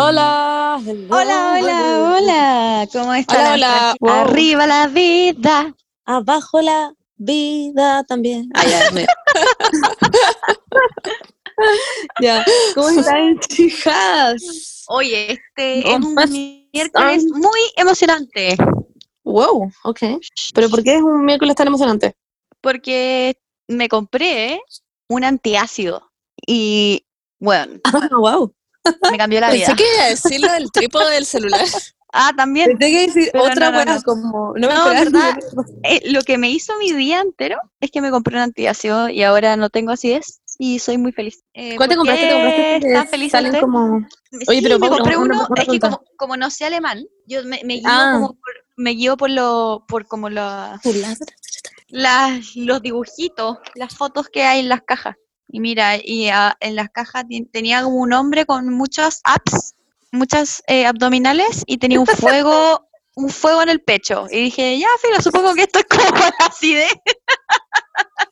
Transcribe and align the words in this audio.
Hola, 0.00 0.80
hello, 0.86 1.08
Hola, 1.10 1.58
hola, 1.60 2.12
hola. 2.16 2.88
¿Cómo 2.92 3.12
están? 3.14 3.40
Hola, 3.40 3.54
hola. 3.54 3.96
Wow. 3.98 4.10
Arriba 4.12 4.64
la 4.68 4.86
vida. 4.86 5.74
Abajo 6.04 6.62
la 6.62 6.92
vida 7.16 8.04
también. 8.04 8.48
Ah, 8.54 8.64
ya, 8.64 8.90
me- 8.92 9.06
ya. 12.20 12.44
¿Cómo 12.76 12.90
están, 12.90 13.40
chicas? 13.40 14.84
Oye, 14.86 15.32
este 15.32 15.82
¿Cómo 15.82 15.96
es 15.96 16.04
un 16.04 16.10
están? 16.10 16.30
miércoles 16.72 17.24
muy 17.32 17.60
emocionante 17.76 18.56
Wow, 19.24 19.68
ok. 19.82 19.98
¿Pero 20.54 20.70
por 20.70 20.84
qué 20.84 20.94
es 20.94 21.02
un 21.02 21.24
miércoles 21.24 21.56
tan 21.56 21.66
emocionante? 21.66 22.14
porque 22.60 23.36
me 23.66 23.88
compré 23.88 24.60
un 25.08 25.24
antiácido 25.24 26.08
y, 26.46 27.04
bueno, 27.40 27.80
Ah, 27.84 28.08
wow. 28.16 28.54
Me 29.10 29.18
cambió 29.18 29.40
la 29.40 29.50
vida. 29.50 29.66
Pensé 29.66 29.82
que 29.84 29.94
iba 29.94 30.04
a 30.04 30.08
decir 30.08 30.40
lo 30.40 30.52
del 30.52 30.70
trípode 30.72 31.14
del 31.14 31.26
celular. 31.26 31.64
Ah, 32.12 32.32
también. 32.36 32.76
Pensé 32.78 32.90
que 32.92 33.06
decir 33.06 33.28
Pero 33.32 33.44
otra 33.44 33.70
no, 33.70 33.84
no. 33.84 34.02
como... 34.02 34.52
No 34.56 34.68
me. 34.68 34.90
¿verdad? 34.90 35.38
Eh, 35.82 36.00
lo 36.10 36.22
que 36.22 36.38
me 36.38 36.48
hizo 36.50 36.72
mi 36.78 36.92
día 36.92 37.20
entero 37.20 37.58
es 37.80 37.90
que 37.90 38.00
me 38.00 38.10
compré 38.10 38.36
un 38.36 38.42
antiácido 38.42 39.08
y 39.10 39.22
ahora 39.22 39.56
no 39.56 39.68
tengo 39.68 39.92
acidez 39.92 40.40
y 40.58 40.78
soy 40.78 40.96
muy 40.98 41.12
feliz. 41.12 41.42
Eh, 41.52 41.76
¿Cuál 41.76 41.90
te 41.90 41.94
¿por 41.96 42.06
compraste? 42.06 42.26
¿Te 42.26 42.32
compraste 42.32 42.74
este 42.76 42.80
que 42.86 42.92
¿Están 42.94 43.08
felices 43.08 43.32
salen 43.32 43.60
como... 43.60 43.96
Oye, 44.48 44.58
sí, 44.58 44.62
pero 44.62 44.78
me 44.78 44.88
compré 44.88 45.16
una- 45.18 45.36
uno, 45.36 45.46
una 45.50 45.62
es 45.62 45.68
que 45.68 45.78
como, 45.80 46.02
como 46.16 46.36
no 46.38 46.50
sé 46.50 46.64
alemán, 46.64 47.04
yo 47.26 47.44
me, 47.44 47.60
me 47.64 47.74
guío 47.74 47.82
Ah. 47.86 48.12
como 48.14 48.28
por, 48.32 48.52
me 48.76 48.90
guío 48.92 49.16
por 49.18 49.30
lo, 49.30 49.84
por 49.86 50.06
como 50.06 50.30
la, 50.30 50.80
las, 51.88 52.56
los 52.56 52.82
dibujitos, 52.82 53.58
las 53.74 53.94
fotos 53.94 54.28
que 54.28 54.42
hay 54.44 54.60
en 54.60 54.68
las 54.68 54.82
cajas. 54.82 55.16
Y 55.48 55.60
mira, 55.60 55.96
y 55.96 56.28
ah, 56.28 56.56
en 56.60 56.76
las 56.76 56.90
cajas 56.90 57.24
tenía 57.52 57.82
como 57.82 57.96
un 57.96 58.12
hombre 58.12 58.44
con 58.46 58.68
muchas 58.72 59.20
apps, 59.24 59.74
muchas 60.12 60.62
eh, 60.66 60.84
abdominales 60.86 61.62
y 61.66 61.78
tenía 61.78 62.00
un 62.00 62.06
fuego, 62.06 62.86
un 63.16 63.30
fuego 63.30 63.62
en 63.62 63.70
el 63.70 63.80
pecho. 63.82 64.26
Y 64.30 64.42
dije, 64.44 64.78
ya, 64.78 64.88
filo, 65.00 65.20
supongo 65.22 65.54
que 65.54 65.62
esto 65.62 65.78
es 65.78 65.86
como 65.86 66.08
para 66.10 66.34
la 66.38 66.46
acidez. 66.46 66.92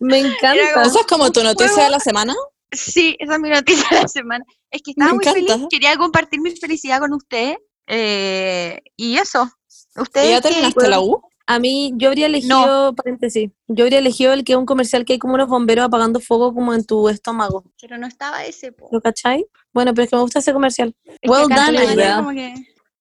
Me 0.00 0.18
encanta. 0.18 0.62
como- 0.74 0.86
¿Esa 0.86 1.00
es 1.00 1.06
como 1.06 1.32
tu 1.32 1.42
noticia 1.42 1.84
de 1.84 1.90
la 1.90 2.00
semana? 2.00 2.34
Sí, 2.70 3.16
esa 3.18 3.34
es 3.34 3.40
mi 3.40 3.48
noticia 3.48 3.86
de 3.90 4.02
la 4.02 4.08
semana. 4.08 4.44
Es 4.70 4.82
que 4.82 4.90
estaba 4.90 5.10
Me 5.12 5.16
muy 5.16 5.24
feliz, 5.24 5.66
quería 5.70 5.96
compartir 5.96 6.40
mi 6.40 6.50
felicidad 6.54 6.98
con 7.00 7.12
usted. 7.14 7.56
eh, 7.86 8.82
y 8.96 9.16
eso. 9.16 9.48
¿Y 9.96 10.00
¿Ustedes 10.02 10.30
ya 10.30 10.40
qué- 10.40 10.48
terminaste 10.48 10.88
la 10.88 11.00
U? 11.00 11.22
A 11.48 11.58
mí, 11.60 11.92
yo 11.96 12.08
habría 12.08 12.26
elegido, 12.26 12.92
paréntesis, 12.94 13.50
yo 13.68 13.84
habría 13.84 14.00
elegido 14.00 14.32
el 14.32 14.42
que 14.42 14.52
es 14.52 14.58
un 14.58 14.66
comercial 14.66 15.04
que 15.04 15.12
hay 15.12 15.18
como 15.20 15.34
unos 15.34 15.48
bomberos 15.48 15.84
apagando 15.84 16.18
fuego 16.20 16.52
como 16.52 16.74
en 16.74 16.84
tu 16.84 17.08
estómago. 17.08 17.64
Pero 17.80 17.98
no 17.98 18.06
estaba 18.08 18.44
ese, 18.44 18.72
po. 18.72 18.88
¿Lo 18.90 19.00
cachai? 19.00 19.46
Bueno, 19.72 19.94
pero 19.94 20.04
es 20.04 20.10
que 20.10 20.16
me 20.16 20.22
gusta 20.22 20.40
ese 20.40 20.52
comercial. 20.52 20.94
Es 21.04 21.30
Well 21.30 21.46
done, 21.48 21.84
idea. 21.94 22.16
como 22.16 22.30
que- 22.30 22.54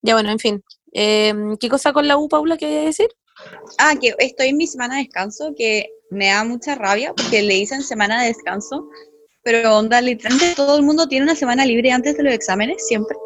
Ya 0.03 0.13
bueno, 0.13 0.29
en 0.29 0.37
fin. 0.39 0.63
Eh, 0.93 1.33
¿Qué 1.59 1.69
cosa 1.69 1.91
con 1.91 2.07
la 2.07 2.17
U, 2.17 2.29
Paula, 2.29 2.55
que 2.57 2.67
voy 2.67 2.75
a 2.77 2.81
decir? 2.81 3.07
Ah, 3.79 3.95
que 3.99 4.13
estoy 4.19 4.49
en 4.49 4.57
mi 4.57 4.67
semana 4.67 4.97
de 4.97 5.03
descanso, 5.03 5.53
que 5.57 5.89
me 6.11 6.27
da 6.27 6.43
mucha 6.43 6.75
rabia 6.75 7.13
porque 7.15 7.41
le 7.41 7.55
dicen 7.55 7.81
semana 7.81 8.21
de 8.21 8.27
descanso, 8.27 8.87
pero 9.43 9.75
onda, 9.75 9.99
literalmente 10.01 10.53
todo 10.55 10.77
el 10.77 10.83
mundo 10.83 11.07
tiene 11.07 11.23
una 11.25 11.35
semana 11.35 11.65
libre 11.65 11.91
antes 11.91 12.15
de 12.15 12.23
los 12.23 12.33
exámenes, 12.33 12.85
siempre. 12.87 13.17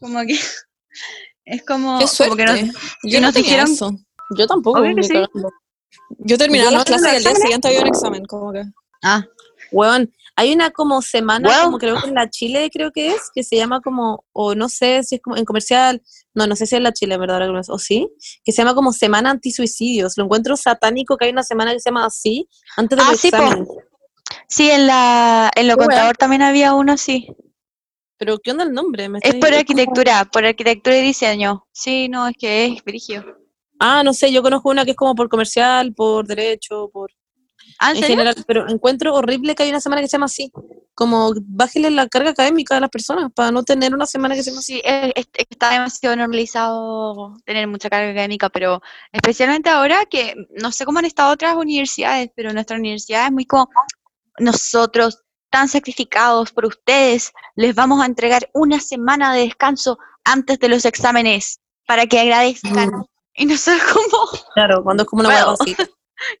Como 0.00 0.20
que 0.22 0.38
es 1.44 1.62
como, 1.66 1.98
¡Qué 1.98 2.06
como 2.06 2.36
que 2.36 2.46
suerte! 2.46 2.62
nos- 2.64 2.74
Yo 3.04 3.20
no 3.20 3.26
nos 3.26 3.34
dijeron- 3.34 3.70
eso. 3.70 3.92
Yo 4.30 4.46
tampoco. 4.46 4.80
Obvio 4.80 4.90
que 4.90 4.94
ni 5.00 5.02
sí. 5.04 5.12
cagando. 5.12 5.50
Yo 6.18 6.38
terminaba 6.38 6.70
Yo 6.70 6.76
las 6.78 6.84
clases 6.86 7.12
y 7.12 7.16
al 7.16 7.22
día 7.22 7.34
siguiente 7.36 7.68
había 7.68 7.80
un 7.82 7.86
examen, 7.88 8.24
como 8.24 8.52
que... 8.52 8.62
Ah, 9.02 9.24
Weón, 9.72 10.12
hay 10.36 10.52
una 10.52 10.70
como 10.70 11.02
semana, 11.02 11.48
Well. 11.48 11.62
como 11.64 11.78
creo 11.78 12.00
que 12.00 12.08
en 12.08 12.14
la 12.14 12.28
Chile 12.30 12.70
creo 12.72 12.90
que 12.92 13.08
es, 13.08 13.30
que 13.34 13.42
se 13.42 13.56
llama 13.56 13.80
como, 13.80 14.24
o 14.32 14.54
no 14.54 14.68
sé 14.68 15.02
si 15.02 15.16
es 15.16 15.20
como 15.22 15.36
en 15.36 15.44
comercial, 15.44 16.02
no, 16.34 16.46
no 16.46 16.54
sé 16.56 16.66
si 16.66 16.76
es 16.76 16.82
la 16.82 16.92
Chile, 16.92 17.14
en 17.14 17.20
verdad, 17.20 17.40
o 17.68 17.78
sí, 17.78 18.08
que 18.44 18.52
se 18.52 18.58
llama 18.62 18.74
como 18.74 18.92
Semana 18.92 19.30
Antisuicidios. 19.30 20.16
Lo 20.16 20.24
encuentro 20.24 20.56
satánico 20.56 21.16
que 21.16 21.26
hay 21.26 21.32
una 21.32 21.42
semana 21.42 21.72
que 21.72 21.80
se 21.80 21.90
llama 21.90 22.06
así, 22.06 22.48
antes 22.76 22.98
de 22.98 23.04
Ah, 23.04 23.10
los 23.10 23.20
sí, 24.48 24.70
en 24.70 24.86
la 24.86 25.50
en 25.56 25.68
lo 25.68 25.76
Qué 25.76 25.84
contador 25.84 26.16
también 26.16 26.42
había 26.42 26.74
uno 26.74 26.92
así. 26.92 27.28
Pero 28.16 28.38
¿qué 28.38 28.52
onda 28.52 28.64
el 28.64 28.72
nombre? 28.72 29.08
Me 29.08 29.18
Es 29.22 29.34
por 29.34 29.48
como- 29.48 29.56
arquitectura, 29.58 30.24
por 30.26 30.44
arquitectura 30.44 30.96
y 30.98 31.02
diseño. 31.02 31.66
Sí, 31.72 32.08
no, 32.08 32.28
es 32.28 32.34
que 32.38 32.66
es 32.66 32.84
brigio. 32.84 33.24
Ah, 33.78 34.02
no 34.02 34.12
sé, 34.14 34.32
yo 34.32 34.42
conozco 34.42 34.70
una 34.70 34.84
que 34.84 34.92
es 34.92 34.96
como 34.96 35.14
por 35.14 35.28
comercial, 35.28 35.92
por 35.94 36.26
derecho, 36.26 36.88
por 36.92 37.10
Ah, 37.78 37.90
¿en 37.90 37.96
en 37.96 38.02
serio? 38.02 38.16
general, 38.16 38.44
pero 38.46 38.68
encuentro 38.68 39.14
horrible 39.14 39.54
que 39.54 39.62
hay 39.62 39.70
una 39.70 39.80
semana 39.80 40.00
que 40.02 40.08
se 40.08 40.12
llama 40.12 40.26
así. 40.26 40.52
Como 40.94 41.32
bájele 41.42 41.90
la 41.90 42.06
carga 42.08 42.30
académica 42.30 42.76
a 42.76 42.80
las 42.80 42.90
personas 42.90 43.32
para 43.34 43.50
no 43.50 43.62
tener 43.64 43.94
una 43.94 44.06
semana 44.06 44.34
que 44.34 44.42
se 44.42 44.50
llama 44.50 44.60
así. 44.60 44.74
Sí, 44.74 44.82
es- 44.84 45.12
es- 45.16 45.28
está 45.50 45.70
demasiado 45.70 46.14
normalizado 46.16 47.34
tener 47.44 47.66
mucha 47.66 47.88
carga 47.90 48.10
académica, 48.10 48.48
pero 48.50 48.80
especialmente 49.12 49.70
ahora 49.70 50.04
que 50.06 50.34
no 50.50 50.70
sé 50.72 50.84
cómo 50.84 50.98
han 50.98 51.04
estado 51.06 51.32
otras 51.32 51.56
universidades, 51.56 52.30
pero 52.36 52.52
nuestra 52.52 52.76
universidad 52.76 53.26
es 53.26 53.32
muy 53.32 53.46
como 53.46 53.68
nosotros 54.38 55.22
tan 55.50 55.68
sacrificados 55.68 56.52
por 56.52 56.66
ustedes, 56.66 57.32
les 57.54 57.74
vamos 57.74 58.02
a 58.02 58.06
entregar 58.06 58.50
una 58.54 58.80
semana 58.80 59.32
de 59.32 59.42
descanso 59.42 59.98
antes 60.24 60.58
de 60.58 60.68
los 60.68 60.84
exámenes 60.84 61.60
para 61.86 62.06
que 62.06 62.18
agradezcan. 62.20 62.88
Mm. 62.90 63.04
Y 63.36 63.46
nosotros 63.46 63.82
como, 63.92 64.28
Claro, 64.54 64.82
cuando 64.84 65.02
es 65.02 65.08
como 65.08 65.20
una 65.20 65.28
hueá 65.30 65.52
así. 65.60 65.76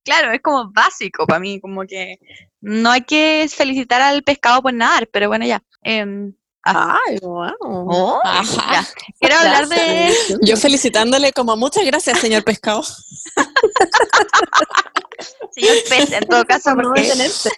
claro, 0.04 0.32
es 0.32 0.40
como 0.40 0.70
básico 0.72 1.26
para 1.26 1.40
mí, 1.40 1.60
como 1.60 1.82
que 1.86 2.18
no 2.60 2.90
hay 2.90 3.02
que 3.02 3.46
felicitar 3.52 4.00
al 4.00 4.22
pescado 4.22 4.62
por 4.62 4.72
nadar, 4.72 5.08
pero 5.12 5.28
bueno, 5.28 5.44
ya. 5.44 5.62
Em, 5.82 6.32
Ay, 6.66 7.18
wow. 7.20 7.52
oh, 7.60 8.20
Ajá. 8.24 8.72
ya. 8.72 8.86
Quiero 9.20 9.36
hablar 9.36 9.68
de... 9.68 10.14
Yo 10.42 10.56
felicitándole 10.56 11.30
como, 11.32 11.56
muchas 11.58 11.84
gracias, 11.84 12.18
señor 12.20 12.42
pescado. 12.42 12.82
Señor 15.50 15.76
pez, 15.88 16.12
en 16.12 16.26
todo 16.26 16.44
caso, 16.44 16.74
Por 16.74 16.82
no 16.82 16.88
porque 16.90 17.02
detenerse. 17.02 17.50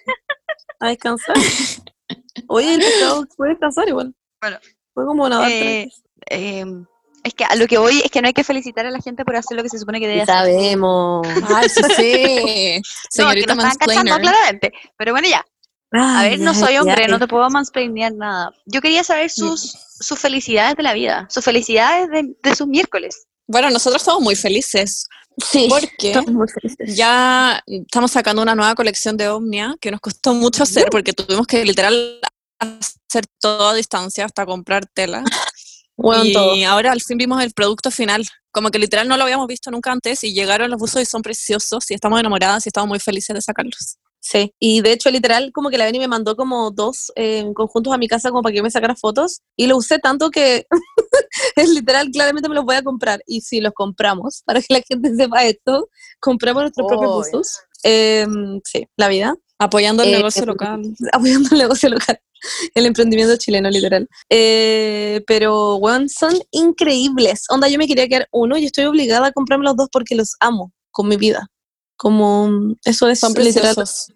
A 0.80 0.88
descansar. 0.88 1.36
Oye, 2.48 2.74
el 2.74 2.80
pescado 2.80 3.26
puede 3.36 3.50
descansar 3.52 3.88
igual. 3.88 4.14
Bueno, 4.40 4.58
Fue 4.92 5.06
como 5.06 5.28
nadar 5.28 5.50
eh, 5.50 5.88
tres 5.88 6.02
eh, 6.28 6.64
es 7.26 7.34
que 7.34 7.44
a 7.44 7.54
lo 7.56 7.66
que 7.66 7.78
voy 7.78 8.00
es 8.04 8.10
que 8.10 8.20
no 8.22 8.28
hay 8.28 8.32
que 8.34 8.44
felicitar 8.44 8.86
a 8.86 8.90
la 8.90 9.00
gente 9.00 9.24
por 9.24 9.36
hacer 9.36 9.56
lo 9.56 9.62
que 9.62 9.68
se 9.68 9.78
supone 9.78 10.00
que 10.00 10.08
debe 10.08 10.22
hacer. 10.22 10.34
Sabemos. 10.34 11.26
Ay, 11.54 11.68
sí, 11.68 11.80
sí. 11.96 12.82
No, 13.18 13.30
que 13.30 13.42
Señorita 13.42 13.54
no 13.54 13.62
están 13.66 13.76
cachando 13.88 14.18
claramente. 14.18 14.72
Pero 14.96 15.12
bueno, 15.12 15.28
ya. 15.28 15.44
A 15.92 16.22
ver, 16.22 16.38
no 16.40 16.54
soy 16.54 16.76
hombre, 16.78 17.08
no 17.08 17.18
te 17.18 17.26
puedo 17.28 17.48
mansplainear 17.48 18.12
nada. 18.14 18.50
Yo 18.66 18.80
quería 18.80 19.02
saber 19.04 19.30
sus, 19.30 19.72
sus 20.00 20.18
felicidades 20.18 20.76
de 20.76 20.82
la 20.82 20.92
vida, 20.94 21.26
sus 21.30 21.44
felicidades 21.44 22.08
de, 22.10 22.34
de 22.42 22.54
sus 22.54 22.66
miércoles. 22.66 23.26
Bueno, 23.46 23.70
nosotros 23.70 24.02
estamos 24.02 24.22
muy 24.22 24.34
felices 24.34 25.06
Sí. 25.38 25.66
porque 25.68 26.08
Estamos 26.08 26.32
muy 26.32 26.48
felices. 26.48 26.96
ya 26.96 27.62
estamos 27.66 28.10
sacando 28.10 28.42
una 28.42 28.54
nueva 28.54 28.74
colección 28.74 29.16
de 29.16 29.28
Omnia 29.28 29.74
que 29.80 29.90
nos 29.90 30.00
costó 30.00 30.32
mucho 30.34 30.62
hacer 30.62 30.88
porque 30.90 31.12
tuvimos 31.12 31.46
que 31.46 31.64
literal 31.64 32.20
hacer 32.58 33.26
todo 33.38 33.68
a 33.68 33.74
distancia 33.74 34.24
hasta 34.24 34.46
comprar 34.46 34.86
tela. 34.86 35.22
Bueno, 35.96 36.24
y 36.24 36.32
todo. 36.32 36.54
ahora 36.68 36.92
al 36.92 37.00
fin 37.00 37.16
vimos 37.18 37.42
el 37.42 37.52
producto 37.52 37.90
final. 37.90 38.26
Como 38.52 38.70
que 38.70 38.78
literal 38.78 39.06
no 39.08 39.16
lo 39.16 39.22
habíamos 39.24 39.46
visto 39.46 39.70
nunca 39.70 39.92
antes 39.92 40.24
y 40.24 40.32
llegaron 40.32 40.70
los 40.70 40.78
buzos 40.78 41.02
y 41.02 41.04
son 41.06 41.22
preciosos 41.22 41.90
y 41.90 41.94
estamos 41.94 42.18
enamoradas 42.20 42.66
y 42.66 42.68
estamos 42.70 42.88
muy 42.88 42.98
felices 43.00 43.34
de 43.34 43.42
sacarlos. 43.42 43.96
Sí, 44.18 44.52
y 44.58 44.80
de 44.80 44.92
hecho, 44.92 45.08
literal, 45.10 45.52
como 45.52 45.70
que 45.70 45.78
la 45.78 45.84
Beni 45.84 46.00
me 46.00 46.08
mandó 46.08 46.34
como 46.36 46.70
dos 46.72 47.12
eh, 47.14 47.44
conjuntos 47.54 47.92
a 47.94 47.98
mi 47.98 48.08
casa 48.08 48.30
como 48.30 48.42
para 48.42 48.52
que 48.52 48.56
yo 48.56 48.62
me 48.64 48.70
sacara 48.72 48.96
fotos 48.96 49.40
y 49.56 49.68
lo 49.68 49.76
usé 49.76 49.98
tanto 50.00 50.30
que 50.30 50.66
es 51.56 51.68
literal, 51.70 52.08
claramente 52.10 52.48
me 52.48 52.54
los 52.56 52.64
voy 52.64 52.76
a 52.76 52.82
comprar. 52.82 53.20
Y 53.26 53.42
si 53.42 53.60
los 53.60 53.72
compramos, 53.72 54.42
para 54.46 54.60
que 54.60 54.74
la 54.74 54.80
gente 54.86 55.14
sepa 55.14 55.44
esto, 55.44 55.88
compramos 56.18 56.62
nuestros 56.62 56.86
propios 56.88 57.10
Obvio. 57.10 57.18
buzos. 57.38 57.58
Eh, 57.84 58.26
sí, 58.64 58.88
la 58.96 59.08
vida, 59.08 59.34
Apoyando 59.58 60.02
el 60.02 60.10
Eh, 60.10 60.16
negocio 60.16 60.44
local. 60.46 60.82
apoyando 61.12 61.48
el 61.52 61.58
negocio 61.58 61.88
local, 61.88 62.18
el 62.74 62.86
emprendimiento 62.86 63.36
chileno, 63.36 63.70
literal. 63.70 64.08
Eh, 64.30 65.22
pero, 65.26 65.76
weón, 65.76 66.08
son 66.08 66.34
increíbles. 66.50 67.44
Onda, 67.50 67.68
yo 67.68 67.78
me 67.78 67.86
quería 67.86 68.08
quedar 68.08 68.28
uno 68.32 68.56
y 68.56 68.66
estoy 68.66 68.84
obligada 68.84 69.28
a 69.28 69.32
comprarme 69.32 69.64
los 69.64 69.76
dos 69.76 69.88
porque 69.92 70.14
los 70.14 70.34
amo 70.40 70.72
con 70.90 71.08
mi 71.08 71.16
vida. 71.16 71.48
Como, 71.96 72.74
eso 72.84 73.08
es 73.08 73.20
Son 73.20 73.32
literal. 73.32 73.74
preciosos. 73.74 74.12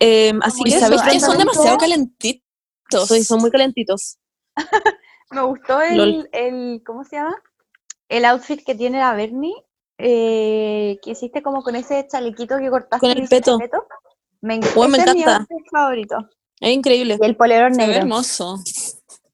Eh, 0.00 0.32
así 0.42 0.60
Y 0.64 0.72
que 0.72 0.78
sabéis 0.80 1.02
que 1.02 1.20
son 1.20 1.36
demasiado 1.38 1.76
calentitos. 1.76 3.08
Sí, 3.08 3.24
son 3.24 3.40
muy 3.40 3.50
calentitos. 3.50 4.18
Me 5.30 5.42
gustó 5.42 5.78
Lol. 5.92 6.28
el, 6.32 6.82
¿cómo 6.86 7.04
se 7.04 7.16
llama? 7.16 7.36
El 8.08 8.24
outfit 8.24 8.64
que 8.64 8.74
tiene 8.74 8.98
la 8.98 9.12
Bernie, 9.14 9.52
eh, 9.98 10.98
que 11.02 11.10
hiciste 11.10 11.42
como 11.42 11.62
con 11.62 11.76
ese 11.76 12.06
chalequito 12.10 12.56
que 12.58 12.70
cortaste. 12.70 13.06
Con 13.06 13.10
el 13.18 13.28
peto. 13.28 13.58
Me, 14.40 14.58
me 14.58 14.64
ese 14.64 14.70
es 14.78 15.14
mi 15.14 15.22
encanta. 15.22 15.46
favorito. 15.70 16.16
Es 16.60 16.70
increíble. 16.74 17.18
Y 17.20 17.24
el 17.24 17.36
polerón 17.36 17.74
Se 17.74 17.80
ve 17.82 17.86
negro. 17.88 18.02
hermoso. 18.02 18.58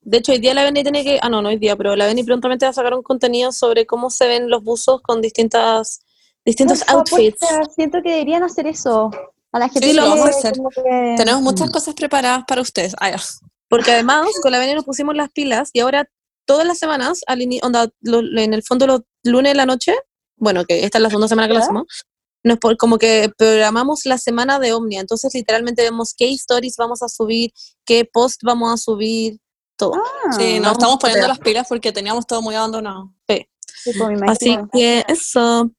De 0.02 0.18
hecho, 0.18 0.32
hoy 0.32 0.38
día 0.38 0.52
la 0.52 0.64
Beni 0.64 0.82
tiene 0.82 1.02
que, 1.02 1.18
ah 1.22 1.28
no, 1.30 1.40
no 1.40 1.48
hoy 1.48 1.56
día, 1.56 1.76
pero 1.76 1.96
la 1.96 2.06
Beni 2.06 2.22
prontamente 2.24 2.66
va 2.66 2.70
a 2.70 2.74
sacar 2.74 2.92
un 2.94 3.02
contenido 3.02 3.52
sobre 3.52 3.86
cómo 3.86 4.10
se 4.10 4.26
ven 4.26 4.50
los 4.50 4.62
buzos 4.62 5.00
con 5.00 5.22
distintas, 5.22 6.00
distintos 6.44 6.86
outfits. 6.88 7.38
siento 7.74 8.02
que 8.02 8.10
deberían 8.10 8.42
hacer 8.42 8.66
eso. 8.66 9.10
A 9.52 9.58
la 9.58 9.68
gente 9.68 9.88
Sí, 9.88 9.94
lo 9.94 10.02
vamos 10.08 10.26
a 10.26 10.28
hacer. 10.30 10.52
que- 10.52 11.14
Tenemos 11.16 11.40
muchas 11.40 11.70
cosas 11.70 11.94
preparadas 11.94 12.44
para 12.46 12.60
ustedes. 12.60 12.94
Ah, 13.00 13.10
ya. 13.12 13.16
Porque 13.68 13.92
además, 13.92 14.26
con 14.42 14.52
la 14.52 14.58
Beni 14.58 14.74
nos 14.74 14.84
pusimos 14.84 15.14
las 15.16 15.30
pilas 15.30 15.70
y 15.72 15.80
ahora 15.80 16.06
todas 16.44 16.66
las 16.66 16.78
semanas, 16.78 17.22
al 17.26 17.40
onda, 17.62 17.88
en 18.02 18.52
el 18.52 18.62
fondo 18.62 18.86
los 18.86 19.00
lunes 19.22 19.52
de 19.52 19.56
la 19.56 19.64
noche, 19.64 19.94
bueno, 20.36 20.64
que 20.66 20.84
esta 20.84 20.98
es 20.98 21.02
la 21.02 21.08
segunda 21.08 21.28
semana 21.28 21.48
que 21.48 21.54
lo 21.54 21.60
hacemos, 21.60 21.86
nos 22.44 22.58
como 22.78 22.98
que 22.98 23.30
programamos 23.36 24.04
la 24.04 24.18
semana 24.18 24.58
de 24.58 24.72
Omnia, 24.72 25.00
entonces 25.00 25.34
literalmente 25.34 25.82
vemos 25.82 26.14
qué 26.16 26.30
stories 26.32 26.76
vamos 26.76 27.02
a 27.02 27.08
subir, 27.08 27.52
qué 27.84 28.04
post 28.04 28.42
vamos 28.44 28.72
a 28.72 28.76
subir, 28.76 29.38
todo. 29.76 29.94
Ah, 29.94 30.32
sí, 30.38 30.60
nos 30.60 30.72
estamos 30.72 30.98
poniendo 30.98 31.26
las 31.26 31.38
pilas 31.38 31.66
porque 31.68 31.92
teníamos 31.92 32.26
todo 32.26 32.42
muy 32.42 32.54
abandonado. 32.54 33.12
Sí. 33.28 33.46
Pues, 33.84 34.22
Así 34.26 34.56
que 34.72 35.04
eso. 35.08 35.70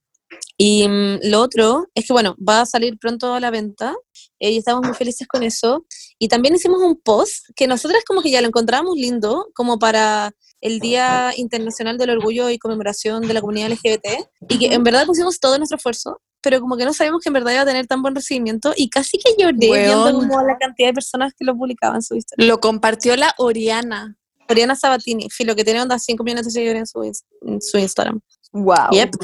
Y 0.58 0.88
mm, 0.88 1.20
lo 1.24 1.42
otro 1.42 1.88
es 1.94 2.06
que, 2.08 2.14
bueno, 2.14 2.36
va 2.38 2.62
a 2.62 2.66
salir 2.66 2.98
pronto 2.98 3.34
a 3.34 3.40
la 3.40 3.52
venta 3.52 3.96
eh, 4.40 4.52
y 4.52 4.58
estamos 4.58 4.86
muy 4.86 4.96
felices 4.96 5.28
con 5.28 5.44
eso. 5.44 5.86
Y 6.18 6.28
también 6.28 6.56
hicimos 6.56 6.80
un 6.82 7.00
post 7.02 7.46
que 7.56 7.68
nosotras 7.68 8.04
como 8.06 8.22
que 8.22 8.32
ya 8.32 8.42
lo 8.42 8.48
encontramos 8.48 8.96
lindo, 8.96 9.48
como 9.54 9.80
para 9.80 10.32
el 10.62 10.80
Día 10.80 11.34
Internacional 11.36 11.98
del 11.98 12.12
Orgullo 12.12 12.50
y 12.50 12.58
Conmemoración 12.58 13.28
de 13.28 13.34
la 13.34 13.42
Comunidad 13.42 13.70
LGBT, 13.70 14.08
y 14.50 14.60
que 14.60 14.74
en 14.74 14.84
verdad 14.84 15.06
pusimos 15.06 15.40
todo 15.40 15.58
nuestro 15.58 15.78
esfuerzo, 15.78 16.22
pero 16.46 16.62
como 16.62 16.78
que 16.78 16.86
no 16.86 16.94
sabíamos 16.94 17.24
que 17.24 17.30
en 17.30 17.34
verdad 17.34 17.54
iba 17.54 17.62
a 17.64 17.66
tener 17.66 17.88
tan 17.88 18.04
buen 18.04 18.14
recibimiento, 18.14 18.72
y 18.78 18.88
casi 18.88 19.18
que 19.18 19.34
lloré 19.36 19.56
viendo 19.58 20.14
como 20.14 20.44
la 20.44 20.56
cantidad 20.60 20.90
de 20.90 20.94
personas 20.94 21.34
que 21.36 21.44
lo 21.44 21.58
publicaban 21.58 21.96
en 21.96 22.02
su 22.04 22.14
historia. 22.16 22.48
Lo 22.48 22.60
compartió 22.60 23.16
la 23.16 23.34
Oriana. 23.40 24.16
Oriana 24.48 24.76
Sabatini, 24.76 25.28
filo, 25.32 25.56
que 25.56 25.64
tiene 25.64 25.82
onda 25.82 25.98
5 25.98 26.24
millones 26.24 26.46
de 26.46 26.52
seguidores 26.52 26.82
en 26.82 26.86
su, 26.86 27.02
en 27.48 27.60
su 27.64 27.80
Instagram. 27.80 28.22
Wow. 28.52 28.92
Yep. 28.92 29.16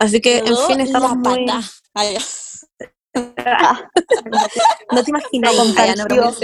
Así 0.00 0.20
que, 0.20 0.38
en 0.38 0.56
fin, 0.66 0.80
estamos 0.80 1.16
muy... 1.16 1.46
no 4.92 5.04
te 5.04 5.10
imaginas. 5.10 5.54
Compartió 5.54 6.34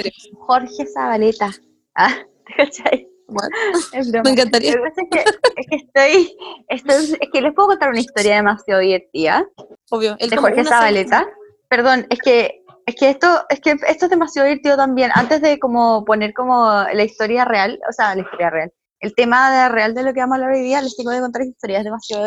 Jorge 0.46 0.86
Zabaleta. 0.94 1.50
Ah, 1.96 2.18
¿te 2.56 3.08
Me 3.28 4.30
encantaría. 4.30 4.72
Es 4.72 4.78
que, 5.10 5.18
es 5.56 5.66
que 5.68 5.76
estoy, 5.76 6.36
estoy, 6.68 7.18
es 7.20 7.28
que 7.32 7.40
les 7.40 7.54
puedo 7.54 7.68
contar 7.68 7.90
una 7.90 8.00
historia 8.00 8.36
demasiado 8.36 8.80
divertida. 8.80 9.46
Obvio. 9.90 10.16
De 10.16 10.36
Jorge 10.36 10.64
Zabaleta. 10.64 11.26
Perdón, 11.68 12.06
es 12.10 12.18
que 12.20 12.62
es 12.86 12.94
que 12.96 13.08
esto 13.08 13.44
es 13.48 13.60
que 13.60 13.76
esto 13.88 14.06
es 14.06 14.10
demasiado 14.10 14.46
divertido 14.46 14.76
también. 14.76 15.10
Antes 15.14 15.40
de 15.40 15.58
como 15.58 16.04
poner 16.04 16.34
como 16.34 16.66
la 16.92 17.04
historia 17.04 17.44
real, 17.44 17.78
o 17.88 17.92
sea, 17.92 18.14
la 18.14 18.22
historia 18.22 18.50
real, 18.50 18.72
el 19.00 19.14
tema 19.14 19.50
de 19.50 19.68
real 19.70 19.94
de 19.94 20.02
lo 20.02 20.12
que 20.12 20.20
vamos 20.20 20.34
a 20.34 20.36
hablar 20.36 20.56
hoy 20.56 20.62
día, 20.62 20.82
les 20.82 20.96
tengo 20.96 21.10
que 21.10 21.20
contar 21.20 21.42
historias 21.42 21.84
demasiado 21.84 22.26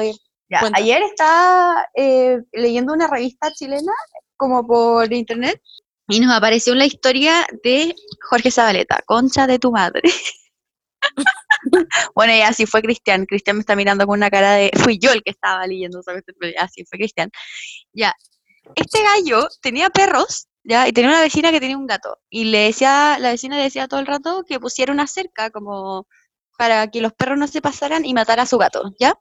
ya, 0.50 0.62
ayer 0.76 1.02
estaba 1.02 1.86
eh, 1.94 2.40
leyendo 2.54 2.94
una 2.94 3.08
revista 3.08 3.52
chilena 3.52 3.92
como 4.38 4.66
por 4.66 5.12
internet 5.12 5.62
y 6.08 6.22
nos 6.22 6.34
apareció 6.34 6.72
una 6.72 6.86
historia 6.86 7.46
de 7.64 7.94
Jorge 8.30 8.50
Zabaleta, 8.50 9.02
Concha 9.06 9.46
de 9.46 9.60
tu 9.60 9.72
madre. 9.72 10.02
bueno, 12.16 12.34
y 12.34 12.42
así 12.42 12.66
fue 12.66 12.82
Cristian. 12.82 13.26
Cristian 13.26 13.58
me 13.58 13.62
está 13.62 13.76
mirando 13.76 14.06
con 14.06 14.18
una 14.18 14.30
cara 14.30 14.54
de. 14.54 14.72
Fui 14.84 14.98
yo 15.00 15.12
el 15.12 15.24
que 15.24 15.32
estaba 15.32 15.66
leyendo, 15.68 16.02
¿sabes? 16.04 16.24
Así 16.60 16.86
fue 16.86 17.00
Cristian. 17.00 17.30
Ya. 17.94 18.14
Este 18.76 19.02
gallo 19.02 19.48
tenía 19.62 19.90
perros, 19.90 20.48
ya, 20.64 20.88
y 20.88 20.92
tenía 20.92 21.10
una 21.12 21.22
vecina 21.22 21.52
que 21.52 21.60
tenía 21.60 21.78
un 21.78 21.88
gato. 21.88 22.18
Y 22.30 22.46
le 22.46 22.66
decía, 22.66 23.18
la 23.20 23.30
vecina 23.30 23.56
le 23.56 23.64
decía 23.64 23.88
todo 23.88 24.00
el 24.00 24.08
rato 24.08 24.44
que 24.46 24.60
pusiera 24.60 24.92
una 24.92 25.08
cerca 25.08 25.50
como 25.50 26.08
para 26.58 26.88
que 26.90 27.02
los 27.02 27.14
perros 27.14 27.38
no 27.38 27.48
se 27.48 27.62
pasaran 27.62 28.04
y 28.04 28.14
matara 28.14 28.44
a 28.44 28.46
su 28.46 28.58
gato, 28.58 28.94
¿ya? 29.00 29.18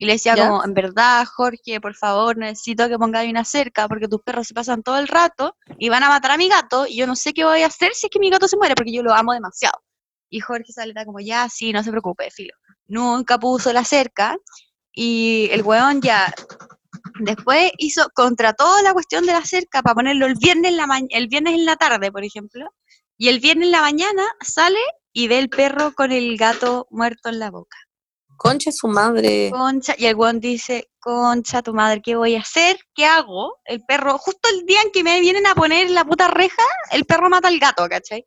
Y 0.00 0.06
le 0.06 0.12
decía 0.12 0.36
como, 0.36 0.64
en 0.64 0.74
verdad, 0.74 1.26
Jorge, 1.26 1.80
por 1.80 1.94
favor, 1.94 2.36
necesito 2.36 2.88
que 2.88 2.96
pongáis 2.96 3.28
una 3.28 3.44
cerca 3.44 3.88
porque 3.88 4.06
tus 4.06 4.22
perros 4.22 4.46
se 4.46 4.54
pasan 4.54 4.82
todo 4.82 4.98
el 4.98 5.08
rato 5.08 5.56
y 5.76 5.88
van 5.88 6.04
a 6.04 6.08
matar 6.08 6.30
a 6.30 6.36
mi 6.36 6.48
gato 6.48 6.86
y 6.86 6.96
yo 6.96 7.06
no 7.06 7.16
sé 7.16 7.32
qué 7.32 7.44
voy 7.44 7.62
a 7.62 7.66
hacer 7.66 7.92
si 7.94 8.06
es 8.06 8.10
que 8.10 8.20
mi 8.20 8.30
gato 8.30 8.46
se 8.46 8.56
muere 8.56 8.76
porque 8.76 8.92
yo 8.92 9.02
lo 9.02 9.12
amo 9.12 9.32
demasiado. 9.32 9.82
Y 10.30 10.40
Jorge 10.40 10.72
Saleta 10.72 11.04
como, 11.04 11.20
ya, 11.20 11.48
sí, 11.48 11.72
no 11.72 11.82
se 11.82 11.90
preocupe, 11.90 12.30
filo. 12.30 12.54
Nunca 12.86 13.38
puso 13.38 13.72
la 13.72 13.84
cerca 13.84 14.36
y 14.92 15.48
el 15.52 15.62
weón 15.62 16.00
ya 16.00 16.34
después 17.20 17.70
hizo, 17.78 18.08
contrató 18.14 18.64
la 18.82 18.92
cuestión 18.92 19.26
de 19.26 19.32
la 19.32 19.44
cerca 19.44 19.82
para 19.82 19.94
ponerlo 19.94 20.26
el 20.26 20.34
viernes 20.34 20.70
en 20.70 20.76
la, 20.76 20.86
el 21.10 21.28
viernes 21.28 21.54
en 21.54 21.64
la 21.64 21.76
tarde, 21.76 22.10
por 22.10 22.24
ejemplo, 22.24 22.68
y 23.16 23.28
el 23.28 23.40
viernes 23.40 23.66
en 23.66 23.72
la 23.72 23.80
mañana 23.80 24.24
sale 24.40 24.78
y 25.12 25.28
ve 25.28 25.38
el 25.38 25.48
perro 25.48 25.92
con 25.94 26.12
el 26.12 26.36
gato 26.36 26.86
muerto 26.90 27.28
en 27.28 27.38
la 27.38 27.50
boca. 27.50 27.76
Concha 28.36 28.70
su 28.70 28.86
madre. 28.86 29.50
Concha, 29.50 29.94
y 29.98 30.06
el 30.06 30.14
weón 30.14 30.38
dice, 30.38 30.90
concha 31.00 31.60
tu 31.60 31.74
madre, 31.74 32.00
¿qué 32.00 32.14
voy 32.14 32.36
a 32.36 32.40
hacer? 32.40 32.78
¿Qué 32.94 33.04
hago? 33.04 33.56
El 33.64 33.82
perro, 33.84 34.16
justo 34.18 34.48
el 34.52 34.64
día 34.64 34.80
en 34.84 34.92
que 34.92 35.02
me 35.02 35.18
vienen 35.20 35.46
a 35.46 35.56
poner 35.56 35.90
la 35.90 36.04
puta 36.04 36.28
reja, 36.28 36.62
el 36.92 37.04
perro 37.04 37.28
mata 37.28 37.48
al 37.48 37.58
gato, 37.58 37.88
¿cachai? 37.88 38.24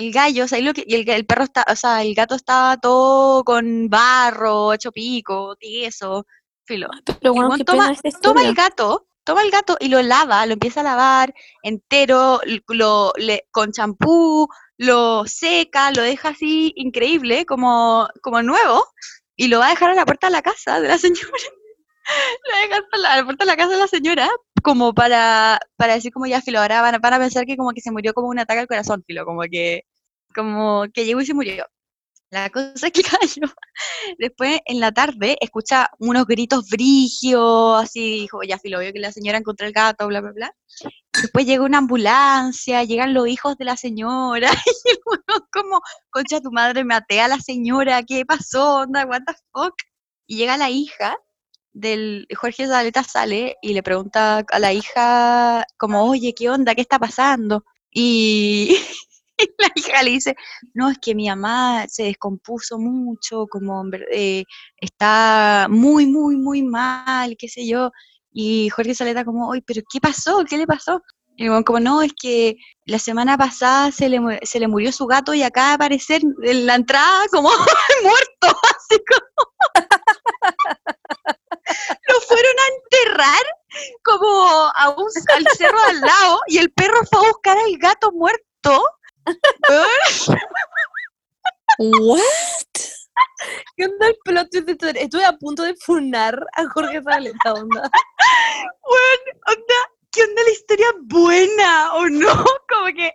El 0.00 0.12
gallo, 0.12 0.44
o 0.44 0.48
sea, 0.48 0.58
y 0.58 0.66
el, 0.66 1.08
el, 1.08 1.26
perro 1.26 1.44
está, 1.44 1.64
o 1.68 1.76
sea, 1.76 2.02
el 2.02 2.14
gato 2.14 2.34
estaba 2.34 2.76
todo 2.78 3.44
con 3.44 3.88
barro, 3.88 4.72
hecho 4.72 4.92
pico, 4.92 5.56
tieso, 5.56 6.26
filo. 6.64 6.88
Pero 7.20 7.34
bueno, 7.34 7.56
toma, 7.64 7.92
toma 8.22 8.42
el 8.42 8.54
gato, 8.54 9.06
toma 9.24 9.42
el 9.42 9.50
gato 9.50 9.76
y 9.78 9.88
lo 9.88 10.00
lava, 10.02 10.46
lo 10.46 10.54
empieza 10.54 10.80
a 10.80 10.84
lavar 10.84 11.34
entero, 11.62 12.40
lo, 12.68 13.12
le, 13.16 13.46
con 13.50 13.72
champú, 13.72 14.48
lo 14.78 15.26
seca, 15.26 15.90
lo 15.92 16.02
deja 16.02 16.30
así 16.30 16.72
increíble, 16.76 17.44
como, 17.44 18.08
como 18.22 18.42
nuevo, 18.42 18.86
y 19.36 19.48
lo 19.48 19.58
va 19.58 19.66
a 19.66 19.70
dejar 19.70 19.90
a 19.90 19.94
la 19.94 20.06
puerta 20.06 20.28
de 20.28 20.32
la 20.32 20.42
casa 20.42 20.80
de 20.80 20.88
la 20.88 20.98
señora. 20.98 21.28
lo 22.44 22.52
va 22.52 22.58
a 22.58 22.66
dejar 22.66 22.82
a 22.92 23.16
la 23.16 23.24
puerta 23.24 23.44
de 23.44 23.50
la 23.50 23.56
casa 23.56 23.70
de 23.70 23.78
la 23.78 23.86
señora 23.86 24.30
como 24.62 24.94
para, 24.94 25.58
para 25.76 25.94
decir 25.94 26.12
como 26.12 26.26
ya 26.26 26.40
filo, 26.40 26.60
ahora 26.60 26.82
van, 26.82 26.94
a 26.94 27.18
pensar 27.18 27.46
que 27.46 27.56
como 27.56 27.72
que 27.72 27.80
se 27.80 27.90
murió 27.90 28.12
como 28.14 28.28
un 28.28 28.38
ataque 28.38 28.60
al 28.60 28.66
corazón, 28.66 29.02
filo, 29.06 29.24
como 29.24 29.42
que, 29.50 29.84
como 30.34 30.84
que 30.92 31.04
llegó 31.04 31.20
y 31.20 31.26
se 31.26 31.34
murió. 31.34 31.66
La 32.30 32.48
cosa 32.50 32.86
es 32.86 32.92
que 32.92 33.02
cayó. 33.20 33.52
Después, 34.18 34.60
en 34.66 34.80
la 34.80 34.92
tarde, 34.92 35.36
escucha 35.40 35.90
unos 35.98 36.26
gritos 36.26 36.68
brigios, 36.68 37.82
así, 37.82 38.20
dijo, 38.20 38.42
ya 38.42 38.58
filo, 38.58 38.78
veo 38.78 38.92
que 38.92 39.00
la 39.00 39.12
señora 39.12 39.38
encontró 39.38 39.66
el 39.66 39.72
gato, 39.72 40.06
bla, 40.06 40.20
bla, 40.20 40.32
bla. 40.32 40.54
Después 41.12 41.46
llega 41.46 41.64
una 41.64 41.78
ambulancia, 41.78 42.84
llegan 42.84 43.14
los 43.14 43.26
hijos 43.28 43.56
de 43.58 43.64
la 43.64 43.76
señora, 43.76 44.50
y 44.84 44.98
uno 45.06 45.46
como, 45.52 45.80
concha, 46.10 46.40
tu 46.40 46.52
madre, 46.52 46.84
maté 46.84 47.20
a 47.20 47.28
la 47.28 47.38
señora, 47.38 48.02
¿qué 48.04 48.24
pasó? 48.24 48.76
Onda, 48.82 49.06
what 49.06 49.22
the 49.26 49.34
fuck? 49.52 49.74
Y 50.26 50.36
llega 50.36 50.56
la 50.56 50.70
hija, 50.70 51.16
del 51.72 52.26
Jorge 52.36 52.66
Zaleta 52.66 53.02
sale 53.04 53.56
y 53.62 53.74
le 53.74 53.82
pregunta 53.82 54.44
a 54.50 54.58
la 54.58 54.72
hija 54.72 55.64
como, 55.78 56.04
oye, 56.04 56.34
¿qué 56.34 56.50
onda? 56.50 56.74
¿Qué 56.74 56.80
está 56.80 56.98
pasando? 56.98 57.64
Y, 57.90 58.76
la 59.58 59.70
hija 59.74 60.02
le 60.02 60.10
dice, 60.10 60.34
no, 60.74 60.90
es 60.90 60.98
que 60.98 61.14
mi 61.14 61.28
mamá 61.28 61.86
se 61.88 62.04
descompuso 62.04 62.78
mucho, 62.78 63.46
como 63.46 63.84
eh, 64.12 64.44
está 64.76 65.66
muy, 65.70 66.06
muy, 66.06 66.36
muy 66.36 66.62
mal, 66.62 67.36
qué 67.38 67.48
sé 67.48 67.66
yo. 67.66 67.90
Y 68.32 68.68
Jorge 68.70 68.94
Zaleta 68.94 69.24
como, 69.24 69.48
oye, 69.48 69.62
pero 69.66 69.82
¿qué 69.90 70.00
pasó? 70.00 70.44
¿Qué 70.48 70.56
le 70.58 70.66
pasó? 70.66 71.02
Y 71.36 71.48
como, 71.64 71.80
no, 71.80 72.02
es 72.02 72.12
que 72.20 72.56
la 72.84 72.98
semana 72.98 73.38
pasada 73.38 73.90
se 73.92 74.10
le, 74.10 74.20
se 74.42 74.60
le 74.60 74.68
murió 74.68 74.92
su 74.92 75.06
gato 75.06 75.32
y 75.32 75.42
acaba 75.42 75.68
de 75.68 75.74
aparecer 75.74 76.20
en 76.42 76.66
la 76.66 76.74
entrada 76.74 77.22
como 77.30 77.48
muerto, 78.02 78.60
así 78.76 79.00
como 79.08 79.50
lo 82.08 82.20
fueron 82.20 82.54
a 82.58 82.74
enterrar 82.74 83.44
como 84.02 84.26
a 84.74 84.90
un, 84.90 85.06
al 85.34 85.46
cerro 85.56 85.78
al 85.88 86.00
lado 86.00 86.40
y 86.48 86.58
el 86.58 86.70
perro 86.72 87.00
fue 87.10 87.20
a 87.20 87.28
buscar 87.28 87.56
al 87.56 87.78
gato 87.78 88.12
muerto. 88.12 88.84
¿What? 91.78 92.20
¿Qué 93.76 93.86
onda 93.86 94.08
el 94.08 94.16
plot 94.24 94.48
Estuve 94.96 95.24
a 95.24 95.36
punto 95.38 95.62
de 95.62 95.74
funar 95.76 96.46
a 96.54 96.68
Jorge 96.68 97.02
Zaleta, 97.02 97.54
onda. 97.54 97.90
Bueno, 98.82 99.40
onda, 99.46 99.74
¿qué 100.12 100.22
onda 100.22 100.42
la 100.42 100.50
historia 100.50 100.86
buena 101.04 101.94
o 101.94 102.08
no? 102.08 102.28
Como 102.68 102.86
que 102.94 103.12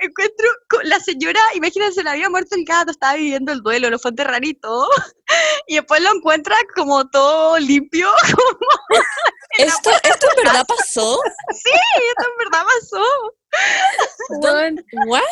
encuentro 0.00 0.48
la 0.84 0.98
señora, 1.00 1.40
imagínense, 1.54 2.02
le 2.02 2.10
había 2.10 2.30
muerto 2.30 2.56
el 2.56 2.64
gato, 2.64 2.90
estaba 2.90 3.14
viviendo 3.14 3.52
el 3.52 3.62
duelo, 3.62 3.90
lo 3.90 3.98
fue 3.98 4.10
enterrar 4.10 4.44
y 4.44 4.54
todo, 4.54 4.88
y 5.66 5.76
después 5.76 6.02
lo 6.02 6.14
encuentra 6.14 6.56
como 6.74 7.08
todo 7.08 7.58
limpio. 7.58 8.08
¿Esto, 9.56 9.90
¿Esto 10.02 10.26
en 10.36 10.44
verdad 10.44 10.64
pasó? 10.66 11.20
Sí, 11.54 11.70
esto 12.10 12.30
en 12.30 12.36
verdad 12.38 12.64
pasó. 12.64 13.04
¿What? 15.06 15.22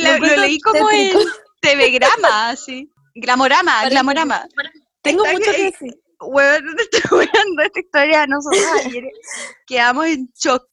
lo, 0.00 0.36
leí 0.36 0.60
como 0.60 0.90
en 0.90 1.18
TV 1.60 1.90
Grama, 1.90 2.50
así. 2.50 2.90
Glamorama, 3.14 3.88
Glamorama. 3.88 4.48
Tengo 5.02 5.24
mucho 5.26 5.52
que 5.52 5.64
decir 5.64 5.94
bueno, 6.20 6.72
estoy 6.92 7.28
esta 7.64 7.80
historia 7.80 8.26
nosotros 8.26 8.64
ayer 8.84 9.04
quedamos 9.66 10.06
en 10.06 10.30
shock. 10.34 10.64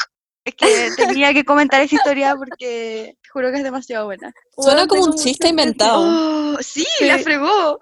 Es 0.44 0.56
que 0.56 0.90
tenía 0.98 1.34
que 1.36 1.46
comentar 1.46 1.82
esa 1.82 1.96
historia 1.96 2.36
porque 2.36 3.16
juro 3.32 3.52
que 3.52 3.58
es 3.58 3.64
demasiado 3.64 4.06
buena. 4.06 4.34
Suena 4.58 4.88
como 4.88 5.04
un 5.04 5.16
chiste 5.16 5.50
inventado. 5.50 6.02
Oh, 6.02 6.58
sí, 6.62 6.86
la 7.02 7.20
fregó. 7.20 7.80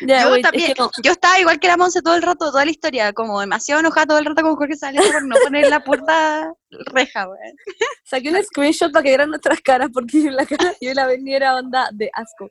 Yo, 0.00 0.40
también, 0.40 0.74
yo 1.02 1.12
estaba 1.12 1.38
igual 1.40 1.58
que 1.58 1.68
la 1.68 1.76
Monse 1.76 2.02
todo 2.02 2.14
el 2.14 2.22
rato, 2.22 2.50
toda 2.50 2.64
la 2.64 2.70
historia, 2.70 3.12
como 3.12 3.40
demasiado 3.40 3.80
enojada 3.80 4.06
todo 4.06 4.18
el 4.18 4.24
rato 4.24 4.42
con 4.42 4.56
Jorge 4.56 4.76
Salió 4.76 5.02
por 5.12 5.24
no 5.24 5.36
poner 5.42 5.68
la 5.68 5.82
puerta 5.82 6.52
reja, 6.70 7.28
weón. 7.28 7.56
Saqué 8.04 8.30
un 8.30 8.42
screenshot 8.42 8.92
para 8.92 9.02
que 9.02 9.10
vieran 9.10 9.30
nuestras 9.30 9.60
caras, 9.60 9.90
porque 9.92 10.30
la 10.30 10.46
cara 10.46 10.74
yo 10.80 10.94
la 10.94 11.06
venía 11.06 11.36
era 11.36 11.56
onda 11.56 11.88
de 11.92 12.10
asco. 12.12 12.50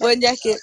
Bueno, 0.00 0.20
ya 0.20 0.30
es 0.30 0.40
que 0.40 0.56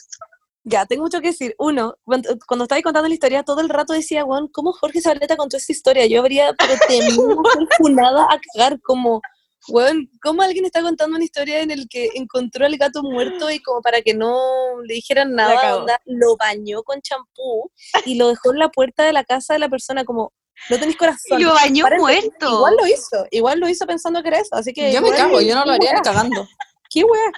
Ya, 0.63 0.85
tengo 0.85 1.03
mucho 1.03 1.21
que 1.21 1.27
decir. 1.27 1.55
Uno, 1.59 1.95
cuando, 2.03 2.29
cuando 2.47 2.63
estaba 2.63 2.81
contando 2.81 3.07
la 3.07 3.13
historia, 3.13 3.43
todo 3.43 3.61
el 3.61 3.69
rato 3.69 3.93
decía, 3.93 4.25
weón, 4.25 4.47
¿cómo 4.47 4.73
Jorge 4.73 5.01
Zabaleta 5.01 5.35
contó 5.37 5.57
esta 5.57 5.71
historia? 5.71 6.05
Yo 6.07 6.21
habría, 6.21 6.53
pero 6.53 6.73
temido 6.87 7.41
funada 7.77 8.23
a 8.23 8.39
cagar, 8.53 8.79
como, 8.81 9.21
weón, 9.67 10.09
¿cómo 10.21 10.41
alguien 10.41 10.65
está 10.65 10.81
contando 10.81 11.15
una 11.15 11.25
historia 11.25 11.61
en 11.61 11.71
el 11.71 11.87
que 11.87 12.09
encontró 12.15 12.65
al 12.65 12.77
gato 12.77 13.03
muerto 13.03 13.49
y 13.49 13.59
como 13.59 13.81
para 13.81 14.01
que 14.01 14.13
no 14.13 14.37
le 14.85 14.95
dijeran 14.95 15.33
nada, 15.33 15.77
onda, 15.77 15.99
lo 16.05 16.35
bañó 16.37 16.83
con 16.83 17.01
champú 17.01 17.71
y 18.05 18.15
lo 18.15 18.29
dejó 18.29 18.51
en 18.51 18.59
la 18.59 18.69
puerta 18.69 19.03
de 19.03 19.13
la 19.13 19.23
casa 19.23 19.53
de 19.53 19.59
la 19.59 19.69
persona 19.69 20.03
como, 20.03 20.33
no 20.69 20.77
tenéis 20.77 20.97
corazón. 20.97 21.39
Y 21.39 21.43
lo 21.43 21.53
bañó 21.53 21.85
muerto. 21.97 22.57
Igual 22.57 22.75
lo 22.77 22.87
hizo, 22.87 23.27
igual 23.31 23.59
lo 23.59 23.69
hizo 23.69 23.85
pensando 23.85 24.21
que 24.21 24.29
era 24.29 24.39
eso, 24.39 24.55
así 24.55 24.73
que... 24.73 24.91
Yo 24.91 25.01
me 25.01 25.11
cago, 25.11 25.41
yo 25.41 25.55
no 25.55 25.65
lo 25.65 25.71
haría 25.71 25.93
cagando. 26.03 26.47
Qué 26.89 27.03
weá. 27.03 27.31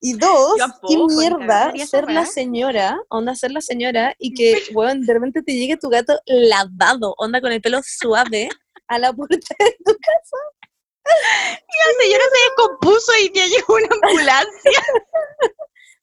Y 0.00 0.12
dos, 0.12 0.56
qué 0.86 0.96
mierda 0.96 1.72
ser 1.86 2.10
la 2.10 2.26
señora, 2.26 2.98
onda 3.08 3.34
ser 3.34 3.50
la 3.50 3.60
señora, 3.60 4.14
y 4.18 4.34
que, 4.34 4.54
weón, 4.74 5.02
de 5.02 5.12
repente 5.12 5.42
te 5.42 5.52
llegue 5.52 5.76
tu 5.76 5.88
gato 5.88 6.18
lavado, 6.26 7.14
onda 7.18 7.40
con 7.40 7.50
el 7.50 7.60
pelo 7.60 7.80
suave, 7.82 8.48
a 8.88 8.98
la 8.98 9.12
puerta 9.12 9.54
de 9.58 9.76
tu 9.84 9.92
casa. 9.92 10.36
La 11.06 12.04
señora 12.04 12.24
se 12.32 12.48
descompuso 12.48 13.12
y 13.22 13.32
ya 13.34 13.46
llegó 13.46 13.74
una 13.74 13.88
ambulancia. 14.02 14.80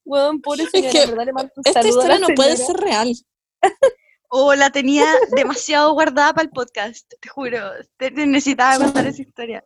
Weón, 0.06 0.42
pobre 0.42 0.66
señora, 0.68 0.92
que 0.92 1.04
en 1.04 1.10
verdad 1.12 1.26
le 1.26 1.34
mando 1.34 1.52
un 1.56 1.64
Esta 1.66 1.82
saludo 1.82 2.00
a 2.00 2.04
historia 2.04 2.20
la 2.20 2.28
no 2.28 2.36
puede 2.36 2.58
ser 2.58 2.76
real. 2.78 3.14
O 4.36 4.56
la 4.56 4.72
tenía 4.72 5.06
demasiado 5.36 5.94
guardada 5.94 6.34
para 6.34 6.44
el 6.46 6.50
podcast, 6.50 7.08
te 7.22 7.30
juro. 7.30 7.60
Te- 7.98 8.10
necesitaba 8.12 8.84
contar 8.84 9.06
esa 9.06 9.22
historia. 9.22 9.64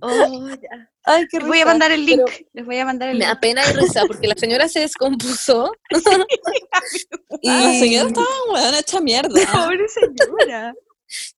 Oh, 0.00 0.48
ya. 0.48 0.90
Ay, 1.04 1.24
qué 1.30 1.38
Les 1.38 1.46
voy 1.46 1.60
a 1.60 1.66
mandar 1.66 1.92
el 1.92 2.04
link. 2.04 2.22
Pero 2.26 2.46
Les 2.52 2.66
voy 2.66 2.78
a 2.78 2.84
mandar 2.84 3.08
el 3.10 3.14
Me 3.18 3.24
link. 3.24 3.34
da 3.34 3.40
pena 3.40 3.62
y 3.70 3.72
risa, 3.74 4.02
porque 4.06 4.26
la 4.26 4.34
señora 4.34 4.68
se 4.68 4.80
descompuso. 4.80 5.72
y 7.42 7.48
La 7.48 7.72
señora 7.78 8.08
estaba, 8.08 8.26
weón, 8.52 8.74
hecha 8.74 9.00
mierda. 9.00 9.40
Pobre 9.52 9.86
señora. 9.88 10.74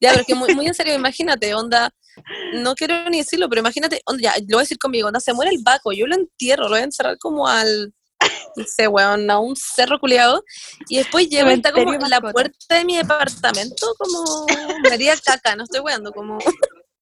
Ya, 0.00 0.10
pero 0.10 0.22
es 0.22 0.26
que 0.26 0.34
muy, 0.34 0.54
muy 0.54 0.66
en 0.66 0.74
serio, 0.74 0.94
imagínate, 0.94 1.54
onda, 1.54 1.92
no 2.54 2.74
quiero 2.74 3.08
ni 3.10 3.18
decirlo, 3.18 3.48
pero 3.48 3.60
imagínate, 3.60 4.02
onda, 4.06 4.22
ya, 4.22 4.34
lo 4.40 4.56
voy 4.56 4.58
a 4.58 4.60
decir 4.60 4.78
conmigo, 4.78 5.08
onda, 5.08 5.20
se 5.20 5.32
muere 5.32 5.50
el 5.50 5.62
vaco, 5.62 5.92
yo 5.92 6.06
lo 6.06 6.14
entierro, 6.14 6.64
lo 6.64 6.70
voy 6.70 6.80
a 6.80 6.84
encerrar 6.84 7.18
como 7.18 7.46
al, 7.46 7.92
no 8.56 8.64
sé, 8.64 8.88
weón, 8.88 9.30
a 9.30 9.38
un 9.38 9.56
cerro 9.56 9.98
culiado, 9.98 10.44
y 10.88 10.98
después 10.98 11.28
llego 11.28 11.50
y 11.50 11.54
está 11.54 11.72
como 11.72 11.92
en 11.92 12.10
la 12.10 12.20
puerta 12.20 12.76
de 12.76 12.84
mi 12.84 12.96
departamento, 12.96 13.94
como, 13.98 14.46
me 14.82 14.90
haría 14.90 15.16
caca, 15.16 15.56
no 15.56 15.64
estoy 15.64 15.80
weando, 15.80 16.12
como, 16.12 16.38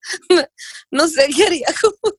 no 0.91 1.09
sé 1.09 1.29
qué 1.35 1.47
haría, 1.47 1.67
como, 1.81 2.15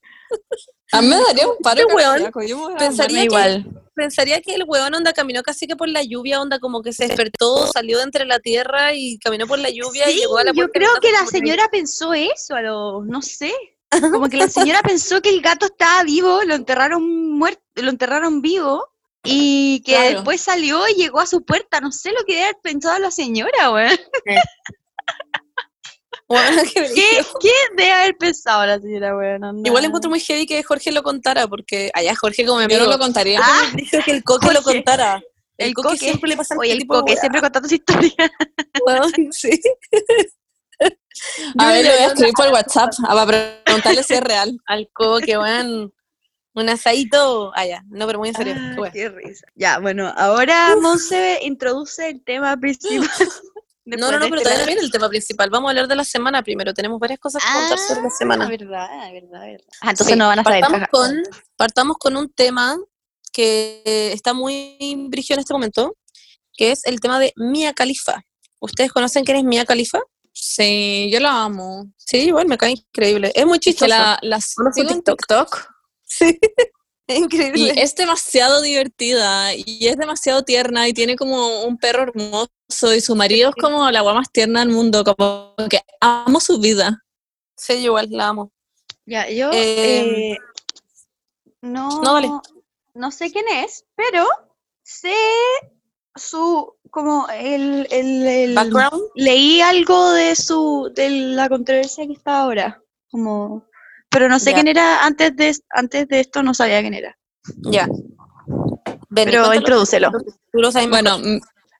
A 0.91 1.01
mí 1.01 1.07
me 1.07 1.17
daría 1.17 1.47
un 1.47 1.57
paro 1.57 1.81
Este 1.81 1.93
weón 1.93 2.75
pensaría 2.77 3.27
que- 3.27 3.65
pensaría 3.95 4.41
que 4.41 4.55
el 4.55 4.63
weón 4.65 4.93
onda 4.95 5.11
caminó 5.13 5.43
casi 5.43 5.67
que 5.67 5.75
por 5.75 5.89
la 5.89 6.01
lluvia, 6.03 6.41
onda 6.41 6.59
como 6.59 6.81
que 6.81 6.93
se 6.93 7.07
despertó, 7.07 7.67
salió 7.67 7.97
de 7.97 8.03
entre 8.05 8.25
la 8.25 8.39
tierra 8.39 8.93
y 8.93 9.17
caminó 9.19 9.45
por 9.45 9.59
la 9.59 9.69
lluvia 9.69 10.09
y 10.09 10.13
Sí, 10.13 10.19
llegó 10.21 10.37
a 10.37 10.43
la 10.45 10.51
yo 10.53 10.69
creo 10.69 10.89
que 11.01 11.11
la 11.11 11.25
señora 11.25 11.67
pensó 11.71 12.13
eso, 12.13 12.55
a 12.55 12.61
lo, 12.61 13.03
no 13.03 13.21
sé. 13.21 13.53
Como 14.13 14.29
que 14.29 14.37
la 14.37 14.47
señora 14.47 14.81
pensó 14.83 15.21
que 15.21 15.29
el 15.29 15.41
gato 15.41 15.65
estaba 15.65 16.03
vivo, 16.03 16.43
lo 16.43 16.53
enterraron 16.55 17.37
muerto, 17.37 17.61
lo 17.75 17.89
enterraron 17.89 18.41
vivo 18.41 18.87
y 19.23 19.81
que 19.83 19.93
Claro. 19.93 20.09
después 20.15 20.41
salió 20.41 20.87
y 20.87 20.93
llegó 20.93 21.19
a 21.19 21.25
su 21.25 21.43
puerta. 21.43 21.81
No 21.81 21.91
sé 21.91 22.11
lo 22.11 22.23
que 22.25 22.33
debe 22.35 22.45
haber 22.45 22.57
pensado 22.61 22.97
la 22.99 23.11
señora, 23.11 23.71
weón. 23.71 23.97
Qué 26.73 26.91
¿Qué. 26.93 27.25
¿Qué 27.41 27.51
debe 27.75 27.91
haber 27.91 28.17
pensado 28.17 28.65
la 28.65 28.79
señora, 28.79 29.15
weón? 29.17 29.43
Onda. 29.43 29.67
Igual 29.67 29.85
encuentro 29.85 30.09
muy 30.09 30.19
heavy 30.19 30.45
que 30.45 30.61
Jorge 30.63 30.91
lo 30.91 31.01
contara, 31.01 31.47
porque 31.47 31.89
allá 31.93 32.15
Jorge 32.15 32.45
como 32.45 32.59
mi 32.59 32.63
Yo 32.67 32.75
amigo, 32.75 32.83
no 32.85 32.91
lo 32.91 32.99
contaría. 32.99 33.39
Ah, 33.41 33.61
dijo 33.75 33.97
que 34.05 34.11
el 34.11 34.23
coque 34.23 34.53
lo 34.53 34.61
Jorge. 34.61 34.77
contara. 34.79 35.21
El, 35.57 35.69
El 35.69 35.73
coque, 35.73 35.87
Coque. 35.89 35.99
siempre 35.99 36.29
le 36.29 36.37
pasa 36.37 36.55
Oye, 36.57 36.69
este 36.69 36.73
el 36.75 36.79
tipo 36.83 36.93
coque 36.99 37.17
siempre 37.17 37.41
contando 37.41 37.67
su 37.67 37.75
historia. 37.75 38.13
weón, 38.85 39.33
sí. 39.33 39.59
A 41.57 41.71
ver, 41.73 41.83
le 41.83 41.91
voy 41.91 41.99
a 41.99 42.05
escribir 42.07 42.33
por 42.33 42.47
WhatsApp 42.49 42.91
a 43.07 43.25
para 43.25 43.61
preguntarle 43.65 44.03
si 44.03 44.13
es 44.13 44.21
real. 44.21 44.57
Al 44.67 44.89
coque, 44.93 45.37
weón. 45.37 45.93
Un 46.53 46.69
asadito. 46.69 47.51
Ah, 47.55 47.65
ya. 47.65 47.83
No, 47.89 48.05
pero 48.07 48.19
muy 48.19 48.29
en 48.29 48.35
serio. 48.35 48.53
Ah, 48.57 48.89
qué 48.91 49.09
risa. 49.09 49.45
Ya, 49.55 49.79
bueno, 49.79 50.13
ahora 50.15 50.75
Monse 50.81 51.39
introduce 51.41 52.09
el 52.09 52.23
tema 52.23 52.55
principal. 52.57 53.09
No, 53.97 54.11
no, 54.11 54.19
no, 54.19 54.25
pero 54.25 54.35
este 54.37 54.43
todavía 54.43 54.59
no 54.61 54.67
viene 54.67 54.81
el 54.81 54.91
tema 54.91 55.09
principal. 55.09 55.49
Vamos 55.49 55.67
a 55.67 55.71
hablar 55.71 55.87
de 55.87 55.95
la 55.95 56.03
semana 56.03 56.43
primero. 56.43 56.73
Tenemos 56.73 56.99
varias 56.99 57.19
cosas 57.19 57.43
que 57.43 57.51
contar 57.59 57.77
sobre 57.79 58.01
la 58.01 58.07
Ah, 58.07 58.11
semana. 58.17 58.47
verdad, 58.49 58.87
verdad, 59.13 59.41
verdad. 59.41 59.67
Ah, 59.81 59.89
entonces 59.91 60.13
Sí, 60.13 60.19
no 60.19 60.27
van 60.27 60.39
a 60.39 60.43
saber. 60.43 60.61
partamos 60.61 60.87
con, 60.89 61.23
partamos 61.55 61.97
con 61.97 62.17
un 62.17 62.29
tema 62.31 62.77
que 63.31 63.81
está 64.13 64.33
muy 64.33 65.07
brígido 65.09 65.35
en 65.35 65.39
este 65.41 65.53
momento, 65.53 65.95
que 66.53 66.71
es 66.71 66.85
el 66.85 66.99
tema 66.99 67.19
de 67.19 67.31
Mia 67.35 67.73
Khalifa. 67.73 68.21
¿Ustedes 68.59 68.91
conocen 68.91 69.23
quién 69.23 69.37
es 69.37 69.43
Mia 69.43 69.65
Khalifa? 69.65 69.99
Sí, 70.33 71.09
yo 71.11 71.19
la 71.19 71.43
amo. 71.43 71.91
Sí, 71.97 72.17
igual 72.27 72.47
me 72.47 72.57
cae 72.57 72.71
increíble. 72.71 73.31
Es 73.35 73.45
muy 73.45 73.59
chistosa. 73.59 73.87
la, 73.87 74.19
la 74.21 74.39
sigo 74.41 74.67
en 74.89 75.01
TikTok. 75.01 75.19
TikTok 75.19 75.67
Sí, 76.03 76.39
es 77.13 77.19
y 77.19 77.23
increíble. 77.23 77.73
es 77.77 77.95
demasiado 77.95 78.61
divertida 78.61 79.53
y 79.55 79.87
es 79.87 79.97
demasiado 79.97 80.43
tierna 80.43 80.87
y 80.87 80.93
tiene 80.93 81.15
como 81.15 81.63
un 81.63 81.77
perro 81.77 82.03
hermoso 82.03 82.49
y 82.95 83.01
su 83.01 83.15
marido 83.15 83.49
es 83.49 83.55
como 83.55 83.89
la 83.91 83.99
agua 83.99 84.13
más 84.13 84.31
tierna 84.31 84.59
del 84.61 84.69
mundo, 84.69 85.03
como 85.03 85.55
que 85.69 85.81
amo 85.99 86.39
su 86.39 86.59
vida. 86.59 87.03
Sí, 87.57 87.73
yo 87.81 87.87
igual 87.87 88.07
la 88.11 88.27
amo. 88.29 88.51
Ya, 89.05 89.27
yo 89.29 89.49
Eh, 89.51 90.31
eh, 90.33 90.37
no, 91.61 91.89
no, 92.01 92.13
dale. 92.13 92.31
no 92.93 93.11
sé 93.11 93.31
quién 93.31 93.45
es, 93.47 93.85
pero 93.95 94.25
sé 94.83 95.13
su 96.15 96.75
como 96.91 97.27
el, 97.29 97.87
el, 97.91 98.27
el- 98.27 98.55
Background. 98.55 99.03
leí 99.15 99.61
algo 99.61 100.11
de 100.11 100.35
su 100.35 100.91
de 100.93 101.09
la 101.09 101.49
controversia 101.49 102.05
que 102.07 102.13
está 102.13 102.41
ahora, 102.41 102.81
como 103.11 103.65
pero 104.09 104.27
no 104.29 104.39
sé 104.39 104.51
Ya. 104.51 104.55
quién 104.55 104.67
era 104.67 105.05
antes 105.05 105.35
de 105.35 105.55
antes 105.69 106.07
de 106.07 106.19
esto 106.19 106.43
no 106.43 106.53
sabía 106.53 106.81
quién 106.81 106.93
era. 106.93 107.17
Ya. 107.63 107.87
Ven, 109.09 109.25
Pero 109.25 109.53
introdúcelo. 109.53 110.11
Lo 110.51 110.71
Bueno, 110.89 111.17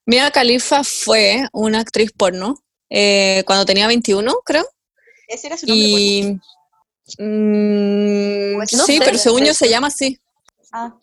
Mia 0.05 0.31
Khalifa 0.31 0.83
fue 0.83 1.47
una 1.51 1.79
actriz 1.79 2.11
porno 2.11 2.55
eh, 2.89 3.43
cuando 3.45 3.65
tenía 3.65 3.85
21, 3.87 4.33
creo. 4.45 4.65
Ese 5.27 5.47
era 5.47 5.57
su 5.57 5.65
Y 5.67 6.39
mm, 7.19 8.55
Pues 8.57 8.73
no 8.73 8.83
sí, 8.85 8.97
sé, 8.97 9.05
pero 9.05 9.17
según 9.17 9.45
yo 9.45 9.53
se 9.53 9.69
llama 9.69 9.87
así. 9.87 10.19
Ah. 10.71 10.93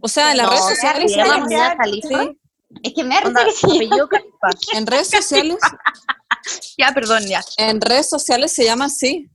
O 0.00 0.08
sea, 0.08 0.30
en 0.32 0.38
las 0.38 0.46
No, 0.46 0.52
redes 0.52 0.64
sociales 0.68 1.12
se 1.12 1.18
llama 1.18 1.46
Mia 1.46 1.76
Khalifa. 1.76 2.08
Sí, 2.24 2.38
Es 2.82 2.92
que 2.94 3.04
me 3.04 3.18
Onda, 3.18 3.42
apellido 3.42 4.08
Khalifa. 4.08 4.48
en 4.74 4.86
redes 4.86 5.08
sociales, 5.10 5.56
Ya, 6.78 6.92
perdón, 6.92 7.24
ya. 7.26 7.42
en 7.56 7.80
redes 7.80 8.08
sociales 8.08 8.52
se 8.52 8.64
llama 8.64 8.86
así. 8.86 9.30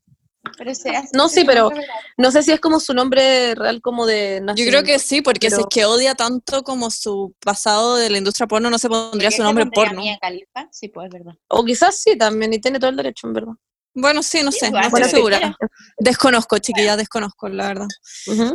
Pero 0.58 0.72
ese 0.72 0.92
No, 1.14 1.30
sí, 1.30 1.44
pero-. 1.46 1.70
No 2.18 2.32
sé 2.32 2.44
si 2.44 2.52
es 2.52 2.60
como 2.60 2.80
su 2.80 2.94
nombre 2.94 3.56
real 3.56 3.82
como 3.82 4.06
de 4.06 4.42
Yo 4.56 4.66
creo 4.66 4.84
que 4.84 5.00
sí, 5.00 5.22
porque 5.22 5.50
si 5.50 5.62
es 5.62 5.68
que 5.70 5.86
odia 5.86 6.16
tanto 6.16 6.64
como 6.64 6.90
su 6.92 7.34
pasado 7.40 7.96
de 7.96 8.10
la 8.10 8.18
industria 8.18 8.48
porno, 8.48 8.70
no 8.70 8.78
se 8.78 8.90
pondría 8.90 9.30
¿Por 9.30 9.32
qué 9.32 9.38
su 9.38 9.44
nombre 9.44 9.66
pondría 9.66 10.18
porno. 10.20 10.70
Sí, 10.72 10.88
pues 10.90 11.08
es 11.08 11.14
verdad. 11.14 11.34
O 11.50 11.64
quizás 11.64 11.98
sí 11.98 12.18
también, 12.18 12.54
y 12.54 12.60
tiene 12.60 12.80
todo 12.80 12.90
el 12.90 12.96
derecho, 12.96 13.28
en 13.28 13.34
verdad. 13.34 13.54
Bueno, 13.94 14.24
sí, 14.24 14.44
no 14.44 14.52
sé, 14.52 14.68
Igual, 14.68 14.84
no 14.84 14.88
estoy 14.88 15.22
bueno, 15.22 15.38
segura. 15.38 15.58
Desconozco, 15.98 16.58
chiquilla, 16.60 16.96
desconozco, 16.96 17.50
la 17.50 17.68
verdad. 17.68 17.88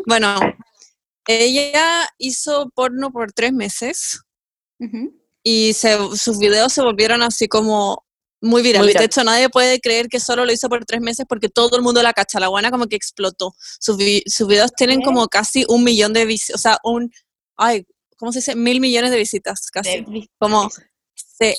Bueno, 0.06 0.36
ella 1.26 2.08
hizo 2.18 2.70
porno 2.74 3.10
por 3.10 3.32
tres 3.32 3.52
meses 3.52 4.20
y 5.42 5.72
se, 5.74 5.96
sus 6.16 6.38
videos 6.38 6.72
se 6.72 6.82
volvieron 6.82 7.22
así 7.22 7.48
como 7.48 8.03
muy 8.44 8.62
viral. 8.62 8.82
De 9.00 9.04
hecho, 9.06 9.24
nadie 9.24 9.48
puede 9.48 9.80
creer 9.80 10.08
que 10.08 10.20
solo 10.20 10.44
lo 10.44 10.52
hizo 10.52 10.68
por 10.68 10.84
tres 10.84 11.00
meses 11.00 11.26
porque 11.28 11.48
todo 11.48 11.76
el 11.76 11.82
mundo 11.82 12.02
la 12.02 12.12
cacha. 12.12 12.38
La 12.40 12.48
buena 12.48 12.70
como 12.70 12.86
que 12.86 12.96
explotó. 12.96 13.54
Sus, 13.80 13.96
vi- 13.96 14.22
sus 14.26 14.46
videos 14.46 14.72
tienen 14.76 15.00
como 15.02 15.26
casi 15.28 15.64
un 15.68 15.82
millón 15.84 16.12
de 16.12 16.24
visitas, 16.26 16.54
o 16.56 16.58
sea, 16.58 16.78
un, 16.84 17.10
ay, 17.56 17.86
¿cómo 18.16 18.32
se 18.32 18.38
dice? 18.38 18.54
Mil 18.54 18.80
millones 18.80 19.10
de 19.10 19.16
visitas, 19.18 19.70
casi. 19.72 20.02
De- 20.02 20.28
Como 20.38 20.70
se 21.14 21.56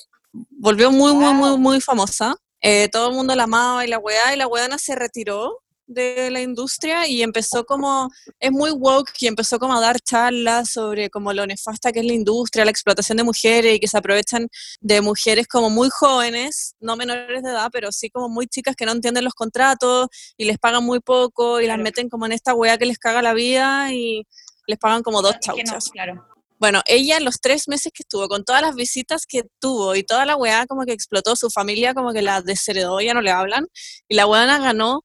volvió 0.52 0.92
muy, 0.92 1.14
muy, 1.14 1.34
muy, 1.34 1.58
muy 1.58 1.82
famosa. 1.82 2.36
Eh, 2.62 2.90
todo 2.90 3.10
el 3.10 3.16
mundo 3.16 3.36
la 3.36 3.44
amaba 3.44 3.86
y 3.86 3.90
la 3.90 4.00
weá, 4.00 4.34
y 4.34 4.38
la 4.38 4.48
weana 4.48 4.78
se 4.78 4.96
retiró 4.96 5.62
de 5.88 6.32
la 6.32 6.42
industria 6.42 7.08
y 7.08 7.22
empezó 7.22 7.66
como, 7.66 8.10
es 8.40 8.52
muy 8.52 8.72
woke 8.72 9.12
y 9.20 9.28
empezó 9.28 9.60
como 9.60 9.78
a 9.78 9.82
dar 9.82 10.00
charlas 10.00 10.70
sobre 10.72 11.10
como 11.10 11.34
lo 11.34 11.46
nefasta 11.46 11.92
que 11.92 12.00
es 12.00 12.06
la 12.06 12.14
industria, 12.14 12.66
la 12.66 12.72
explotación 12.72 13.18
de 13.18 13.24
mujeres 13.24 13.76
y 13.76 13.80
que 13.80 13.88
se 13.88 13.98
aprovechan 13.98 14.48
de 14.82 15.02
mujeres 15.02 15.48
como 15.48 15.70
muy 15.70 15.90
jóvenes, 15.92 16.76
no 16.80 16.96
menores 16.96 17.44
de 17.44 17.50
edad, 17.50 17.70
pero 17.72 17.92
sí 17.92 18.10
como 18.10 18.30
muy 18.30 18.48
chicas 18.48 18.76
que 18.76 18.86
no 18.86 18.92
entienden 18.92 19.24
los 19.24 19.34
contratos 19.34 20.08
y 20.38 20.46
les 20.46 20.58
pagan 20.58 20.84
muy 20.84 21.00
poco 21.00 21.62
y 21.62 21.68
las 21.68 21.78
meten 21.78 22.10
como 22.10 22.26
en 22.26 22.32
esta 22.32 22.54
weá 22.54 22.78
que 22.78 22.86
les 22.86 22.98
caga 22.98 23.22
la 23.22 23.34
vida 23.34 23.94
y 23.94 24.24
les 24.68 24.80
pagan 24.80 25.04
como 25.04 25.22
dos 25.22 25.34
no, 25.34 25.40
chauchas. 25.40 25.90
claro. 25.90 26.26
Bueno, 26.58 26.82
ella 26.88 27.18
en 27.18 27.26
los 27.26 27.42
tres 27.42 27.68
meses 27.68 27.92
que 27.94 28.04
estuvo, 28.04 28.30
con 28.30 28.46
todas 28.46 28.62
las 28.62 28.76
visitas 28.76 29.26
que 29.26 29.44
tuvo 29.60 29.94
y 29.96 30.04
toda 30.04 30.26
la 30.26 30.38
weá 30.38 30.66
como 30.68 30.86
que 30.86 30.94
explotó, 30.94 31.36
su 31.36 31.50
familia 31.50 31.94
como 31.94 32.14
que 32.14 32.22
la 32.22 32.42
desheredó, 32.42 33.02
ya 33.02 33.14
no 33.14 33.22
le 33.22 33.32
hablan, 33.32 33.68
y 34.08 34.16
la 34.16 34.26
weá 34.26 34.46
ganó 34.46 35.02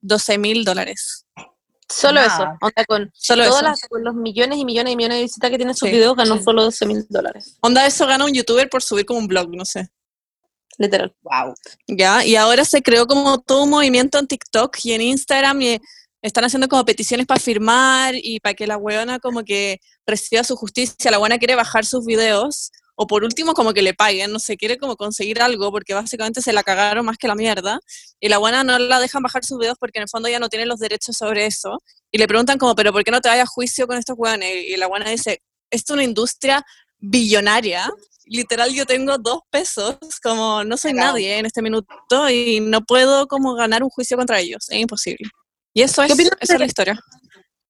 12 0.00 0.38
mil 0.38 0.64
dólares. 0.64 1.26
Solo 1.90 2.20
eso, 2.20 2.44
onda 2.60 2.84
con 2.86 3.10
solo 3.14 3.44
todas 3.46 3.62
Las, 3.62 3.80
con 3.88 4.04
los 4.04 4.14
millones 4.14 4.58
y 4.58 4.64
millones 4.66 4.92
y 4.92 4.96
millones 4.96 5.18
de 5.18 5.22
visitas 5.22 5.50
que 5.50 5.56
tienen 5.56 5.74
sus 5.74 5.90
videos, 5.90 6.14
ganó 6.16 6.40
solo 6.42 6.64
12 6.64 6.84
mil 6.84 7.06
dólares. 7.08 7.56
Onda, 7.60 7.86
eso 7.86 8.06
gana 8.06 8.26
un 8.26 8.32
youtuber 8.34 8.68
por 8.68 8.82
subir 8.82 9.06
como 9.06 9.20
un 9.20 9.26
blog, 9.26 9.48
no 9.56 9.64
sé. 9.64 9.88
Literal. 10.76 11.14
Wow. 11.22 11.54
Ya, 11.86 12.24
y 12.24 12.36
ahora 12.36 12.64
se 12.64 12.82
creó 12.82 13.06
como 13.06 13.38
todo 13.40 13.64
un 13.64 13.70
movimiento 13.70 14.18
en 14.18 14.26
TikTok 14.26 14.76
y 14.84 14.92
en 14.92 15.00
Instagram 15.00 15.62
y 15.62 15.80
están 16.20 16.44
haciendo 16.44 16.68
como 16.68 16.84
peticiones 16.84 17.26
para 17.26 17.40
firmar 17.40 18.14
y 18.14 18.38
para 18.40 18.54
que 18.54 18.66
la 18.66 18.76
weona 18.76 19.18
como 19.18 19.42
que 19.42 19.80
reciba 20.06 20.44
su 20.44 20.56
justicia. 20.56 21.10
La 21.10 21.18
buena 21.18 21.38
quiere 21.38 21.54
bajar 21.54 21.86
sus 21.86 22.04
videos 22.04 22.70
o 23.00 23.06
por 23.06 23.22
último 23.22 23.54
como 23.54 23.72
que 23.72 23.80
le 23.80 23.94
paguen, 23.94 24.32
no 24.32 24.40
sé, 24.40 24.56
quiere 24.56 24.76
como 24.76 24.96
conseguir 24.96 25.40
algo 25.40 25.70
porque 25.70 25.94
básicamente 25.94 26.42
se 26.42 26.52
la 26.52 26.64
cagaron 26.64 27.06
más 27.06 27.16
que 27.16 27.28
la 27.28 27.36
mierda 27.36 27.78
y 28.18 28.28
la 28.28 28.38
buena 28.38 28.64
no 28.64 28.76
la 28.76 28.98
dejan 28.98 29.22
bajar 29.22 29.44
sus 29.44 29.56
videos 29.56 29.76
porque 29.78 30.00
en 30.00 30.02
el 30.02 30.08
fondo 30.08 30.28
ya 30.28 30.40
no 30.40 30.48
tiene 30.48 30.66
los 30.66 30.80
derechos 30.80 31.16
sobre 31.16 31.46
eso 31.46 31.80
y 32.10 32.18
le 32.18 32.26
preguntan 32.26 32.58
como, 32.58 32.74
pero 32.74 32.92
¿por 32.92 33.04
qué 33.04 33.12
no 33.12 33.20
te 33.20 33.28
vayas 33.28 33.44
a 33.44 33.46
juicio 33.46 33.86
con 33.86 33.98
estos 33.98 34.16
weones? 34.18 34.52
Y 34.66 34.76
la 34.76 34.88
buena 34.88 35.08
dice, 35.10 35.42
esto 35.70 35.92
es 35.92 35.94
una 35.94 36.02
industria 36.02 36.64
billonaria, 36.98 37.88
literal 38.24 38.74
yo 38.74 38.84
tengo 38.84 39.16
dos 39.16 39.42
pesos, 39.48 39.96
como 40.20 40.64
no 40.64 40.76
soy 40.76 40.92
nadie 40.92 41.38
en 41.38 41.46
este 41.46 41.62
minuto 41.62 41.94
y 42.28 42.58
no 42.58 42.80
puedo 42.80 43.28
como 43.28 43.54
ganar 43.54 43.84
un 43.84 43.90
juicio 43.90 44.16
contra 44.16 44.40
ellos, 44.40 44.68
es 44.70 44.80
imposible. 44.80 45.30
Y 45.72 45.82
eso 45.82 46.02
es, 46.02 46.18
esa 46.18 46.54
es 46.54 46.58
la 46.58 46.66
historia. 46.66 46.98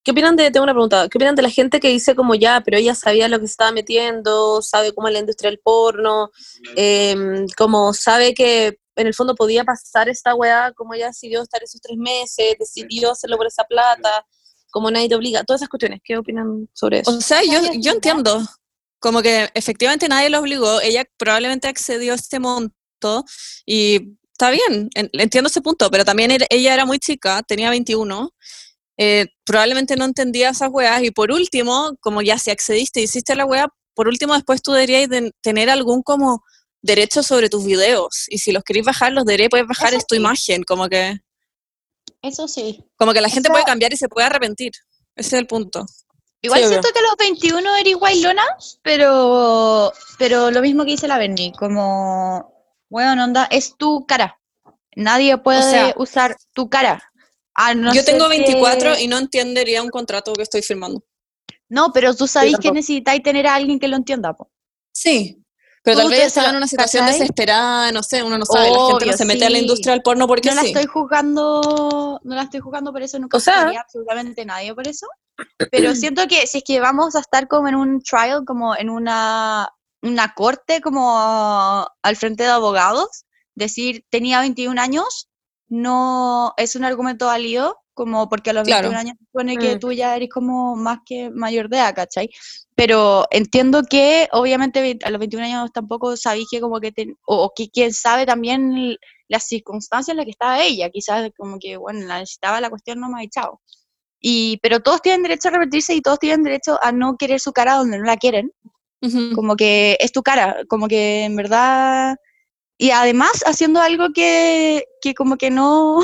¿Qué 0.08 0.12
opinan 0.12 0.36
de, 0.36 0.50
tengo 0.50 0.64
una 0.64 0.72
pregunta, 0.72 1.06
¿qué 1.10 1.18
opinan 1.18 1.34
de 1.34 1.42
la 1.42 1.50
gente 1.50 1.80
que 1.80 1.88
dice 1.88 2.14
como 2.14 2.34
ya, 2.34 2.62
pero 2.64 2.78
ella 2.78 2.94
sabía 2.94 3.28
lo 3.28 3.38
que 3.38 3.46
se 3.46 3.50
estaba 3.50 3.72
metiendo, 3.72 4.62
sabe 4.62 4.94
cómo 4.94 5.06
es 5.08 5.12
la 5.12 5.20
industria 5.20 5.50
del 5.50 5.58
porno, 5.58 6.30
eh, 6.76 7.44
como 7.58 7.92
sabe 7.92 8.32
que 8.32 8.78
en 8.96 9.06
el 9.06 9.12
fondo 9.12 9.34
podía 9.34 9.64
pasar 9.64 10.08
esta 10.08 10.34
weá, 10.34 10.72
como 10.72 10.94
ella 10.94 11.08
decidió 11.08 11.42
estar 11.42 11.62
esos 11.62 11.82
tres 11.82 11.98
meses, 11.98 12.56
decidió 12.58 13.10
hacerlo 13.12 13.36
por 13.36 13.48
esa 13.48 13.64
plata, 13.64 14.24
como 14.70 14.90
nadie 14.90 15.10
te 15.10 15.14
obliga, 15.14 15.44
todas 15.44 15.60
esas 15.60 15.68
cuestiones, 15.68 16.00
¿qué 16.02 16.16
opinan 16.16 16.70
sobre 16.72 17.00
eso? 17.00 17.10
O 17.10 17.20
sea, 17.20 17.42
yo, 17.42 17.60
yo 17.78 17.92
entiendo, 17.92 18.40
como 19.00 19.20
que 19.20 19.50
efectivamente 19.52 20.08
nadie 20.08 20.30
lo 20.30 20.40
obligó, 20.40 20.80
ella 20.80 21.04
probablemente 21.18 21.68
accedió 21.68 22.14
a 22.14 22.16
este 22.16 22.40
monto 22.40 23.26
y 23.66 24.16
está 24.32 24.48
bien, 24.48 24.88
entiendo 24.94 25.48
ese 25.48 25.60
punto, 25.60 25.90
pero 25.90 26.06
también 26.06 26.30
ella 26.30 26.72
era 26.72 26.86
muy 26.86 26.98
chica, 26.98 27.42
tenía 27.42 27.68
21 27.68 28.32
eh, 28.98 29.28
probablemente 29.44 29.96
no 29.96 30.04
entendía 30.04 30.50
esas 30.50 30.68
weas. 30.70 31.02
Y 31.02 31.10
por 31.12 31.32
último, 31.32 31.96
como 32.00 32.20
ya 32.20 32.38
si 32.38 32.50
accediste 32.50 33.00
y 33.00 33.04
hiciste 33.04 33.34
la 33.34 33.46
wea, 33.46 33.68
por 33.94 34.08
último 34.08 34.34
después 34.34 34.60
tú 34.60 34.72
deberías 34.72 35.08
tener 35.40 35.70
algún 35.70 36.02
como 36.02 36.42
derecho 36.82 37.22
sobre 37.22 37.48
tus 37.48 37.64
videos. 37.64 38.26
Y 38.28 38.38
si 38.38 38.52
los 38.52 38.62
queréis 38.64 38.86
bajar, 38.86 39.12
los 39.12 39.24
deberías 39.24 39.50
puedes 39.50 39.66
bajar 39.66 39.94
es 39.94 40.06
tu 40.06 40.14
imagen, 40.14 40.62
como 40.64 40.88
que... 40.88 41.18
Eso 42.22 42.48
sí. 42.48 42.84
Como 42.96 43.12
que 43.12 43.20
la 43.20 43.28
gente 43.28 43.48
puede 43.48 43.64
cambiar 43.64 43.92
y 43.92 43.96
se 43.96 44.08
puede 44.08 44.26
arrepentir. 44.26 44.72
Ese 45.14 45.36
es 45.36 45.40
el 45.40 45.46
punto. 45.46 45.86
Igual 46.40 46.64
siento 46.66 46.88
que 46.92 46.98
a 46.98 47.02
los 47.02 47.16
21 47.18 47.76
eres 47.76 47.96
guaylona, 47.96 48.44
pero, 48.82 49.92
pero 50.18 50.50
lo 50.50 50.60
mismo 50.60 50.84
que 50.84 50.92
dice 50.92 51.08
la 51.08 51.18
Bernie, 51.18 51.52
como, 51.58 52.52
bueno, 52.88 53.24
onda, 53.24 53.48
es 53.50 53.76
tu 53.76 54.06
cara. 54.06 54.38
Nadie 54.94 55.38
puede 55.38 55.94
usar 55.96 56.36
tu 56.54 56.68
cara. 56.68 57.07
Ah, 57.60 57.74
yo 57.92 58.04
tengo 58.04 58.28
24 58.28 59.00
y 59.00 59.08
no 59.08 59.18
entendería 59.18 59.82
un 59.82 59.90
contrato 59.90 60.32
que 60.32 60.42
estoy 60.42 60.62
firmando. 60.62 61.04
No, 61.68 61.92
pero 61.92 62.14
tú 62.14 62.28
sabes 62.28 62.56
que 62.58 62.70
necesitáis 62.70 63.20
tener 63.20 63.48
a 63.48 63.56
alguien 63.56 63.80
que 63.80 63.88
lo 63.88 63.96
entienda. 63.96 64.36
Sí, 64.92 65.44
pero 65.82 65.98
tal 65.98 66.08
vez 66.08 66.26
estaba 66.26 66.50
en 66.50 66.56
una 66.56 66.68
situación 66.68 67.06
desesperada, 67.06 67.90
no 67.90 68.04
sé, 68.04 68.22
uno 68.22 68.38
no 68.38 68.44
sabe, 68.44 68.70
la 68.70 68.86
gente 68.90 69.06
no 69.06 69.12
se 69.12 69.24
mete 69.24 69.44
a 69.44 69.50
la 69.50 69.58
industria 69.58 69.92
del 69.92 70.02
porno 70.02 70.28
porque 70.28 70.50
no 70.50 70.54
la 70.54 70.62
estoy 70.62 70.86
juzgando, 70.86 72.20
no 72.22 72.34
la 72.36 72.42
estoy 72.42 72.60
juzgando 72.60 72.92
por 72.92 73.02
eso, 73.02 73.18
nunca 73.18 73.38
o 73.38 73.40
sea, 73.40 73.72
absolutamente 73.80 74.44
nadie 74.44 74.72
por 74.72 74.86
eso. 74.86 75.08
Pero 75.72 75.94
siento 75.96 76.28
que 76.28 76.46
si 76.46 76.58
es 76.58 76.64
que 76.64 76.78
vamos 76.78 77.16
a 77.16 77.20
estar 77.20 77.48
como 77.48 77.66
en 77.66 77.74
un 77.74 78.02
trial, 78.02 78.44
como 78.46 78.76
en 78.76 78.88
una, 78.88 79.68
una 80.02 80.34
corte, 80.34 80.80
como 80.80 81.88
al 82.02 82.16
frente 82.16 82.44
de 82.44 82.50
abogados, 82.50 83.24
decir, 83.56 84.04
tenía 84.10 84.40
21 84.40 84.80
años, 84.80 85.28
no 85.68 86.54
es 86.56 86.76
un 86.76 86.84
argumento 86.84 87.26
válido, 87.26 87.78
como 87.98 88.28
porque 88.28 88.50
a 88.50 88.52
los 88.52 88.64
21 88.64 88.96
años 88.96 89.16
supone 89.18 89.56
que 89.56 89.74
mm. 89.74 89.78
tú 89.80 89.90
ya 89.90 90.14
eres 90.14 90.28
como 90.28 90.76
más 90.76 91.00
que 91.04 91.30
mayor 91.30 91.68
de 91.68 91.78
edad, 91.78 91.94
¿cachai? 91.94 92.30
Pero 92.76 93.26
entiendo 93.30 93.82
que 93.82 94.28
obviamente 94.30 94.98
a 95.02 95.10
los 95.10 95.18
21 95.18 95.46
años 95.46 95.72
tampoco 95.72 96.16
sabéis 96.16 96.46
que 96.48 96.60
como 96.60 96.78
que, 96.78 96.92
o, 97.26 97.52
que 97.54 97.68
quién 97.68 97.92
sabe 97.92 98.24
también 98.24 98.96
las 99.26 99.48
circunstancias 99.48 100.12
en 100.12 100.18
las 100.18 100.26
que 100.26 100.30
estaba 100.30 100.62
ella, 100.62 100.90
quizás 100.90 101.28
como 101.36 101.58
que, 101.58 101.76
bueno, 101.76 102.06
la 102.06 102.20
necesitaba 102.20 102.60
la 102.60 102.70
cuestión 102.70 103.00
no 103.00 103.08
me 103.08 103.20
ha 103.20 103.24
echado. 103.24 103.60
Y, 104.20 104.58
pero 104.62 104.80
todos 104.80 105.02
tienen 105.02 105.24
derecho 105.24 105.48
a 105.48 105.52
repetirse 105.52 105.94
y 105.94 106.00
todos 106.00 106.20
tienen 106.20 106.44
derecho 106.44 106.78
a 106.80 106.92
no 106.92 107.16
querer 107.16 107.40
su 107.40 107.52
cara 107.52 107.74
donde 107.74 107.98
no 107.98 108.04
la 108.04 108.16
quieren. 108.16 108.52
Como 109.34 109.54
que 109.54 109.96
es 110.00 110.10
tu 110.10 110.22
cara, 110.22 110.56
como 110.68 110.88
que 110.88 111.24
en 111.24 111.36
verdad 111.36 112.16
y 112.78 112.92
además 112.92 113.42
haciendo 113.44 113.80
algo 113.80 114.08
que, 114.14 114.84
que 115.02 115.12
como 115.14 115.36
que 115.36 115.50
no, 115.50 116.00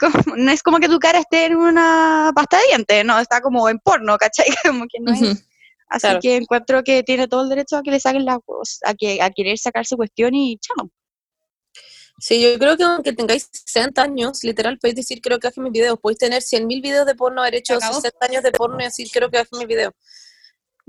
no 0.36 0.50
es 0.50 0.62
como 0.62 0.78
que 0.78 0.88
tu 0.88 0.98
cara 0.98 1.20
esté 1.20 1.46
en 1.46 1.56
una 1.56 2.32
pasta 2.34 2.58
de 2.58 2.66
dientes, 2.66 3.04
no, 3.04 3.18
está 3.20 3.40
como 3.40 3.68
en 3.68 3.78
porno, 3.78 4.18
¿cachai? 4.18 4.46
Como 4.66 4.86
que 4.88 4.98
no 5.00 5.12
es. 5.12 5.46
Así 5.88 6.08
que 6.20 6.36
encuentro 6.36 6.82
que 6.82 7.02
tiene 7.02 7.28
todo 7.28 7.42
el 7.42 7.50
derecho 7.50 7.76
a 7.76 7.82
que 7.82 7.90
le 7.90 8.00
saquen 8.00 8.24
la 8.24 8.40
a 8.84 8.94
que 8.94 9.20
a 9.20 9.28
querer 9.30 9.58
sacar 9.58 9.84
su 9.84 9.96
cuestión 9.96 10.34
y 10.34 10.58
chao. 10.58 10.90
Sí, 12.18 12.40
yo 12.40 12.58
creo 12.58 12.76
que 12.76 12.84
aunque 12.84 13.12
tengáis 13.12 13.48
60 13.52 14.02
años, 14.02 14.42
literal, 14.42 14.78
podéis 14.78 14.96
decir, 14.96 15.20
creo 15.20 15.38
que 15.38 15.48
hace 15.48 15.60
mis 15.60 15.72
videos. 15.72 15.98
Podéis 16.00 16.18
tener 16.18 16.42
100.000 16.42 16.82
videos 16.82 17.06
de 17.06 17.14
porno, 17.14 17.42
haber 17.42 17.56
hecho 17.56 17.78
60 17.78 18.26
años 18.26 18.42
de 18.42 18.52
porno 18.52 18.80
y 18.80 18.84
decir, 18.84 19.08
creo 19.12 19.30
que 19.30 19.38
hace 19.38 19.56
mis 19.56 19.66
videos. 19.66 19.92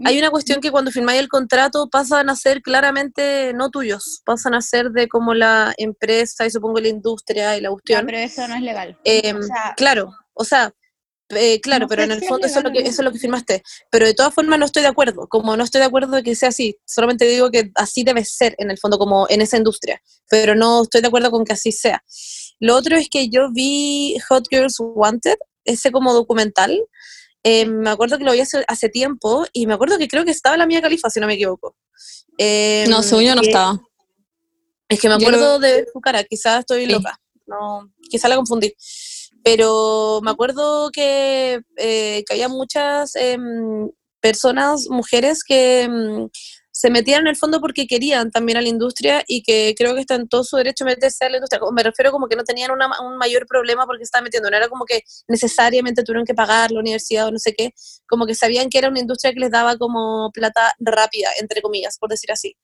Hay 0.04 0.18
una 0.18 0.32
cuestión 0.32 0.60
que 0.60 0.72
cuando 0.72 0.92
firmáis 0.92 1.20
el 1.20 1.28
contrato 1.28 1.88
pasan 1.90 2.30
a 2.30 2.36
ser 2.36 2.62
claramente 2.62 3.54
no 3.54 3.70
tuyos, 3.70 4.22
pasan 4.26 4.56
a 4.56 4.62
ser 4.62 4.90
de 4.90 5.08
como 5.08 5.34
la 5.34 5.74
empresa 5.78 6.46
y 6.46 6.50
supongo 6.50 6.80
la 6.80 6.88
industria 6.88 7.58
y 7.58 7.62
la 7.62 7.70
cuestión. 7.70 8.06
pero 8.06 8.18
eso 8.18 8.48
no 8.48 8.56
es 8.56 8.62
legal. 8.62 8.98
Em, 9.04 9.40
claro, 9.78 10.12
o 10.34 10.44
sea, 10.44 10.74
eh, 11.30 11.62
claro, 11.62 11.88
pero 11.88 12.04
en 12.04 12.12
el 12.12 12.24
fondo 12.24 12.48
eso 12.48 12.60
es, 12.60 12.66
lo 12.66 12.72
que, 12.72 12.80
eso 12.80 12.90
es 12.90 13.06
lo 13.06 13.12
que 13.12 13.20
firmaste. 13.20 13.64
Pero 13.92 14.06
de 14.06 14.14
todas 14.14 14.34
formas 14.34 14.60
no 14.60 14.66
estoy 14.66 14.82
de 14.82 14.90
acuerdo, 14.90 15.28
como 15.28 15.56
no 15.56 15.64
estoy 15.64 15.80
de 15.80 15.88
acuerdo 15.88 16.16
de 16.16 16.24
que 16.24 16.36
sea 16.36 16.50
así, 16.50 16.76
solamente 16.86 17.26
digo 17.26 17.52
que 17.52 17.72
así 17.76 18.04
debe 18.04 18.26
ser 18.26 18.56
en 18.58 18.72
el 18.72 18.80
fondo, 18.80 18.98
como 18.98 19.28
en 19.30 19.42
esa 19.42 19.58
industria, 19.58 20.02
pero 20.30 20.56
no 20.56 20.84
estoy 20.84 21.02
de 21.02 21.08
acuerdo 21.08 21.32
con 21.32 21.46
que 21.46 21.54
así 21.54 21.72
sea. 21.72 22.04
Lo 22.60 22.76
otro 22.76 22.98
es 22.98 23.10
que 23.10 23.30
yo 23.30 23.52
vi 23.52 24.18
Hot 24.30 24.46
Girls 24.50 24.78
Wanted, 24.80 25.38
ese 25.66 25.92
como 25.92 26.14
documental, 26.14 26.80
eh, 27.44 27.66
me 27.66 27.90
acuerdo 27.90 28.18
que 28.18 28.24
lo 28.24 28.32
vi 28.32 28.40
hace, 28.40 28.64
hace, 28.68 28.90
tiempo 28.90 29.46
y 29.52 29.68
me 29.68 29.74
acuerdo 29.74 29.98
que 29.98 30.08
creo 30.08 30.24
que 30.24 30.32
estaba 30.32 30.56
la 30.56 30.66
mía 30.66 30.82
Califa, 30.82 31.10
si 31.10 31.20
no 31.20 31.28
me 31.28 31.34
equivoco. 31.34 31.76
Eh, 32.38 32.86
no, 32.90 33.04
según 33.04 33.26
yo 33.26 33.36
no 33.36 33.42
estaba. 33.42 33.80
Es 34.88 35.00
que 35.00 35.10
me 35.10 35.16
acuerdo 35.16 35.60
de 35.60 35.86
su 35.92 36.00
cara, 36.00 36.24
quizás 36.24 36.60
estoy 36.60 36.86
loca, 36.86 37.20
no, 37.46 37.92
quizás 38.10 38.30
la 38.30 38.38
confundí. 38.38 38.74
Pero 39.44 40.22
me 40.24 40.32
acuerdo 40.32 40.90
que, 40.92 41.60
eh, 41.78 42.24
que 42.26 42.34
había 42.34 42.48
muchas 42.48 43.16
em, 43.16 43.90
personas, 44.22 44.88
mujeres, 44.90 45.44
que 45.44 45.82
em, 45.82 46.30
se 46.76 46.90
metían 46.90 47.22
en 47.22 47.28
el 47.28 47.36
fondo 47.36 47.62
porque 47.62 47.86
querían 47.86 48.32
también 48.32 48.58
a 48.58 48.62
la 48.62 48.68
industria 48.68 49.24
y 49.28 49.44
que 49.44 49.76
creo 49.78 49.94
que 49.94 50.02
está 50.02 50.16
en 50.16 50.28
todo 50.28 50.44
su 50.44 50.58
derecho 50.58 50.84
a 50.84 50.88
meterse 50.88 51.24
a 51.24 51.30
la 51.30 51.38
industria. 51.38 51.62
Me 51.72 51.84
refiero 51.84 52.12
como 52.12 52.28
que 52.28 52.36
no 52.36 52.44
tenían 52.44 52.72
un 52.72 53.18
mayor 53.18 53.46
problema 53.46 53.86
porque 53.86 54.04
estaban 54.04 54.24
metiendo, 54.24 54.50
no 54.50 54.58
era 54.58 54.68
como 54.70 54.84
que 54.86 55.04
necesariamente 55.28 56.04
tuvieron 56.04 56.26
que 56.26 56.34
pagar 56.34 56.72
la 56.72 56.80
universidad 56.80 57.28
o 57.28 57.32
no 57.32 57.38
sé 57.38 57.54
qué, 57.54 57.74
como 58.08 58.26
que 58.26 58.34
sabían 58.34 58.70
que 58.70 58.80
era 58.80 58.90
una 58.90 59.00
industria 59.00 59.34
que 59.34 59.40
les 59.40 59.52
daba 59.52 59.78
como 59.78 60.32
plata 60.34 60.74
rápida, 60.80 61.30
entre 61.40 61.62
comillas, 61.62 62.00
por 62.00 62.10
decir 62.10 62.32
así. 62.32 62.58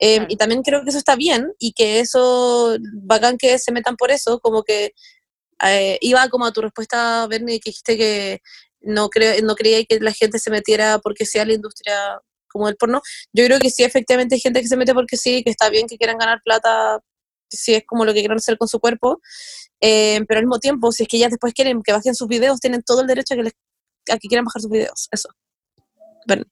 Em, 0.00 0.26
y 0.28 0.36
también 0.36 0.62
creo 0.62 0.82
que 0.82 0.90
eso 0.90 0.98
está 0.98 1.14
bien 1.14 1.52
y 1.60 1.72
que 1.72 2.00
eso, 2.00 2.76
bacán 2.94 3.38
que 3.38 3.60
se 3.60 3.70
metan 3.70 3.96
por 3.96 4.10
eso, 4.10 4.40
como 4.40 4.64
que 4.64 4.92
eh, 5.64 5.98
iba 6.00 6.28
como 6.30 6.46
a 6.46 6.52
tu 6.52 6.62
respuesta, 6.62 7.28
Bernie, 7.28 7.60
que 7.60 7.70
dijiste 7.70 7.96
que 7.96 8.40
no, 8.80 9.08
no 9.44 9.54
creía 9.54 9.84
que 9.84 10.00
la 10.00 10.12
gente 10.12 10.40
se 10.40 10.50
metiera 10.50 10.98
porque 10.98 11.26
sea 11.26 11.44
la 11.44 11.52
industria 11.52 12.20
como 12.52 12.68
el 12.68 12.76
porno, 12.76 13.00
yo 13.32 13.44
creo 13.46 13.58
que 13.58 13.70
sí, 13.70 13.82
efectivamente 13.82 14.34
hay 14.34 14.40
gente 14.40 14.60
que 14.60 14.68
se 14.68 14.76
mete 14.76 14.94
porque 14.94 15.16
sí, 15.16 15.42
que 15.42 15.50
está 15.50 15.70
bien 15.70 15.86
que 15.86 15.96
quieran 15.96 16.18
ganar 16.18 16.40
plata, 16.44 17.00
si 17.50 17.74
es 17.74 17.84
como 17.86 18.04
lo 18.04 18.12
que 18.12 18.20
quieran 18.20 18.38
hacer 18.38 18.58
con 18.58 18.68
su 18.68 18.80
cuerpo, 18.80 19.20
eh, 19.80 20.20
pero 20.28 20.38
al 20.38 20.46
mismo 20.46 20.58
tiempo, 20.58 20.92
si 20.92 21.04
es 21.04 21.08
que 21.08 21.16
ellas 21.16 21.30
después 21.30 21.52
quieren 21.54 21.82
que 21.82 21.92
bajen 21.92 22.14
sus 22.14 22.28
videos, 22.28 22.60
tienen 22.60 22.82
todo 22.82 23.02
el 23.02 23.06
derecho 23.06 23.34
a 23.34 23.36
que, 23.36 23.42
les, 23.44 23.52
a 24.10 24.18
que 24.18 24.28
quieran 24.28 24.44
bajar 24.44 24.62
sus 24.62 24.70
videos, 24.70 25.08
eso. 25.10 25.28
Bueno. 26.26 26.44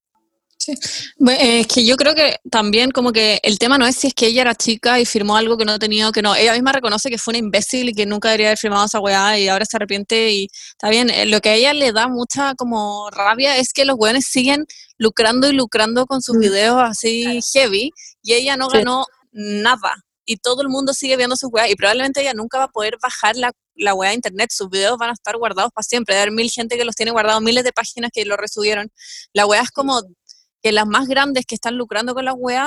Sí. 0.75 1.33
es 1.39 1.67
que 1.67 1.85
yo 1.85 1.97
creo 1.97 2.15
que 2.15 2.37
también 2.51 2.91
como 2.91 3.13
que 3.13 3.41
el 3.43 3.59
tema 3.59 3.79
no 3.79 3.87
es 3.87 3.97
si 3.97 4.09
es 4.09 4.15
que 4.15 4.27
ella 4.27 4.43
era 4.43 4.55
chica 4.55 5.01
y 5.01 5.05
firmó 5.05 5.37
algo 5.37 5.57
que 5.57 5.65
no 5.65 5.79
tenía, 5.79 6.11
que 6.13 6.23
no. 6.23 6.35
Ella 6.35 6.53
misma 6.53 6.73
reconoce 6.73 7.11
que 7.11 7.19
fue 7.19 7.33
una 7.33 7.39
imbécil 7.39 7.89
y 7.89 7.95
que 7.95 8.07
nunca 8.07 8.29
debería 8.29 8.49
haber 8.49 8.59
firmado 8.59 8.87
esa 8.87 9.01
weá 9.01 9.39
y 9.39 9.49
ahora 9.49 9.65
se 9.65 9.77
arrepiente 9.77 10.31
y 10.31 10.49
está 10.71 10.89
bien. 10.91 11.11
Eh, 11.11 11.27
lo 11.27 11.41
que 11.41 11.51
a 11.51 11.55
ella 11.55 11.73
le 11.73 11.93
da 11.93 12.09
mucha 12.09 12.55
como 12.55 13.11
rabia 13.11 13.57
es 13.57 13.73
que 13.73 13.85
los 13.85 13.97
weones 13.99 14.27
siguen 14.27 14.67
lucrando 14.99 15.49
y 15.49 15.53
lucrando 15.53 16.07
con 16.07 16.23
sus 16.23 16.37
mm. 16.37 16.41
videos 16.41 16.83
así 16.83 17.41
heavy 17.53 17.91
y 18.23 18.35
ella 18.35 18.57
no 18.57 18.69
ganó 18.69 19.05
nada 19.33 19.95
y 20.31 20.37
todo 20.37 20.63
el 20.63 20.69
mundo 20.69 20.93
sigue 20.95 21.17
viendo 21.17 21.35
sus 21.37 21.51
weas 21.53 21.71
y 21.71 21.75
probablemente 21.75 22.21
ella 22.21 22.35
nunca 22.35 22.59
va 22.59 22.65
a 22.65 22.69
poder 22.69 22.97
bajar 23.03 23.37
la, 23.37 23.53
la 23.75 23.95
web 23.95 24.11
de 24.11 24.15
internet, 24.15 24.51
sus 24.53 24.71
videos 24.71 24.97
van 24.97 25.11
a 25.11 25.13
estar 25.15 25.37
guardados 25.37 25.73
para 25.73 25.83
siempre, 25.83 26.17
haber 26.17 26.31
mil 26.31 26.49
gente 26.51 26.77
que 26.77 26.85
los 26.85 26.95
tiene 26.95 27.11
guardados, 27.11 27.43
miles 27.43 27.65
de 27.65 27.73
páginas 27.73 28.11
que 28.13 28.25
lo 28.25 28.37
resubieron. 28.37 28.93
La 29.33 29.47
web 29.47 29.61
es 29.61 29.71
como 29.73 30.03
que 30.63 30.73
las 30.73 30.87
más 30.87 31.09
grandes 31.09 31.47
que 31.47 31.55
están 31.55 31.77
lucrando 31.77 32.15
con 32.15 32.25
la 32.25 32.33
web 32.33 32.67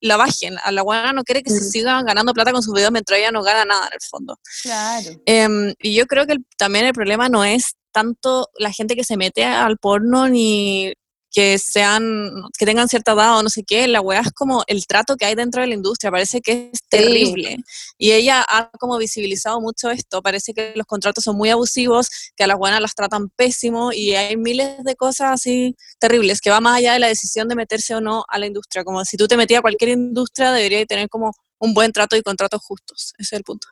la 0.00 0.16
bajen. 0.16 0.56
A 0.62 0.72
la 0.72 0.82
web 0.82 1.12
no 1.14 1.24
quiere 1.24 1.42
que 1.42 1.50
se 1.50 1.60
sigan 1.60 2.04
ganando 2.04 2.32
plata 2.32 2.52
con 2.52 2.62
sus 2.62 2.74
videos 2.74 2.92
mientras 2.92 3.18
ella 3.18 3.30
no 3.32 3.42
gana 3.42 3.64
nada 3.64 3.86
en 3.86 3.92
el 3.94 4.00
fondo. 4.00 4.38
Claro. 4.62 5.10
Em, 5.26 5.74
y 5.78 5.94
yo 5.94 6.06
creo 6.06 6.26
que 6.26 6.36
también 6.56 6.86
el 6.86 6.94
problema 6.94 7.28
no 7.28 7.44
es 7.44 7.74
tanto 7.92 8.48
la 8.58 8.72
gente 8.72 8.96
que 8.96 9.04
se 9.04 9.16
mete 9.16 9.44
al 9.44 9.76
porno 9.76 10.28
ni 10.28 10.92
que 11.32 11.58
sean, 11.58 12.32
que 12.58 12.66
tengan 12.66 12.88
cierta 12.88 13.12
edad 13.12 13.38
o 13.38 13.42
no 13.42 13.48
sé 13.48 13.62
qué, 13.62 13.86
la 13.86 14.00
weá 14.00 14.20
es 14.20 14.32
como 14.32 14.64
el 14.66 14.86
trato 14.86 15.16
que 15.16 15.26
hay 15.26 15.34
dentro 15.34 15.62
de 15.62 15.68
la 15.68 15.74
industria, 15.74 16.10
parece 16.10 16.40
que 16.40 16.70
es 16.72 16.80
terrible. 16.88 17.58
Y 17.98 18.12
ella 18.12 18.44
ha 18.48 18.70
como 18.78 18.98
visibilizado 18.98 19.60
mucho 19.60 19.90
esto, 19.90 20.22
parece 20.22 20.52
que 20.52 20.72
los 20.74 20.86
contratos 20.86 21.24
son 21.24 21.36
muy 21.36 21.50
abusivos, 21.50 22.08
que 22.36 22.44
a 22.44 22.46
las 22.46 22.58
buenas 22.58 22.80
las 22.80 22.94
tratan 22.94 23.28
pésimo 23.30 23.92
y 23.92 24.14
hay 24.14 24.36
miles 24.36 24.82
de 24.82 24.96
cosas 24.96 25.32
así 25.32 25.76
terribles, 25.98 26.40
que 26.40 26.50
va 26.50 26.60
más 26.60 26.78
allá 26.78 26.94
de 26.94 26.98
la 26.98 27.06
decisión 27.06 27.48
de 27.48 27.54
meterse 27.54 27.94
o 27.94 28.00
no 28.00 28.24
a 28.28 28.38
la 28.38 28.46
industria, 28.46 28.82
como 28.82 29.04
si 29.04 29.16
tú 29.16 29.28
te 29.28 29.36
metías 29.36 29.58
a 29.60 29.62
cualquier 29.62 29.90
industria 29.90 30.52
debería 30.52 30.84
tener 30.86 31.08
como 31.08 31.32
un 31.58 31.74
buen 31.74 31.92
trato 31.92 32.16
y 32.16 32.22
contratos 32.22 32.60
justos, 32.62 33.12
ese 33.18 33.36
es 33.36 33.38
el 33.38 33.44
punto. 33.44 33.68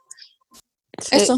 Eso. 1.11 1.37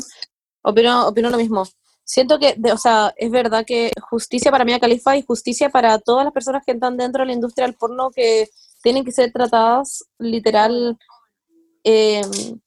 Opino, 0.62 1.09
opino 1.09 1.30
lo 1.30 1.38
mismo 1.38 1.66
siento 2.04 2.38
que, 2.38 2.56
o 2.72 2.78
sea, 2.78 3.14
es 3.16 3.30
verdad 3.30 3.64
que 3.66 3.90
justicia 4.10 4.50
para 4.50 4.64
Mia 4.64 4.80
Califa 4.80 5.16
y 5.16 5.22
justicia 5.22 5.70
para 5.70 5.98
todas 5.98 6.24
las 6.24 6.32
personas 6.32 6.62
que 6.64 6.72
están 6.72 6.96
dentro 6.96 7.22
de 7.22 7.26
la 7.26 7.32
industria 7.32 7.66
del 7.66 7.76
porno 7.76 8.10
que 8.10 8.48
tienen 8.82 9.04
que 9.04 9.12
ser 9.12 9.32
tratadas 9.32 10.04
literal 10.18 10.96
em, 11.84 12.60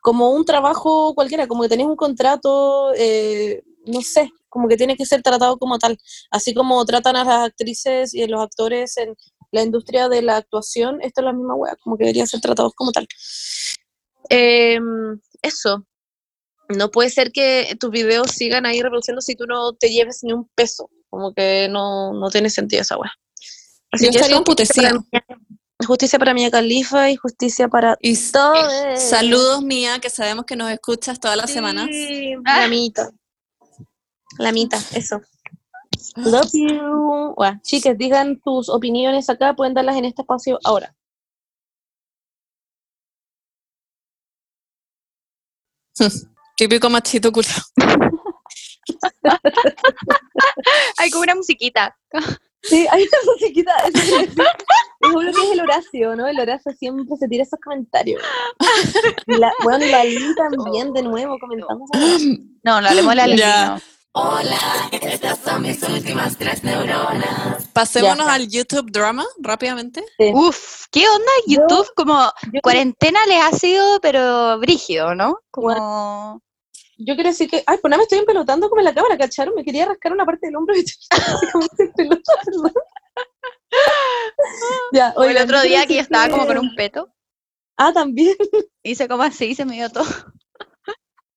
como 0.00 0.30
un 0.30 0.44
trabajo 0.44 1.14
cualquiera, 1.14 1.46
como 1.46 1.62
que 1.62 1.68
tenés 1.68 1.86
un 1.86 1.96
contrato, 1.96 2.92
eh, 2.96 3.62
no 3.86 4.00
sé, 4.00 4.30
como 4.48 4.68
que 4.68 4.76
tiene 4.76 4.96
que 4.96 5.06
ser 5.06 5.22
tratado 5.22 5.58
como 5.58 5.78
tal, 5.78 5.98
así 6.30 6.54
como 6.54 6.84
tratan 6.84 7.16
a 7.16 7.24
las 7.24 7.48
actrices 7.48 8.14
y 8.14 8.22
a 8.22 8.26
los 8.26 8.40
actores 8.42 8.96
en 8.96 9.14
la 9.52 9.62
industria 9.62 10.08
de 10.08 10.22
la 10.22 10.36
actuación, 10.36 11.00
esto 11.02 11.20
es 11.20 11.24
la 11.24 11.32
misma 11.32 11.54
wea, 11.54 11.76
como 11.82 11.96
que 11.96 12.04
deberían 12.04 12.26
ser 12.26 12.40
tratados 12.40 12.72
como 12.74 12.92
tal. 12.92 13.06
Em, 14.28 15.20
eso, 15.42 15.84
no 16.76 16.90
puede 16.90 17.10
ser 17.10 17.32
que 17.32 17.76
tus 17.78 17.90
videos 17.90 18.30
sigan 18.30 18.66
ahí 18.66 18.80
reproduciendo 18.80 19.20
si 19.20 19.34
tú 19.34 19.46
no 19.46 19.72
te 19.72 19.88
lleves 19.88 20.20
ni 20.22 20.32
un 20.32 20.48
peso. 20.54 20.90
Como 21.08 21.34
que 21.34 21.68
no, 21.68 22.12
no 22.12 22.30
tiene 22.30 22.50
sentido 22.50 22.82
esa 22.82 22.96
weá. 22.96 23.12
Así 23.92 24.06
Yo 24.06 24.12
que 24.12 24.18
estaría 24.18 24.36
emputecida. 24.36 24.92
Justicia 25.86 26.18
para 26.18 26.34
Mía 26.34 26.50
Califa 26.50 27.10
y 27.10 27.16
justicia 27.16 27.68
para 27.68 27.96
y 28.00 28.14
todos. 28.30 29.00
Saludos 29.00 29.62
Mía, 29.62 29.98
que 29.98 30.10
sabemos 30.10 30.44
que 30.44 30.54
nos 30.54 30.70
escuchas 30.70 31.18
todas 31.18 31.36
las 31.36 31.50
semanas. 31.50 31.88
La 32.44 32.68
mitad. 32.68 33.10
La 34.38 34.52
mitad, 34.52 34.80
eso. 34.94 35.20
Love 36.16 36.50
you. 36.52 37.34
Bueno, 37.36 37.60
chicas, 37.62 37.96
digan 37.96 38.40
tus 38.40 38.68
opiniones 38.68 39.28
acá, 39.30 39.54
pueden 39.54 39.74
darlas 39.74 39.96
en 39.96 40.04
este 40.04 40.22
espacio 40.22 40.58
ahora. 40.64 40.94
Típico 46.60 46.90
machito 46.90 47.32
culo. 47.32 47.48
hay 50.98 51.10
como 51.10 51.22
una 51.22 51.34
musiquita. 51.34 51.96
Sí, 52.62 52.86
hay 52.90 53.02
una 53.04 53.32
musiquita. 53.32 53.74
Es, 53.86 53.94
es, 53.94 54.10
que 54.10 55.30
es 55.30 55.52
el 55.52 55.60
Horacio, 55.62 56.16
¿no? 56.16 56.26
El 56.26 56.38
Horacio 56.38 56.70
siempre 56.72 57.16
se 57.16 57.28
tira 57.28 57.44
esos 57.44 57.58
comentarios. 57.64 58.22
Y 59.26 59.38
la, 59.38 59.50
bueno, 59.62 59.86
y 59.86 59.90
la 59.90 60.04
Lili 60.04 60.34
también, 60.34 60.92
de 60.92 61.02
nuevo, 61.02 61.38
comentando. 61.38 61.86
No, 62.62 62.82
no 62.82 62.88
hablemos 62.88 63.12
de 63.12 63.16
la 63.16 63.26
Lili. 63.26 63.42
Hola, 64.12 64.58
estas 65.00 65.38
son 65.38 65.62
mis 65.62 65.82
últimas 65.82 66.36
tres 66.36 66.62
neuronas. 66.62 67.68
Pasémonos 67.72 68.28
al 68.28 68.48
YouTube 68.48 68.90
drama 68.90 69.24
rápidamente. 69.38 70.04
Uf, 70.34 70.84
¿qué 70.90 71.08
onda 71.08 71.32
YouTube? 71.46 71.90
como 71.96 72.30
cuarentena 72.62 73.24
le 73.24 73.38
ha 73.38 73.50
sido, 73.52 73.98
pero 74.02 74.58
brígido, 74.58 75.14
¿no? 75.14 75.38
Como 75.50 76.42
yo 77.02 77.14
quiero 77.14 77.30
decir 77.30 77.48
que, 77.48 77.62
ay, 77.66 77.78
pues 77.80 77.90
nada, 77.90 77.98
me 77.98 78.02
estoy 78.04 78.18
empelotando 78.18 78.68
como 78.68 78.80
en 78.80 78.84
la 78.84 78.94
cámara, 78.94 79.16
¿cacharon? 79.16 79.54
Me 79.54 79.64
quería 79.64 79.86
rascar 79.86 80.12
una 80.12 80.26
parte 80.26 80.46
del 80.46 80.56
hombro 80.56 80.76
y 80.76 80.84
ya, 84.92 85.14
o 85.16 85.24
el 85.24 85.38
otro 85.38 85.62
día 85.62 85.86
que 85.86 85.94
yo 85.94 86.00
estaba 86.00 86.28
como 86.28 86.46
con 86.46 86.58
un 86.58 86.74
peto. 86.74 87.08
Ah, 87.76 87.92
también. 87.92 88.36
Hice 88.82 89.08
como 89.08 89.22
así, 89.22 89.54
se 89.54 89.64
me 89.64 89.76
dio 89.76 89.88
todo. 89.88 90.04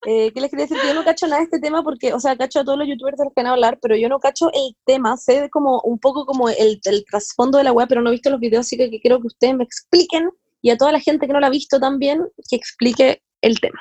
Eh, 0.05 0.33
¿Qué 0.33 0.41
les 0.41 0.49
quería 0.49 0.65
decir? 0.65 0.81
Que 0.81 0.87
yo 0.87 0.93
no 0.93 1.05
cacho 1.05 1.27
nada 1.27 1.39
de 1.39 1.45
este 1.45 1.59
tema 1.59 1.81
porque, 1.81 2.13
o 2.13 2.19
sea, 2.19 2.35
cacho 2.35 2.59
a 2.59 2.65
todos 2.65 2.77
los 2.77 2.87
youtubers 2.87 3.17
de 3.17 3.23
los 3.23 3.33
que 3.33 3.41
van 3.41 3.47
a 3.47 3.53
hablar, 3.53 3.79
pero 3.81 3.95
yo 3.95 4.09
no 4.09 4.19
cacho 4.19 4.51
el 4.51 4.75
tema, 4.85 5.15
sé 5.15 5.49
como 5.49 5.79
un 5.85 5.97
poco 5.97 6.25
como 6.25 6.49
el, 6.49 6.81
el 6.83 7.05
trasfondo 7.05 7.57
de 7.57 7.63
la 7.63 7.71
web, 7.71 7.87
pero 7.87 8.01
no 8.01 8.09
he 8.09 8.11
visto 8.11 8.29
los 8.29 8.41
videos, 8.41 8.65
así 8.65 8.75
que 8.75 8.89
quiero 8.99 9.21
que 9.21 9.27
ustedes 9.27 9.55
me 9.55 9.63
expliquen 9.63 10.29
y 10.61 10.71
a 10.71 10.77
toda 10.77 10.91
la 10.91 10.99
gente 10.99 11.25
que 11.25 11.31
no 11.31 11.39
la 11.39 11.47
ha 11.47 11.51
visto 11.51 11.79
también, 11.79 12.27
que 12.49 12.57
explique 12.57 13.21
el 13.41 13.61
tema. 13.61 13.79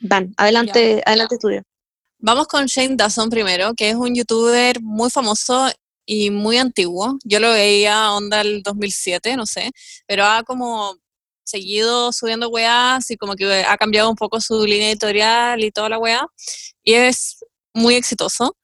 Van, 0.00 0.32
adelante, 0.36 1.02
adelante 1.04 1.36
estudio. 1.36 1.62
Vamos 2.18 2.46
con 2.48 2.66
Shane 2.66 2.96
Dawson 2.96 3.30
primero, 3.30 3.74
que 3.74 3.90
es 3.90 3.94
un 3.94 4.14
youtuber 4.14 4.80
muy 4.82 5.10
famoso 5.10 5.70
y 6.06 6.30
muy 6.30 6.58
antiguo. 6.58 7.18
Yo 7.24 7.40
lo 7.40 7.50
veía 7.50 8.12
onda 8.12 8.40
el 8.40 8.62
2007, 8.62 9.36
no 9.36 9.46
sé, 9.46 9.70
pero 10.06 10.24
ha 10.24 10.42
como 10.44 10.96
seguido 11.44 12.12
subiendo 12.12 12.48
weas 12.48 13.10
y 13.10 13.16
como 13.16 13.34
que 13.34 13.64
ha 13.64 13.76
cambiado 13.76 14.10
un 14.10 14.16
poco 14.16 14.40
su 14.40 14.66
línea 14.66 14.90
editorial 14.90 15.62
y 15.62 15.70
toda 15.70 15.88
la 15.88 15.98
wea. 15.98 16.26
Y 16.82 16.94
es 16.94 17.38
muy 17.74 17.94
exitoso. 17.94 18.56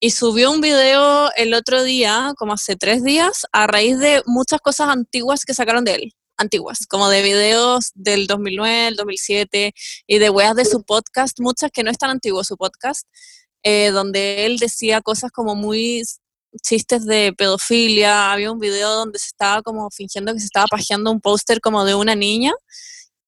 Y 0.00 0.10
subió 0.10 0.50
un 0.50 0.60
video 0.60 1.30
el 1.36 1.54
otro 1.54 1.84
día, 1.84 2.32
como 2.36 2.54
hace 2.54 2.76
tres 2.76 3.04
días, 3.04 3.46
a 3.52 3.66
raíz 3.66 3.98
de 3.98 4.22
muchas 4.26 4.60
cosas 4.60 4.88
antiguas 4.88 5.44
que 5.44 5.54
sacaron 5.54 5.84
de 5.84 5.94
él 5.94 6.14
antiguas, 6.42 6.86
como 6.88 7.08
de 7.08 7.22
videos 7.22 7.92
del 7.94 8.26
2009, 8.26 8.88
el 8.88 8.96
2007 8.96 9.72
y 10.06 10.18
de 10.18 10.30
weas 10.30 10.54
de 10.54 10.64
su 10.64 10.82
podcast, 10.82 11.40
muchas 11.40 11.70
que 11.70 11.82
no 11.82 11.90
es 11.90 11.98
tan 11.98 12.10
antiguo 12.10 12.44
su 12.44 12.56
podcast, 12.56 13.06
eh, 13.62 13.90
donde 13.90 14.44
él 14.46 14.58
decía 14.58 15.00
cosas 15.00 15.30
como 15.30 15.54
muy 15.54 16.02
chistes 16.62 17.06
de 17.06 17.32
pedofilia, 17.36 18.32
había 18.32 18.52
un 18.52 18.58
video 18.58 18.90
donde 18.90 19.18
se 19.18 19.28
estaba 19.28 19.62
como 19.62 19.90
fingiendo 19.90 20.34
que 20.34 20.40
se 20.40 20.46
estaba 20.46 20.66
pajeando 20.66 21.10
un 21.10 21.20
póster 21.20 21.60
como 21.60 21.84
de 21.84 21.94
una 21.94 22.14
niña, 22.14 22.52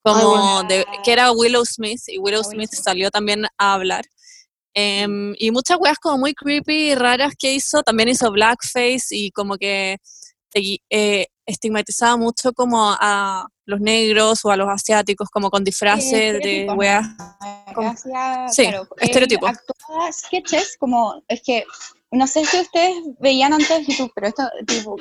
como 0.02 0.62
de, 0.64 0.84
que 1.02 1.12
era 1.12 1.32
Willow 1.32 1.64
Smith, 1.64 2.02
y 2.08 2.18
Willow 2.18 2.44
Smith 2.44 2.70
salió 2.70 3.10
también 3.10 3.46
a 3.56 3.74
hablar. 3.74 4.04
Em, 4.74 5.34
y 5.38 5.52
muchas 5.52 5.78
weas 5.80 5.98
como 5.98 6.18
muy 6.18 6.34
creepy 6.34 6.90
y 6.90 6.94
raras 6.94 7.34
que 7.38 7.54
hizo, 7.54 7.82
también 7.82 8.08
hizo 8.08 8.30
blackface 8.32 9.06
y 9.10 9.30
como 9.30 9.56
que 9.56 9.98
eh, 10.90 11.26
estigmatizaba 11.46 12.16
mucho 12.16 12.52
como 12.52 12.90
a 12.90 13.46
los 13.66 13.80
negros 13.80 14.44
o 14.44 14.50
a 14.50 14.56
los 14.56 14.68
asiáticos, 14.68 15.28
como 15.30 15.50
con 15.50 15.64
disfraces 15.64 16.40
de 16.40 16.66
weas. 16.76 17.06
Sí, 18.50 18.68
estereotipo. 19.00 19.48
sketches 20.12 20.76
como, 20.78 21.22
es 21.28 21.42
que, 21.42 21.64
no 22.10 22.26
sé 22.26 22.44
si 22.44 22.60
ustedes 22.60 22.94
veían 23.18 23.52
antes 23.52 23.86
YouTube, 23.86 24.12
pero 24.14 24.28
esto, 24.28 24.48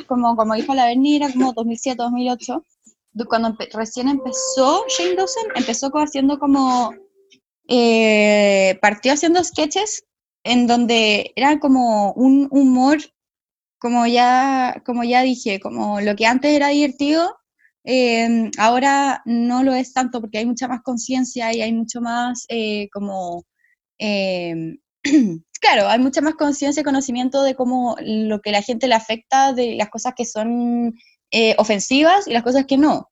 como, 0.08 0.36
como 0.36 0.56
dijo 0.56 0.74
la 0.74 0.86
Berni, 0.86 1.18
era 1.18 1.32
como 1.32 1.54
2007, 1.54 1.98
2008, 1.98 2.64
cuando 3.28 3.56
recién 3.74 4.08
empezó 4.08 4.86
Shane 4.88 5.16
Dawson, 5.16 5.44
empezó 5.56 5.92
haciendo 5.96 6.40
como, 6.40 6.94
eh, 7.68 8.78
partió 8.82 9.14
haciendo 9.14 9.44
sketches 9.44 10.04
en 10.44 10.68
donde 10.68 11.32
era 11.36 11.60
como 11.60 12.12
un 12.14 12.48
humor 12.52 12.98
como 13.84 14.08
ya, 14.08 14.82
como 14.86 15.04
ya 15.04 15.24
dije, 15.24 15.60
como 15.60 16.00
lo 16.00 16.16
que 16.16 16.26
antes 16.26 16.54
era 16.54 16.70
divertido, 16.70 17.36
em, 17.84 18.50
ahora 18.58 19.22
no 19.26 19.62
lo 19.64 19.74
es 19.74 19.92
tanto 19.94 20.22
porque 20.22 20.38
hay 20.38 20.46
mucha 20.46 20.70
más 20.70 20.82
conciencia 20.84 21.54
y 21.54 21.62
hay 21.62 21.74
mucho 21.74 22.00
más 22.00 22.46
eh, 22.48 22.88
como, 22.94 23.44
em, 23.98 24.78
claro, 25.62 25.90
hay 25.90 26.00
mucha 26.00 26.22
más 26.22 26.36
conciencia 26.36 26.80
y 26.80 26.84
conocimiento 26.86 27.44
de 27.44 27.56
cómo 27.56 27.98
lo 28.00 28.40
que 28.42 28.52
la 28.52 28.62
gente 28.62 28.88
le 28.88 28.96
afecta, 28.96 29.52
de 29.52 29.76
las 29.76 29.90
cosas 29.90 30.14
que 30.16 30.24
son 30.26 30.94
eh, 31.32 31.56
ofensivas 31.58 32.26
y 32.28 32.32
las 32.32 32.44
cosas 32.44 32.66
que 32.66 32.78
no, 32.78 33.10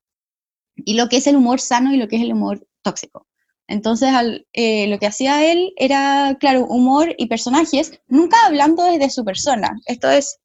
y 0.76 0.94
lo 0.96 1.10
que 1.10 1.18
es 1.18 1.28
el 1.28 1.36
humor 1.36 1.60
sano 1.60 1.94
y 1.94 1.98
lo 1.98 2.08
que 2.08 2.16
es 2.18 2.22
el 2.24 2.34
humor 2.34 2.66
tóxico. 2.82 3.28
Entonces, 3.68 4.10
eh, 4.54 4.88
lo 4.88 5.00
que 5.00 5.08
hacía 5.08 5.52
él 5.52 5.74
era, 5.78 6.38
claro, 6.40 6.66
humor 6.66 7.14
y 7.18 7.28
personajes, 7.28 8.00
nunca 8.08 8.38
hablando 8.46 8.84
desde 8.86 9.10
su 9.10 9.26
persona. 9.26 9.72
Esto 9.86 10.10
es 10.10 10.42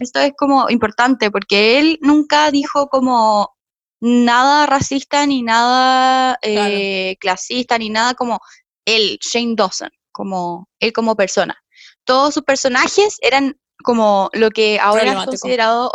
esto 0.00 0.20
es 0.20 0.32
como 0.36 0.68
importante 0.70 1.30
porque 1.30 1.78
él 1.78 1.98
nunca 2.02 2.50
dijo 2.50 2.88
como 2.88 3.56
nada 4.00 4.66
racista 4.66 5.26
ni 5.26 5.42
nada 5.42 6.38
eh, 6.42 7.16
clasista 7.18 7.78
ni 7.78 7.90
nada 7.90 8.14
como 8.14 8.40
él, 8.84 9.18
Shane 9.20 9.54
Dawson, 9.56 9.90
como 10.12 10.68
él 10.80 10.92
como 10.92 11.16
persona. 11.16 11.56
Todos 12.04 12.34
sus 12.34 12.44
personajes 12.44 13.16
eran 13.20 13.58
como 13.82 14.30
lo 14.32 14.50
que 14.50 14.78
ahora 14.80 15.12
es 15.12 15.24
considerado 15.26 15.90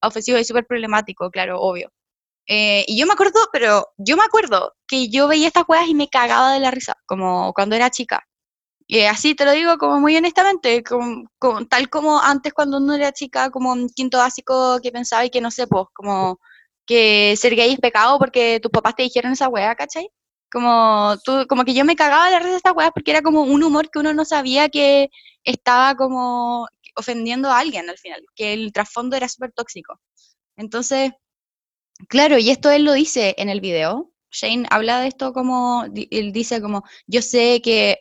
ofensivo 0.00 0.38
y 0.38 0.44
súper 0.44 0.66
problemático, 0.66 1.30
claro, 1.30 1.60
obvio. 1.60 1.90
Eh, 2.48 2.84
y 2.88 2.98
yo 2.98 3.06
me 3.06 3.12
acuerdo, 3.12 3.38
pero 3.52 3.86
yo 3.96 4.16
me 4.16 4.24
acuerdo 4.24 4.74
que 4.86 5.08
yo 5.08 5.28
veía 5.28 5.46
estas 5.46 5.64
weas 5.68 5.88
y 5.88 5.94
me 5.94 6.08
cagaba 6.08 6.52
de 6.52 6.60
la 6.60 6.70
risa, 6.70 6.94
como 7.06 7.52
cuando 7.52 7.76
era 7.76 7.90
chica. 7.90 8.26
Y 8.92 9.00
así 9.04 9.34
te 9.34 9.46
lo 9.46 9.52
digo 9.52 9.78
como 9.78 10.00
muy 10.00 10.14
honestamente, 10.18 10.82
como, 10.84 11.26
tal 11.70 11.88
como 11.88 12.20
antes 12.20 12.52
cuando 12.52 12.76
uno 12.76 12.94
era 12.94 13.10
chica, 13.10 13.48
como 13.50 13.72
un 13.72 13.88
quinto 13.88 14.18
básico 14.18 14.80
que 14.82 14.92
pensaba 14.92 15.24
y 15.24 15.30
que 15.30 15.40
no 15.40 15.50
sé, 15.50 15.66
pues, 15.66 15.86
como 15.94 16.38
que 16.84 17.34
ser 17.38 17.54
gay 17.56 17.72
es 17.72 17.80
pecado 17.80 18.18
porque 18.18 18.60
tus 18.60 18.70
papás 18.70 18.94
te 18.94 19.02
dijeron 19.04 19.32
esa 19.32 19.48
wea, 19.48 19.74
¿cachai? 19.76 20.10
Como, 20.52 21.14
tú, 21.24 21.46
como 21.48 21.64
que 21.64 21.72
yo 21.72 21.86
me 21.86 21.96
cagaba 21.96 22.26
de 22.26 22.32
la 22.32 22.38
risa 22.40 22.50
de 22.50 22.56
estas 22.58 22.74
weas 22.76 22.90
porque 22.94 23.12
era 23.12 23.22
como 23.22 23.44
un 23.44 23.62
humor 23.62 23.90
que 23.90 23.98
uno 23.98 24.12
no 24.12 24.26
sabía 24.26 24.68
que 24.68 25.08
estaba 25.42 25.96
como 25.96 26.68
ofendiendo 26.94 27.48
a 27.50 27.60
alguien 27.60 27.88
al 27.88 27.96
final, 27.96 28.22
que 28.36 28.52
el 28.52 28.72
trasfondo 28.74 29.16
era 29.16 29.26
súper 29.26 29.52
tóxico. 29.52 29.98
Entonces, 30.56 31.12
claro, 32.08 32.38
y 32.38 32.50
esto 32.50 32.70
él 32.70 32.84
lo 32.84 32.92
dice 32.92 33.34
en 33.38 33.48
el 33.48 33.62
video. 33.62 34.12
Shane 34.30 34.66
habla 34.70 35.00
de 35.00 35.08
esto 35.08 35.32
como, 35.32 35.84
él 36.10 36.32
dice 36.32 36.60
como, 36.60 36.84
yo 37.06 37.22
sé 37.22 37.62
que 37.62 37.98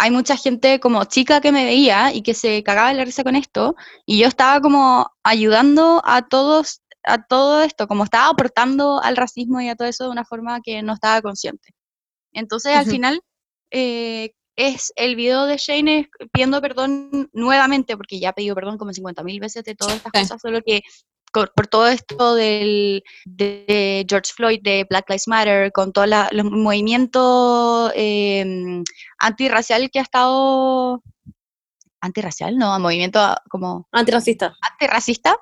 hay 0.00 0.10
mucha 0.10 0.34
gente 0.34 0.80
como 0.80 1.04
chica 1.04 1.42
que 1.42 1.52
me 1.52 1.64
veía 1.64 2.14
y 2.14 2.22
que 2.22 2.32
se 2.32 2.62
cagaba 2.62 2.88
de 2.88 2.94
la 2.94 3.04
risa 3.04 3.22
con 3.22 3.36
esto, 3.36 3.76
y 4.06 4.18
yo 4.18 4.28
estaba 4.28 4.58
como 4.62 5.10
ayudando 5.22 6.00
a 6.06 6.26
todos, 6.26 6.80
a 7.04 7.22
todo 7.26 7.62
esto, 7.62 7.86
como 7.86 8.04
estaba 8.04 8.28
aportando 8.28 9.02
al 9.02 9.16
racismo 9.16 9.60
y 9.60 9.68
a 9.68 9.76
todo 9.76 9.88
eso 9.88 10.04
de 10.04 10.10
una 10.10 10.24
forma 10.24 10.62
que 10.62 10.82
no 10.82 10.94
estaba 10.94 11.20
consciente. 11.20 11.74
Entonces, 12.32 12.76
al 12.76 12.86
final, 12.86 13.20
eh, 13.70 14.30
es 14.56 14.90
el 14.96 15.16
video 15.16 15.44
de 15.44 15.58
Shane 15.58 16.08
pidiendo 16.32 16.62
perdón 16.62 17.28
nuevamente, 17.34 17.94
porque 17.98 18.20
ya 18.20 18.30
ha 18.30 18.32
pedido 18.32 18.54
perdón 18.54 18.78
como 18.78 18.92
50.000 18.92 19.38
veces 19.38 19.64
de 19.64 19.74
todas 19.74 19.96
estas 19.96 20.12
cosas, 20.12 20.40
solo 20.40 20.62
que 20.64 20.80
por 21.32 21.66
todo 21.68 21.86
esto 21.88 22.34
del, 22.34 23.02
de 23.24 24.04
George 24.08 24.32
Floyd, 24.34 24.60
de 24.62 24.86
Black 24.88 25.08
Lives 25.08 25.28
Matter, 25.28 25.72
con 25.72 25.92
todo 25.92 26.06
la, 26.06 26.28
los 26.32 26.44
movimientos 26.44 27.92
eh, 27.94 28.82
antirracial 29.18 29.90
que 29.90 29.98
ha 29.98 30.02
estado... 30.02 31.02
Antirracial, 32.00 32.56
no, 32.56 32.78
movimiento 32.78 33.20
como... 33.50 33.86
Antirracista. 33.92 34.56
Antirracista, 34.62 35.36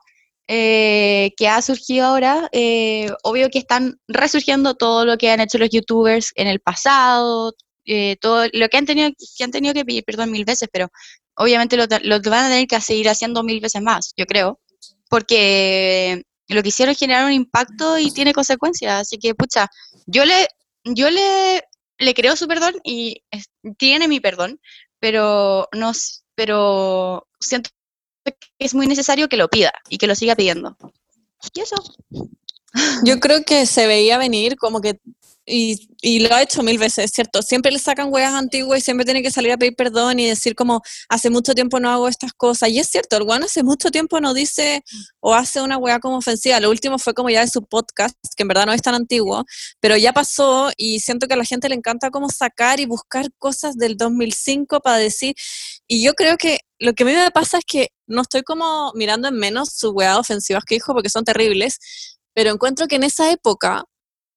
eh, 0.49 1.33
que 1.37 1.47
ha 1.47 1.63
surgido 1.63 2.07
ahora, 2.07 2.49
eh, 2.53 3.11
obvio 3.23 3.49
que 3.51 3.59
están 3.59 4.01
resurgiendo 4.09 4.75
todo 4.75 5.05
lo 5.05 5.19
que 5.19 5.31
han 5.31 5.41
hecho 5.41 5.59
los 5.59 5.71
youtubers 5.71 6.33
en 6.37 6.49
el 6.49 6.59
pasado, 6.59 7.55
eh, 7.85 8.17
todo 8.21 8.47
lo 8.53 8.69
que 8.69 8.77
han 8.77 8.87
tenido 8.87 9.11
que 9.37 9.45
han 9.45 9.51
tenido 9.51 9.75
que 9.75 9.85
pedir 9.85 10.05
perdón 10.05 10.33
mil 10.33 10.45
veces, 10.45 10.69
pero 10.73 10.89
obviamente 11.37 11.77
lo, 11.77 11.85
lo, 12.03 12.21
van 12.23 12.47
a 12.47 12.49
tener 12.49 12.67
que 12.67 12.81
seguir 12.81 13.09
haciendo 13.09 13.43
mil 13.43 13.61
veces 13.61 13.83
más, 13.83 14.13
yo 14.17 14.27
creo 14.27 14.59
porque 15.09 16.25
lo 16.49 16.63
que 16.63 16.69
hicieron 16.69 16.93
es 16.93 16.99
generar 16.99 17.25
un 17.25 17.33
impacto 17.33 17.99
y 17.99 18.11
tiene 18.11 18.33
consecuencias. 18.33 19.03
Así 19.03 19.19
que, 19.19 19.35
pucha, 19.35 19.69
yo 20.07 20.25
le, 20.25 20.49
yo 20.85 21.11
le, 21.11 21.63
le 21.99 22.15
creo 22.15 22.37
su 22.37 22.49
perdón 22.49 22.75
y 22.85 23.23
tiene 23.77 24.09
mi 24.09 24.21
perdón, 24.21 24.61
pero 24.99 25.69
no, 25.73 25.93
pero 26.35 27.27
siento 27.41 27.71
que 28.25 28.35
es 28.59 28.75
muy 28.75 28.87
necesario 28.87 29.29
que 29.29 29.37
lo 29.37 29.49
pida 29.49 29.73
y 29.89 29.99
que 29.99 30.07
lo 30.07 30.15
siga 30.15 30.37
pidiendo. 30.37 30.77
¿Y 31.55 31.61
eso? 31.61 31.77
Yo 33.05 33.19
creo 33.21 33.45
que 33.45 33.67
se 33.67 33.87
veía 33.87 34.19
venir 34.19 34.57
como 34.57 34.81
que 34.81 35.01
y, 35.49 35.89
y, 36.01 36.21
lo 36.21 36.35
ha 36.35 36.43
hecho 36.43 36.63
mil 36.63 36.79
veces, 36.79 37.11
¿cierto? 37.13 37.43
Siempre 37.43 37.73
le 37.73 37.79
sacan 37.79 38.13
huellas 38.13 38.35
antiguas 38.35 38.81
y 38.81 38.83
siempre 38.83 39.05
tiene 39.05 39.23
que 39.23 39.31
salir 39.31 39.53
a 39.53 39.57
pedir 39.57 39.75
perdón 39.75 40.21
y 40.21 40.27
decir 40.27 40.55
como, 40.55 40.83
hace 41.09 41.31
mucho 41.31 41.55
tiempo 41.55 41.81
no 41.81 41.91
hago 41.91 42.09
estas 42.09 42.33
cosas. 42.33 42.69
Y 42.69 42.79
es 42.79 42.89
cierto, 42.89 43.17
el 43.17 43.25
guano 43.25 43.47
hace 43.47 43.63
mucho 43.63 43.91
tiempo 43.91 44.21
no 44.21 44.35
dice 44.35 44.85
o 45.21 45.35
hace 45.35 45.61
una 45.61 45.79
hueá 45.79 46.01
como 46.01 46.19
ofensiva. 46.19 46.61
Lo 46.61 46.71
último 46.71 46.99
fue 46.99 47.15
como 47.15 47.31
ya 47.31 47.41
de 47.41 47.49
su 47.49 47.63
podcast, 47.63 48.17
que 48.37 48.43
en 48.43 48.49
verdad 48.49 48.67
no 48.67 48.73
es 48.73 48.83
tan 48.83 48.95
antiguo, 48.95 49.45
pero 49.81 49.97
ya 49.97 50.13
pasó 50.13 50.71
y 50.77 51.01
siento 51.01 51.27
que 51.27 51.35
a 51.35 51.39
la 51.39 51.45
gente 51.45 51.69
le 51.69 51.75
encanta 51.75 52.11
como 52.11 52.29
sacar 52.29 52.81
y 52.81 52.87
buscar 52.87 53.27
cosas 53.39 53.77
del 53.77 53.97
2005 53.97 54.81
para 54.81 54.99
decir. 54.99 55.35
Y 55.87 56.05
yo 56.05 56.15
creo 56.15 56.37
que 56.37 56.61
lo 56.79 56.93
que 56.93 57.03
a 57.03 57.07
mí 57.07 57.13
me 57.13 57.31
pasa 57.31 57.59
es 57.59 57.65
que 57.65 57.89
no 58.07 58.23
estoy 58.23 58.43
como 58.43 58.93
mirando 58.95 59.29
en 59.29 59.35
menos 59.35 59.71
sus 59.75 59.93
hueá 59.93 60.19
ofensivas 60.19 60.65
que 60.65 60.77
dijo 60.77 60.93
porque 60.93 61.11
son 61.11 61.25
terribles, 61.25 61.79
pero 62.35 62.51
encuentro 62.53 62.87
que 62.87 62.97
en 62.97 63.05
esa 63.05 63.31
época 63.33 63.85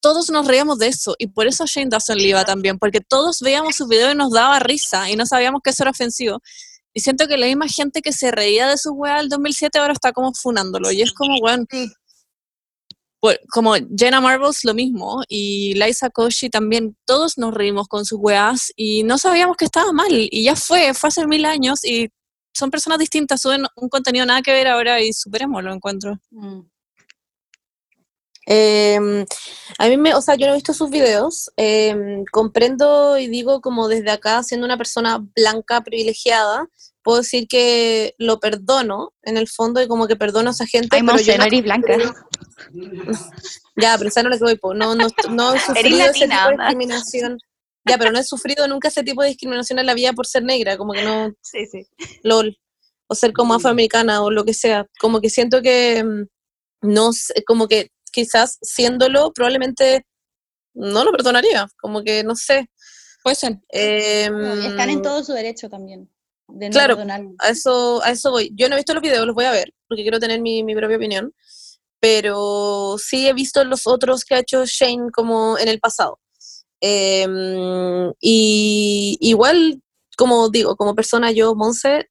todos 0.02 0.30
nos 0.30 0.48
reíamos 0.48 0.80
de 0.80 0.88
eso 0.88 1.16
y 1.18 1.28
por 1.28 1.48
eso 1.48 1.66
Shane 1.66 1.90
Dawson 1.90 2.18
le 2.18 2.30
iba 2.30 2.44
también, 2.44 2.78
porque 2.80 3.00
todos 3.02 3.40
veíamos 3.40 3.76
sus 3.76 3.88
videos 3.88 4.14
y 4.14 4.18
nos 4.18 4.32
daba 4.32 4.60
risa 4.60 5.10
y 5.10 5.16
no 5.16 5.26
sabíamos 5.26 5.62
que 5.64 5.70
eso 5.70 5.84
era 5.84 5.92
ofensivo. 5.92 6.40
Y 6.94 7.02
siento 7.02 7.28
que 7.28 7.38
la 7.38 7.46
misma 7.46 7.68
gente 7.68 8.02
que 8.02 8.12
se 8.12 8.32
reía 8.32 8.68
de 8.68 8.78
su 8.78 8.92
weá 8.92 9.18
del 9.18 9.30
2007 9.30 9.80
ahora 9.80 9.94
está 9.94 10.12
como 10.12 10.34
funándolo 10.34 10.92
y 10.92 11.02
es 11.02 11.14
como, 11.14 11.40
bueno, 11.40 11.66
pues, 13.22 13.40
como 13.50 13.76
Jenna 13.96 14.20
Marbles 14.20 14.66
lo 14.66 14.74
mismo 14.74 15.22
y 15.30 15.74
Liza 15.76 16.10
Koshy 16.10 16.50
también, 16.50 16.98
todos 17.06 17.38
nos 17.38 17.54
reímos 17.54 17.88
con 17.88 18.04
sus 18.04 18.20
weas 18.20 18.74
y 18.76 19.04
no 19.04 19.18
sabíamos 19.18 19.56
que 19.58 19.66
estaba 19.66 19.94
mal 19.94 20.10
y 20.12 20.44
ya 20.44 20.56
fue, 20.56 20.94
fue 20.94 21.10
hace 21.10 21.26
mil 21.28 21.46
años 21.46 21.86
y 21.86 22.10
son 22.54 22.72
personas 22.72 23.00
distintas, 23.00 23.42
suben 23.42 23.66
un 23.76 23.90
contenido 23.90 24.26
nada 24.26 24.42
que 24.42 24.52
ver 24.52 24.68
ahora 24.68 25.02
y 25.02 25.14
superemos 25.14 25.64
lo 25.64 25.74
encuentro. 25.74 26.20
Mm. 26.32 26.62
Em, 28.48 29.26
a 29.78 29.88
mí 29.88 29.98
me, 29.98 30.16
o 30.16 30.22
sea, 30.22 30.36
yo 30.36 30.48
no 30.48 30.54
he 30.54 30.56
visto 30.56 30.74
sus 30.74 30.90
videos, 30.90 31.52
em, 31.58 32.26
comprendo 32.32 33.18
y 33.18 33.28
digo 33.28 33.62
como 33.62 33.88
desde 33.88 34.12
acá, 34.12 34.42
siendo 34.44 34.66
una 34.66 34.78
persona 34.78 35.24
blanca, 35.36 35.82
privilegiada, 35.82 36.68
puedo 37.04 37.20
decir 37.20 37.48
que 37.48 38.16
lo 38.18 38.40
perdono 38.40 39.14
en 39.24 39.38
el 39.38 39.48
fondo 39.48 39.82
y 39.82 39.88
como 39.88 40.08
que 40.08 40.16
perdono 40.16 40.50
a 40.50 40.54
esa 40.54 40.66
gente. 40.66 40.90
pero 40.90 41.20
yo 41.20 41.38
no, 41.38 41.46
eres 41.46 41.64
blanca. 41.64 41.98
ya, 43.76 43.98
pero 43.98 44.10
esa 44.10 44.24
no 44.24 44.34
es 44.34 44.42
lo 44.42 44.48
que 44.48 44.60
voy, 44.62 44.78
no, 44.78 44.96
no, 44.96 45.08
no 45.30 45.54
he 45.54 45.60
sufrido 45.60 46.06
ese 46.06 46.28
tipo 46.28 46.50
de 46.50 46.58
discriminación. 46.58 47.38
Ya, 47.84 47.98
pero 47.98 48.12
no 48.12 48.20
he 48.20 48.24
sufrido 48.24 48.68
nunca 48.68 48.90
ese 48.90 49.04
tipo 49.04 49.24
de 49.24 49.30
discriminación 49.30 49.80
en 49.80 49.88
la 49.88 49.96
vida 49.96 50.14
por 50.14 50.28
ser 50.28 50.44
negra, 50.44 50.78
como 50.78 50.94
que 50.94 51.04
no. 51.04 51.34
Sí, 51.42 51.66
sí. 51.66 51.88
LOL. 52.24 52.56
O 53.08 53.16
ser 53.16 53.34
como 53.34 53.56
afroamericana 53.56 54.22
o 54.22 54.30
lo 54.30 54.46
que 54.46 54.54
sea. 54.54 54.86
Como 55.00 55.20
que 55.20 55.32
siento 55.32 55.64
que 55.64 55.98
em, 55.98 56.28
no 56.82 57.10
como 57.46 57.68
que 57.68 57.90
quizás 58.12 58.58
siéndolo, 58.62 59.32
probablemente 59.34 60.06
no 60.74 61.04
lo 61.04 61.12
perdonaría, 61.12 61.68
como 61.80 62.04
que 62.04 62.24
no 62.24 62.36
sé. 62.36 62.70
Puede 63.24 63.36
ser. 63.36 63.60
Em, 63.70 64.66
están 64.66 64.90
en 64.90 65.02
todo 65.02 65.24
su 65.24 65.34
derecho 65.34 65.70
también. 65.70 66.10
De 66.48 66.70
no 66.70 66.74
claro, 66.74 66.98
a 67.40 67.50
eso, 67.50 68.04
a 68.04 68.12
eso 68.12 68.32
voy. 68.32 68.52
Yo 68.56 68.68
no 68.68 68.76
he 68.76 68.80
visto 68.80 68.94
los 68.94 69.04
videos, 69.04 69.26
los 69.26 69.36
voy 69.36 69.46
a 69.46 69.52
ver, 69.52 69.74
porque 69.88 70.02
quiero 70.02 70.20
tener 70.20 70.42
mi, 70.42 70.64
mi 70.64 70.76
propia 70.76 70.98
opinión, 70.98 71.34
pero 72.00 72.98
sí 72.98 73.28
he 73.28 73.34
visto 73.34 73.64
los 73.64 73.88
otros 73.88 74.26
que 74.26 74.36
ha 74.36 74.40
hecho 74.40 74.66
Shane 74.66 75.12
como 75.14 75.58
en 75.58 75.68
el 75.70 75.80
pasado. 75.80 76.20
Em, 76.82 78.12
y 78.20 79.18
igual, 79.22 79.82
como 80.18 80.50
digo, 80.50 80.76
como 80.76 80.96
persona 80.96 81.32
yo, 81.32 81.56
Monse, 81.56 82.10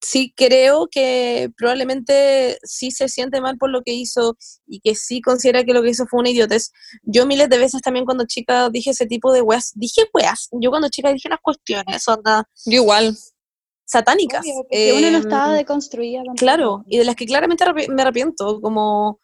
sí 0.00 0.32
creo 0.36 0.88
que 0.90 1.50
probablemente 1.56 2.58
sí 2.62 2.90
se 2.90 3.08
siente 3.08 3.40
mal 3.40 3.56
por 3.58 3.70
lo 3.70 3.82
que 3.82 3.92
hizo 3.92 4.36
y 4.66 4.80
que 4.80 4.94
sí 4.94 5.20
considera 5.20 5.64
que 5.64 5.72
lo 5.72 5.82
que 5.82 5.90
hizo 5.90 6.06
fue 6.06 6.20
una 6.20 6.30
idiotez. 6.30 6.72
Yo 7.02 7.26
miles 7.26 7.48
de 7.48 7.58
veces 7.58 7.80
también 7.82 8.04
cuando 8.04 8.24
chica 8.26 8.70
dije 8.70 8.90
ese 8.90 9.06
tipo 9.06 9.32
de 9.32 9.42
weas, 9.42 9.72
dije 9.74 10.02
weas, 10.12 10.48
yo 10.52 10.70
cuando 10.70 10.88
chica 10.88 11.12
dije 11.12 11.28
las 11.28 11.40
cuestiones, 11.40 12.06
onda. 12.08 12.48
Yo 12.64 12.82
igual. 12.82 13.16
Satánicas. 13.84 14.44
que 14.68 14.92
uno 14.94 15.10
no 15.12 15.18
estaba 15.18 15.52
em, 15.52 15.58
deconstruida. 15.58 16.22
Claro, 16.36 16.84
y 16.88 16.98
de 16.98 17.04
las 17.04 17.14
que 17.14 17.24
claramente 17.24 17.64
me 17.88 18.02
arrepiento, 18.02 18.60
como, 18.60 19.20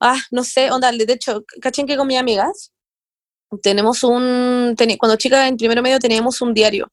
ah, 0.00 0.18
no 0.30 0.42
sé, 0.42 0.70
onda, 0.70 0.90
de 0.90 1.12
hecho, 1.12 1.44
cachen 1.60 1.86
que 1.86 1.96
con 1.96 2.06
mis 2.06 2.18
amigas 2.18 2.72
tenemos 3.62 4.02
un, 4.02 4.74
cuando 4.98 5.16
chica 5.16 5.46
en 5.46 5.56
primero 5.58 5.82
medio 5.82 5.98
teníamos 5.98 6.40
un 6.40 6.54
diario 6.54 6.90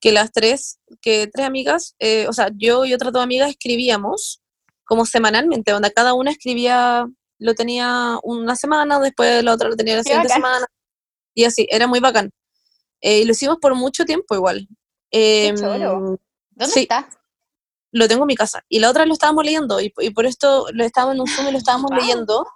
que 0.00 0.12
las 0.12 0.32
tres, 0.32 0.78
que 1.00 1.28
tres 1.32 1.46
amigas, 1.46 1.94
eh, 1.98 2.26
o 2.28 2.32
sea, 2.32 2.50
yo 2.56 2.84
y 2.84 2.94
otras 2.94 3.12
dos 3.12 3.22
amigas 3.22 3.50
escribíamos 3.50 4.40
como 4.84 5.06
semanalmente, 5.06 5.70
donde 5.70 5.92
cada 5.92 6.14
una 6.14 6.32
escribía, 6.32 7.06
lo 7.38 7.54
tenía 7.54 8.18
una 8.22 8.56
semana, 8.56 8.98
después 8.98 9.44
la 9.44 9.54
otra 9.54 9.68
lo 9.68 9.76
tenía 9.76 9.96
la 9.96 10.02
siguiente 10.02 10.28
semana, 10.28 10.66
y 11.34 11.44
así, 11.44 11.66
era 11.70 11.86
muy 11.86 12.00
bacán. 12.00 12.30
Eh, 13.00 13.20
y 13.20 13.24
lo 13.24 13.32
hicimos 13.32 13.58
por 13.60 13.74
mucho 13.74 14.04
tiempo 14.04 14.34
igual. 14.34 14.66
Eh, 15.10 15.54
¿Dónde 15.56 16.18
está? 16.56 17.08
Lo 17.92 18.08
tengo 18.08 18.24
en 18.24 18.28
mi 18.28 18.36
casa. 18.36 18.64
Y 18.68 18.78
la 18.78 18.90
otra 18.90 19.06
lo 19.06 19.12
estábamos 19.12 19.44
leyendo, 19.44 19.80
y, 19.80 19.90
por 19.90 20.26
esto 20.26 20.66
lo 20.72 20.84
estábamos 20.84 21.14
en 21.14 21.20
un 21.20 21.28
Zoom 21.28 21.48
y 21.48 21.52
lo 21.52 21.58
estábamos 21.58 21.90
leyendo, 21.92 22.46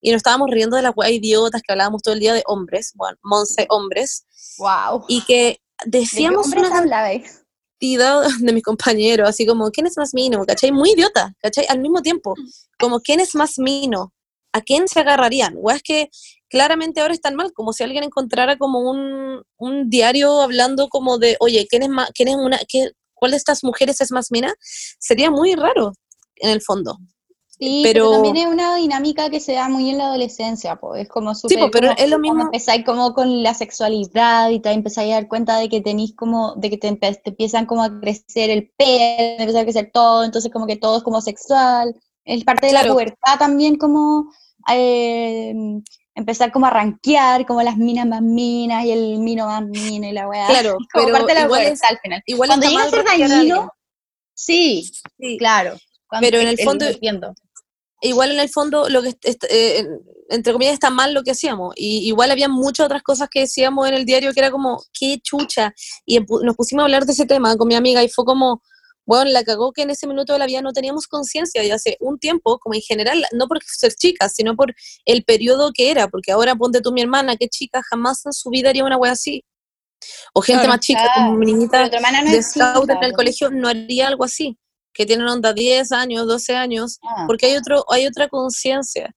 y 0.00 0.10
nos 0.10 0.18
estábamos 0.18 0.50
riendo 0.50 0.76
de 0.76 0.82
las 0.82 0.96
weas 0.96 1.12
idiotas 1.12 1.62
que 1.62 1.72
hablábamos 1.72 2.02
todo 2.02 2.14
el 2.14 2.20
día 2.20 2.34
de 2.34 2.42
hombres, 2.46 2.92
bueno, 2.94 3.18
Monse 3.22 3.66
hombres. 3.70 4.26
Wow. 4.58 5.04
Y 5.08 5.22
que 5.22 5.60
decíamos 5.86 6.48
una 6.48 6.70
cantidad 6.70 8.24
de 8.40 8.52
mis 8.52 8.62
compañeros, 8.62 9.28
así 9.28 9.46
como, 9.46 9.70
¿quién 9.70 9.86
es 9.86 9.96
más 9.96 10.14
mino? 10.14 10.44
¿Cachai? 10.44 10.72
Muy 10.72 10.92
idiota, 10.92 11.34
¿cachai? 11.40 11.66
Al 11.68 11.80
mismo 11.80 12.02
tiempo, 12.02 12.34
como, 12.78 13.00
¿quién 13.00 13.20
es 13.20 13.34
más 13.34 13.58
mino? 13.58 14.12
¿A 14.52 14.60
quién 14.60 14.86
se 14.88 15.00
agarrarían? 15.00 15.56
O 15.60 15.70
es 15.70 15.82
que 15.82 16.08
claramente 16.48 17.00
ahora 17.00 17.14
están 17.14 17.34
mal, 17.34 17.52
como 17.52 17.72
si 17.72 17.82
alguien 17.82 18.04
encontrara 18.04 18.56
como 18.56 18.78
un, 18.78 19.42
un 19.56 19.90
diario 19.90 20.40
hablando 20.40 20.88
como 20.88 21.18
de, 21.18 21.36
oye, 21.40 21.66
¿quién 21.68 21.82
es 21.82 21.88
más, 21.88 22.10
quién 22.14 22.28
es 22.28 22.36
una, 22.36 22.58
qué, 22.68 22.92
cuál 23.14 23.32
de 23.32 23.36
estas 23.36 23.64
mujeres 23.64 24.00
es 24.00 24.12
más 24.12 24.30
mina? 24.30 24.54
Sería 24.98 25.30
muy 25.30 25.54
raro, 25.54 25.92
en 26.36 26.50
el 26.50 26.62
fondo. 26.62 26.98
Sí, 27.66 27.80
pero, 27.84 28.10
pero, 28.10 28.22
también 28.22 28.36
es 28.36 28.46
una 28.46 28.76
dinámica 28.76 29.30
que 29.30 29.40
se 29.40 29.52
da 29.54 29.68
muy 29.68 29.90
en 29.90 29.98
la 29.98 30.06
adolescencia, 30.06 30.76
pues 30.76 31.02
es 31.02 31.08
como 31.08 31.34
súper... 31.34 31.58
Sí, 31.58 31.62
po, 31.64 31.70
pero 31.70 31.88
como- 31.88 31.98
es 31.98 32.10
lo 32.10 32.18
mismo. 32.18 32.42
empezáis 32.42 32.84
como 32.84 33.14
con 33.14 33.42
la 33.42 33.54
sexualidad 33.54 34.50
y 34.50 34.60
te 34.60 34.70
empezáis 34.70 35.12
a 35.12 35.14
dar 35.16 35.28
cuenta 35.28 35.56
de 35.58 35.68
que 35.68 35.80
tenéis 35.80 36.14
como, 36.14 36.54
de 36.56 36.70
que 36.70 36.78
te, 36.78 36.92
te 36.94 37.20
empiezan 37.30 37.66
como 37.66 37.82
a 37.82 38.00
crecer 38.00 38.50
el 38.50 38.70
pelo, 38.76 39.36
empieza 39.38 39.60
a 39.60 39.64
crecer 39.64 39.90
todo, 39.92 40.24
entonces 40.24 40.52
como 40.52 40.66
que 40.66 40.76
todo 40.76 40.98
es 40.98 41.02
como 41.02 41.20
sexual, 41.20 41.94
es 42.24 42.44
parte 42.44 42.66
de 42.68 42.72
la 42.72 42.84
pubertad 42.84 43.38
también 43.38 43.76
como 43.76 44.30
eh, 44.72 45.54
empezar 46.14 46.52
como 46.52 46.66
a 46.66 46.70
rankear, 46.70 47.44
como 47.46 47.62
las 47.62 47.76
minas 47.76 48.06
más 48.06 48.22
minas 48.22 48.84
y 48.84 48.92
el 48.92 49.18
mino 49.18 49.46
más 49.46 49.64
mina 49.64 50.08
y 50.08 50.12
la 50.12 50.28
weá. 50.28 50.46
Claro, 50.46 50.76
como 50.92 51.06
pero 51.06 51.12
parte 51.18 51.32
de 51.34 51.40
la 51.40 51.44
igual 51.46 51.62
es- 51.62 51.82
al 51.82 51.98
final. 51.98 52.22
igual 52.26 52.48
Cuando 52.48 52.68
llega 52.68 52.82
a 52.84 52.88
ser 52.90 53.04
dañino, 53.04 53.70
sí, 54.34 54.90
Sí. 55.18 55.36
claro. 55.38 55.74
Cuando- 56.08 56.26
Pero 56.28 56.40
en 56.42 56.48
el 56.48 56.60
eh, 56.60 56.64
fondo- 56.64 56.86
entiendo. 56.86 57.34
Igual 58.08 58.30
en 58.32 58.40
el 58.40 58.48
fondo 58.48 58.88
lo 58.88 59.02
que 59.02 59.16
eh, 59.50 59.86
entre 60.28 60.52
comillas 60.52 60.74
está 60.74 60.90
mal 60.90 61.14
lo 61.14 61.22
que 61.22 61.32
hacíamos. 61.32 61.74
Y 61.76 62.06
igual 62.06 62.30
había 62.30 62.48
muchas 62.48 62.86
otras 62.86 63.02
cosas 63.02 63.28
que 63.30 63.40
decíamos 63.40 63.88
en 63.88 63.94
el 63.94 64.04
diario 64.04 64.32
que 64.32 64.40
era 64.40 64.50
como 64.50 64.82
qué 64.98 65.18
chucha 65.22 65.72
y 66.04 66.20
nos 66.20 66.56
pusimos 66.56 66.82
a 66.82 66.84
hablar 66.84 67.06
de 67.06 67.12
ese 67.12 67.26
tema 67.26 67.56
con 67.56 67.68
mi 67.68 67.74
amiga 67.74 68.02
y 68.02 68.08
fue 68.08 68.24
como 68.24 68.62
bueno 69.06 69.30
la 69.30 69.44
cagó 69.44 69.72
que 69.72 69.82
en 69.82 69.90
ese 69.90 70.06
minuto 70.06 70.32
de 70.32 70.38
la 70.38 70.46
vida 70.46 70.62
no 70.62 70.72
teníamos 70.72 71.06
conciencia 71.06 71.62
y 71.62 71.70
hace 71.70 71.98
un 72.00 72.18
tiempo 72.18 72.58
como 72.58 72.74
en 72.74 72.80
general 72.80 73.22
no 73.32 73.46
por 73.48 73.62
ser 73.62 73.92
chicas 73.92 74.32
sino 74.34 74.56
por 74.56 74.74
el 75.04 75.24
periodo 75.24 75.72
que 75.74 75.90
era 75.90 76.08
porque 76.08 76.32
ahora 76.32 76.56
ponte 76.56 76.80
tú 76.80 76.90
mi 76.90 77.02
hermana 77.02 77.36
qué 77.36 77.48
chica 77.48 77.82
jamás 77.90 78.24
en 78.24 78.32
su 78.32 78.48
vida 78.48 78.70
haría 78.70 78.82
una 78.82 78.96
wea 78.96 79.12
así 79.12 79.44
o 80.32 80.40
gente 80.40 80.66
más 80.68 80.80
chica 80.80 81.02
Claro, 81.02 81.26
como 81.26 81.38
mi 81.38 81.46
niñita 81.52 81.86
no 81.90 82.30
de 82.30 82.42
scout 82.42 82.88
en 82.88 83.04
el 83.04 83.12
colegio 83.12 83.50
no 83.50 83.68
haría 83.68 84.08
algo 84.08 84.24
así 84.24 84.58
que 84.94 85.04
tienen 85.06 85.26
onda 85.26 85.52
10 85.52 85.92
años 85.92 86.26
12 86.26 86.56
años 86.56 86.98
Ah, 87.02 87.24
porque 87.26 87.46
hay 87.46 87.56
otro 87.56 87.84
hay 87.90 88.06
otra 88.06 88.28
conciencia. 88.28 89.14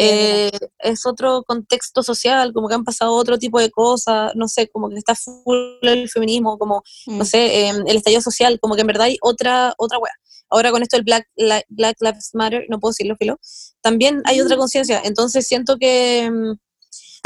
Eh, 0.00 0.52
es 0.78 1.04
otro 1.06 1.42
contexto 1.42 2.04
social 2.04 2.52
como 2.52 2.68
que 2.68 2.74
han 2.76 2.84
pasado 2.84 3.14
otro 3.14 3.36
tipo 3.36 3.58
de 3.58 3.68
cosas 3.68 4.30
no 4.36 4.46
sé 4.46 4.68
como 4.68 4.88
que 4.88 4.94
está 4.94 5.16
full 5.16 5.56
el 5.82 6.08
feminismo 6.08 6.56
como 6.56 6.84
verdad. 7.08 7.18
no 7.18 7.24
sé 7.24 7.68
eh, 7.68 7.72
el 7.84 7.96
estallido 7.96 8.22
social 8.22 8.60
como 8.60 8.76
que 8.76 8.82
en 8.82 8.86
verdad 8.86 9.06
hay 9.06 9.16
otra 9.22 9.74
otra 9.76 9.98
wea. 9.98 10.12
Ahora 10.50 10.70
con 10.70 10.82
esto 10.82 10.96
del 10.96 11.04
Black 11.04 11.26
Black 11.68 11.96
Lives 12.00 12.30
Matter 12.34 12.64
no 12.68 12.78
puedo 12.78 12.92
decirlo 12.92 13.16
filo 13.18 13.38
también 13.80 14.22
hay 14.24 14.40
otra 14.40 14.56
conciencia. 14.56 15.02
Entonces 15.04 15.46
siento 15.48 15.76
que 15.78 16.30
mm, 16.30 16.52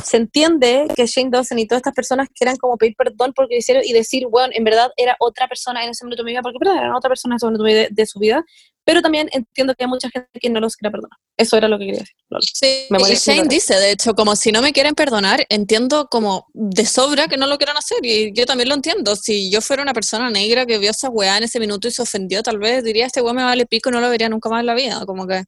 se 0.05 0.17
entiende 0.17 0.87
que 0.95 1.07
Shane 1.07 1.31
Dawson 1.31 1.59
y 1.59 1.67
todas 1.67 1.81
estas 1.81 1.95
personas 1.95 2.29
quieran 2.35 2.57
como 2.57 2.77
pedir 2.77 2.95
perdón 2.97 3.33
porque 3.35 3.57
hicieron 3.59 3.83
y 3.85 3.93
decir, 3.93 4.27
bueno, 4.29 4.53
en 4.57 4.65
verdad 4.65 4.91
era 4.97 5.17
otra 5.21 5.49
persona 5.49 5.85
en 5.85 5.91
ese 5.91 6.05
momento 6.05 6.23
de 6.23 6.27
mi 6.27 6.33
vida, 6.33 6.43
porque 6.43 6.59
verdad 6.61 6.77
era 6.79 6.97
otra 6.97 7.09
persona 7.09 7.35
en 7.35 7.37
ese 7.37 7.47
momento 7.47 7.65
de, 7.65 7.88
de 7.91 8.07
su 8.07 8.19
vida, 8.19 8.45
pero 8.85 9.01
también 9.01 9.29
entiendo 9.33 9.75
que 9.75 9.85
hay 9.85 9.88
mucha 9.88 10.11
gente 10.11 10.29
que 10.41 10.51
no 10.51 10.61
los 10.61 10.77
quiere 10.77 10.91
perdonar. 10.91 11.17
Eso 11.37 11.57
era 11.57 11.69
lo 11.69 11.79
que 11.79 11.87
quería 11.87 12.01
decir. 12.01 12.17
lol. 12.29 12.41
Sí, 12.43 12.87
Me 12.91 12.99
y 12.99 13.15
Shane 13.15 13.49
dice, 13.49 13.77
de 13.77 13.93
hecho, 13.93 14.15
como 14.15 14.35
si 14.35 14.51
no 14.51 14.61
me 14.61 14.73
quieren 14.73 14.95
perdonar, 14.95 15.47
entiendo 15.49 16.09
como 16.11 16.47
de 16.53 16.85
sobra 16.85 17.29
que 17.29 17.37
no 17.37 17.47
lo 17.47 17.59
quieran 17.59 17.77
hacer, 17.77 17.99
y 18.03 18.33
yo 18.33 18.45
también 18.45 18.69
lo 18.69 18.75
entiendo. 18.75 19.15
Si 19.15 19.51
yo 19.51 19.61
fuera 19.61 19.83
una 19.83 19.95
persona 19.95 20.31
negra 20.31 20.67
que 20.67 20.79
vio 20.79 20.91
esa 20.91 21.09
weá 21.11 21.37
en 21.37 21.45
ese 21.45 21.61
minuto 21.61 21.87
y 21.87 21.93
se 21.93 22.03
ofendió, 22.03 22.43
tal 22.43 22.59
vez 22.59 22.83
diría, 22.83 23.07
este 23.07 23.23
weá 23.23 23.35
me 23.35 23.45
vale 23.45 23.67
pico 23.67 23.88
y 23.91 23.93
no 23.93 24.01
lo 24.01 24.11
vería 24.11 24.29
nunca 24.29 24.49
más 24.49 24.61
en 24.61 24.67
la 24.67 24.75
vida. 24.75 25.07
Como 25.07 25.27
que 25.27 25.45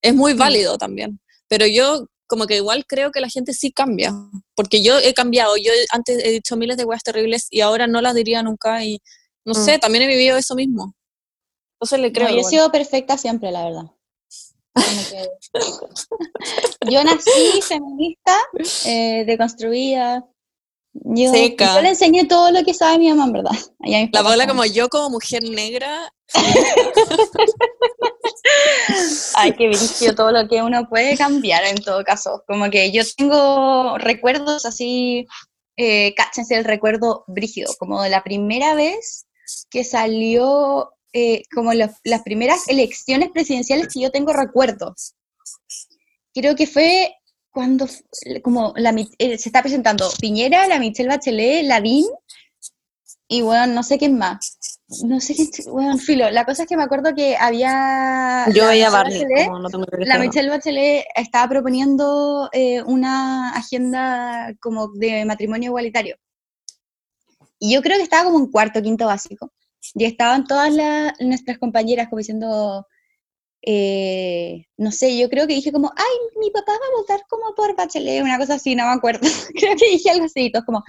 es 0.00 0.14
muy 0.14 0.32
válido 0.32 0.78
también. 0.78 1.20
Pero 1.46 1.66
yo 1.66 2.06
como 2.28 2.46
que 2.46 2.56
igual 2.56 2.84
creo 2.86 3.10
que 3.10 3.20
la 3.20 3.28
gente 3.28 3.52
sí 3.54 3.72
cambia, 3.72 4.12
porque 4.54 4.82
yo 4.82 4.98
he 4.98 5.14
cambiado, 5.14 5.56
yo 5.56 5.72
antes 5.90 6.22
he 6.24 6.30
dicho 6.30 6.56
miles 6.56 6.76
de 6.76 6.84
weas 6.84 7.02
terribles 7.02 7.46
y 7.50 7.60
ahora 7.62 7.86
no 7.86 8.00
las 8.00 8.14
diría 8.14 8.42
nunca 8.42 8.84
y 8.84 9.00
no 9.44 9.54
Mm. 9.54 9.64
sé, 9.64 9.78
también 9.78 10.04
he 10.04 10.06
vivido 10.08 10.36
eso 10.36 10.54
mismo. 10.54 10.94
Entonces 11.80 12.00
le 12.00 12.08
No, 12.08 12.12
creo. 12.14 12.28
yo 12.30 12.40
he 12.40 12.44
sido 12.44 12.70
perfecta 12.70 13.16
siempre, 13.18 13.50
la 13.50 13.64
verdad. 13.64 13.82
Que- 15.10 15.28
yo 16.90 17.02
nací 17.04 17.60
feminista, 17.62 18.36
eh, 18.84 19.24
deconstruida. 19.26 20.24
Yo, 20.92 21.30
Seca. 21.32 21.74
yo 21.76 21.82
le 21.82 21.90
enseñé 21.90 22.24
todo 22.26 22.50
lo 22.50 22.64
que 22.64 22.74
sabe 22.74 22.98
mi 22.98 23.08
mamá, 23.08 23.24
en 23.24 23.32
verdad. 23.32 24.08
La 24.12 24.22
Paula 24.22 24.46
como 24.46 24.64
yo 24.64 24.88
como 24.88 25.10
mujer 25.10 25.42
negra, 25.48 26.12
Ay, 29.34 29.52
qué 29.52 29.68
brillo 29.68 30.14
todo 30.14 30.32
lo 30.32 30.48
que 30.48 30.62
uno 30.62 30.88
puede 30.88 31.16
cambiar 31.16 31.64
en 31.64 31.76
todo 31.76 32.04
caso. 32.04 32.44
Como 32.46 32.70
que 32.70 32.90
yo 32.92 33.02
tengo 33.16 33.98
recuerdos 33.98 34.66
así, 34.66 35.26
eh, 35.76 36.14
cáchense 36.14 36.56
el 36.56 36.64
recuerdo 36.64 37.24
brígido, 37.26 37.72
como 37.78 38.02
de 38.02 38.10
la 38.10 38.22
primera 38.22 38.74
vez 38.74 39.26
que 39.70 39.84
salió, 39.84 40.92
eh, 41.12 41.42
como 41.54 41.72
las 41.72 42.22
primeras 42.24 42.68
elecciones 42.68 43.30
presidenciales 43.30 43.88
que 43.92 44.00
yo 44.00 44.10
tengo 44.10 44.32
recuerdos. 44.32 45.14
Creo 46.34 46.54
que 46.54 46.66
fue 46.66 47.14
cuando 47.50 47.88
como 48.42 48.72
la, 48.76 48.94
eh, 49.18 49.38
se 49.38 49.48
está 49.48 49.62
presentando 49.62 50.08
Piñera, 50.20 50.66
la 50.66 50.78
Michelle 50.78 51.08
Bachelet, 51.08 51.64
Lavín 51.64 52.06
y 53.26 53.42
bueno, 53.42 53.66
no 53.66 53.82
sé 53.82 53.98
quién 53.98 54.16
más. 54.16 54.77
No 55.02 55.20
sé 55.20 55.34
quién, 55.34 55.48
bueno, 55.70 55.98
filo. 55.98 56.30
La 56.30 56.46
cosa 56.46 56.62
es 56.62 56.68
que 56.68 56.76
me 56.76 56.82
acuerdo 56.82 57.14
que 57.14 57.36
había 57.36 58.46
Yo 58.54 58.66
veía 58.68 58.88
Barney, 58.88 59.20
Bachelet, 59.22 59.48
no 59.50 59.68
tengo 59.68 59.84
de 59.84 60.06
la 60.06 60.14
qué. 60.14 60.20
Michelle 60.20 60.48
Bachelet 60.48 61.04
estaba 61.14 61.46
proponiendo 61.48 62.48
eh, 62.52 62.82
una 62.84 63.50
agenda 63.50 64.54
como 64.60 64.88
de 64.94 65.26
matrimonio 65.26 65.68
igualitario. 65.68 66.16
Y 67.58 67.74
yo 67.74 67.82
creo 67.82 67.98
que 67.98 68.02
estaba 68.04 68.24
como 68.24 68.38
en 68.38 68.50
cuarto, 68.50 68.80
quinto 68.80 69.04
básico. 69.04 69.52
Y 69.94 70.04
estaban 70.04 70.46
todas 70.46 70.72
las- 70.72 71.12
nuestras 71.20 71.58
compañeras 71.58 72.08
como 72.08 72.18
diciendo, 72.18 72.86
eh, 73.60 74.64
no 74.78 74.90
sé, 74.90 75.18
yo 75.18 75.28
creo 75.28 75.46
que 75.46 75.54
dije 75.54 75.72
como, 75.72 75.92
ay, 75.96 76.38
mi 76.40 76.50
papá 76.50 76.72
va 76.72 76.78
a 76.86 77.00
votar 77.00 77.20
como 77.28 77.54
por 77.54 77.76
Bachelet, 77.76 78.22
una 78.22 78.38
cosa 78.38 78.54
así, 78.54 78.74
no 78.74 78.84
me 78.86 78.92
acuerdo. 78.92 79.20
creo 79.54 79.76
que 79.76 79.90
dije 79.90 80.10
algo 80.10 80.24
así, 80.24 80.50
todos 80.50 80.64
como, 80.64 80.82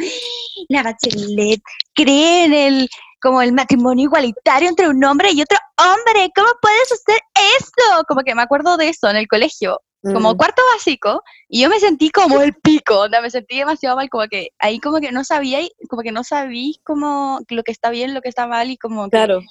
la 0.70 0.84
Bachelet 0.84 1.62
cree 1.94 2.46
en 2.46 2.54
el, 2.54 2.90
como 3.22 3.42
el 3.42 3.52
matrimonio 3.54 4.04
igualitario 4.06 4.70
entre 4.70 4.88
un 4.90 5.04
hombre 5.04 5.32
y 5.32 5.42
otro 5.42 5.58
hombre, 5.78 6.30
¿cómo 6.36 6.48
puedes 6.62 6.92
hacer 6.92 7.20
eso? 7.60 8.04
Como 8.08 8.22
que 8.22 8.36
me 8.36 8.42
acuerdo 8.42 8.78
de 8.78 8.90
eso 8.90 9.10
en 9.10 9.16
el 9.18 9.28
colegio, 9.28 9.82
como 10.02 10.34
Mm. 10.34 10.38
cuarto 10.38 10.62
básico, 10.74 11.22
y 11.50 11.62
yo 11.62 11.70
me 11.70 11.80
sentí 11.80 12.10
como 12.10 12.42
el 12.42 12.54
pico, 12.54 13.02
onda, 13.02 13.20
me 13.22 13.30
sentí 13.30 13.58
demasiado 13.58 13.98
mal, 13.98 14.10
como 14.10 14.28
que 14.28 14.50
ahí 14.60 14.80
como 14.80 15.00
que 15.00 15.12
no 15.12 15.24
sabía, 15.26 15.62
y- 15.62 15.72
como 15.90 16.02
que 16.02 16.12
no 16.12 16.24
sabí 16.24 16.80
como 16.86 17.40
lo 17.50 17.64
que 17.64 17.72
está 17.72 17.90
bien, 17.90 18.14
lo 18.14 18.22
que 18.22 18.30
está 18.30 18.48
mal, 18.48 18.70
y 18.72 18.78
como 18.78 19.06
que- 19.06 19.10
Claro. 19.12 19.42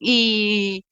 y, 0.00 0.84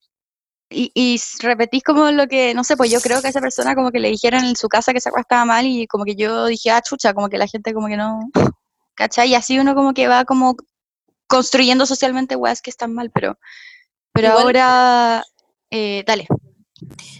y, 0.71 0.90
y 0.95 1.21
repetís 1.40 1.83
como 1.85 2.11
lo 2.11 2.27
que, 2.27 2.55
no 2.55 2.64
sé, 2.64 2.77
pues 2.77 2.90
yo 2.90 3.01
creo 3.01 3.21
que 3.21 3.29
a 3.29 3.31
esa 3.31 3.40
persona 3.40 3.75
como 3.75 3.90
que 3.90 4.01
le 4.01 4.09
dijeron 4.11 4.45
en 4.45 4.57
su 4.57 4.69
casa 4.69 4.92
que 4.92 4.99
esa 4.99 5.11
cosa 5.11 5.21
estaba 5.23 5.45
mal 5.45 5.66
y 5.66 5.87
como 5.87 6.05
que 6.05 6.16
yo 6.16 6.47
dije, 6.47 6.71
ah, 6.71 6.81
chucha, 6.83 7.14
como 7.14 7.29
que 7.29 7.38
la 7.38 7.47
gente 7.47 7.73
como 7.73 7.87
que 7.88 7.97
no, 7.97 8.21
¿cachai? 8.95 9.31
Y 9.31 9.35
así 9.35 9.59
uno 9.59 9.75
como 9.75 9.95
que 9.95 10.09
va 10.09 10.25
como 10.25 10.57
construyendo 11.27 11.87
socialmente 11.87 12.37
weas 12.37 12.62
que 12.62 12.71
están 12.71 12.93
mal, 12.95 13.11
pero, 13.11 13.39
pero 14.12 14.29
Igual- 14.29 14.43
ahora, 14.45 15.25
eh, 15.71 16.05
dale. 16.07 16.27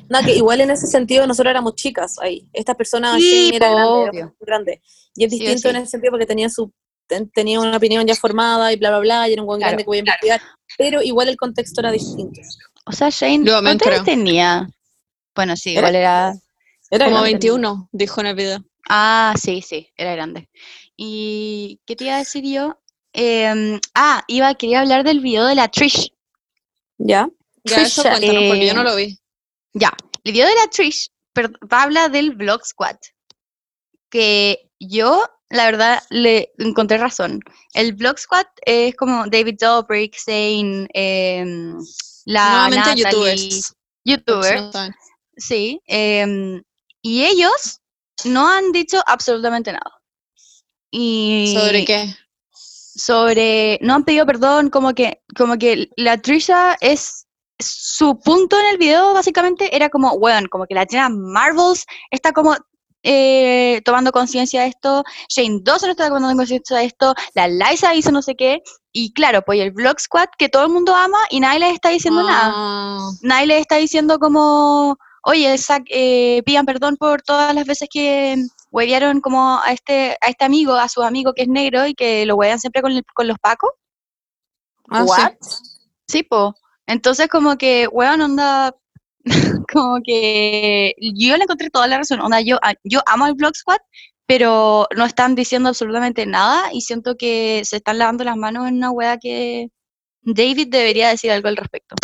No, 0.09 0.21
que 0.23 0.37
igual 0.37 0.61
en 0.61 0.71
ese 0.71 0.87
sentido 0.87 1.27
nosotros 1.27 1.51
éramos 1.51 1.75
chicas 1.75 2.17
ahí. 2.21 2.49
Esta 2.53 2.75
persona 2.75 3.17
Sí, 3.17 3.47
Shane 3.51 3.57
era 3.57 3.71
grande, 3.71 4.33
grande. 4.41 4.83
Y 5.15 5.25
es 5.25 5.31
Sí 5.33 5.39
distinto 5.39 5.71
en 5.71 5.77
ese 5.77 5.87
sentido 5.93 6.11
porque 6.13 6.27
tenía 6.27 6.49
su 6.51 6.73
ten- 7.09 7.31
tenía 7.31 7.59
una 7.61 7.77
opinión 7.77 8.07
ya 8.07 8.15
formada 8.15 8.73
y 8.73 8.77
bla, 8.77 8.91
bla, 8.91 8.99
bla, 9.01 9.29
y 9.29 9.33
era 9.33 9.43
un 9.43 9.47
buen 9.47 9.59
Claro, 9.59 9.71
grande 9.71 9.85
que 9.85 9.87
voy 9.89 9.97
a 9.97 10.01
investigar. 10.01 10.41
Pero 10.79 11.03
igual 11.03 11.29
el 11.29 11.37
contexto 11.37 11.81
era 11.81 11.91
distinto. 11.91 12.41
O 12.85 12.93
sea, 12.93 13.09
Shane, 13.11 13.45
Yo 13.45 13.55
también 13.55 13.79
¿cuántos 13.79 13.87
años 13.89 14.03
creo. 14.05 14.15
tenía? 14.17 14.69
Bueno, 15.35 15.57
sí, 15.57 15.71
Era- 15.73 15.81
igual 15.81 15.95
era... 15.97 16.35
Era 16.91 17.05
como 17.07 17.17
grande. 17.17 17.31
21, 17.33 17.89
dijo 17.93 18.21
en 18.21 18.27
el 18.29 18.35
video. 18.37 18.65
Ah, 18.89 19.35
sí, 19.41 19.61
sí, 19.63 19.89
era 19.97 20.13
grande. 20.15 20.49
¿Y 20.97 21.81
qué 21.85 21.97
te 21.97 22.05
iba 22.05 22.15
a 22.15 22.19
decir 22.19 22.45
yo? 22.45 22.79
Em, 23.19 23.81
ah, 23.95 24.23
iba, 24.29 24.55
quería 24.57 24.81
hablar 24.81 25.03
del 25.03 25.21
video 25.21 25.47
de 25.47 25.55
la 25.55 25.69
Trish. 25.69 26.13
¿Ya? 26.99 27.29
Ya, 27.65 27.81
eso 27.83 28.03
cuéntanos, 28.03 28.45
porque 28.49 28.67
yo 28.67 28.75
no 28.75 28.83
eh, 28.83 28.85
lo 28.85 28.95
vi. 28.97 29.19
Ya, 29.73 29.93
el 30.23 30.33
video 30.33 30.47
de 30.47 30.55
la 30.55 30.67
Trish 30.69 31.09
per- 31.33 31.51
habla 31.71 32.11
del 32.11 32.37
Vlog 32.37 32.63
Squad. 32.67 32.97
Que 34.11 34.71
yo, 34.79 35.25
la 35.49 35.65
verdad, 35.65 36.03
le 36.11 36.53
encontré 36.59 36.99
razón. 36.99 37.41
El 37.73 37.95
Vlog 37.95 38.19
Squad 38.19 38.47
es 38.67 38.95
como 38.97 39.27
David 39.27 39.57
Dobrik, 39.61 40.15
Zane, 40.19 40.87
em, 40.93 41.75
la 42.27 42.69
Nuevamente 42.69 43.03
Natalie, 43.03 43.37
youtubers. 43.37 43.75
youtuber, 44.05 44.71
sí. 45.39 45.81
em, 45.87 46.63
y 47.01 47.25
ellos 47.25 47.81
no 48.25 48.47
han 48.47 48.73
dicho 48.73 49.03
absolutamente 49.07 49.73
nada. 49.73 49.91
Y 50.91 51.55
¿Sobre 51.57 51.85
qué? 51.87 52.15
Sobre 52.97 53.79
no 53.83 53.95
han 53.95 54.05
pedido 54.05 54.27
perdón, 54.27 54.71
como 54.71 54.95
que, 54.95 55.23
como 55.37 55.57
que 55.57 55.91
la 55.97 56.19
Trisha 56.19 56.77
es 56.81 57.27
su 57.59 58.19
punto 58.21 58.59
en 58.59 58.67
el 58.67 58.79
video 58.79 59.15
básicamente 59.15 59.75
era 59.75 59.89
como, 59.89 60.13
weón, 60.13 60.47
como 60.47 60.67
que 60.67 60.75
la 60.75 60.87
Jenna 60.89 61.09
Marvels 61.09 61.87
está 62.11 62.33
como 62.33 62.57
eh, 63.03 63.83
tomando 63.85 64.11
conciencia 64.11 64.63
de 64.63 64.69
esto, 64.69 65.05
Shane 65.29 65.61
Dawson 65.63 65.91
está 65.91 66.09
tomando 66.09 66.35
conciencia 66.37 66.79
de 66.79 66.87
esto, 66.87 67.15
la 67.35 67.47
Liza 67.47 67.95
hizo 67.95 68.11
no 68.11 68.21
sé 68.21 68.35
qué, 68.35 68.63
y 68.93 69.13
claro, 69.13 69.43
pues 69.43 69.61
el 69.61 69.71
Vlog 69.71 70.01
Squad 70.01 70.29
que 70.37 70.49
todo 70.49 70.65
el 70.65 70.73
mundo 70.73 70.95
ama 70.95 71.19
y 71.31 71.39
nadie 71.39 71.61
les 71.61 71.75
está 71.75 71.91
diciendo 71.91 72.23
nada. 72.25 72.53
Ah, 72.53 73.11
nadie 73.23 73.47
les 73.47 73.61
está 73.61 73.77
diciendo 73.77 74.19
como, 74.19 74.97
oye, 75.23 75.57
Zack, 75.59 75.85
eh, 75.91 76.43
pidan 76.45 76.67
perdón 76.67 76.97
por 76.97 77.23
todas 77.23 77.55
las 77.55 77.67
veces 77.67 77.89
que 77.93 78.43
huevearon 78.77 79.21
como 79.23 79.59
a 79.63 79.73
este, 79.73 80.19
a 80.21 80.29
este 80.29 80.45
amigo, 80.45 80.75
a 80.75 80.89
su 80.89 81.03
amigo 81.03 81.33
que 81.33 81.43
es 81.43 81.49
negro 81.49 81.87
y 81.87 81.95
que 81.95 82.27
lo 82.27 82.37
huevean 82.37 82.59
siempre 82.61 82.83
con, 82.83 82.93
el- 82.93 83.05
con 83.15 83.27
los 83.27 83.39
pacos. 83.39 83.71
Ah. 84.91 85.05
What? 85.05 85.33
Sí, 86.07 86.23
po. 86.23 86.55
Entonces, 86.87 87.29
como 87.29 87.57
que, 87.57 87.89
weón, 87.89 88.21
onda, 88.21 88.77
como 89.73 90.01
que 90.05 90.95
yo 91.01 91.37
le 91.37 91.45
encontré 91.45 91.71
toda 91.71 91.87
la 91.87 91.99
razón. 91.99 92.21
Onda, 92.21 92.41
yo, 92.43 92.59
yo 92.85 93.01
amo 93.07 93.27
el 93.27 93.35
Vlog 93.35 93.57
Squad, 93.57 93.79
pero 94.27 94.87
no 94.97 95.05
están 95.07 95.35
diciendo 95.35 95.71
absolutamente 95.71 96.27
nada 96.27 96.69
y 96.73 96.83
siento 96.83 97.17
que 97.17 97.63
se 97.65 97.77
están 97.77 97.99
lavando 97.99 98.25
las 98.25 98.37
manos 98.37 98.69
en 98.69 98.77
una 98.77 98.91
wea 98.91 99.17
que 99.19 99.69
David 100.23 100.69
debería 100.69 101.09
decir 101.09 101.31
algo 101.31 101.49
al 101.49 101.57
respecto. 101.57 101.97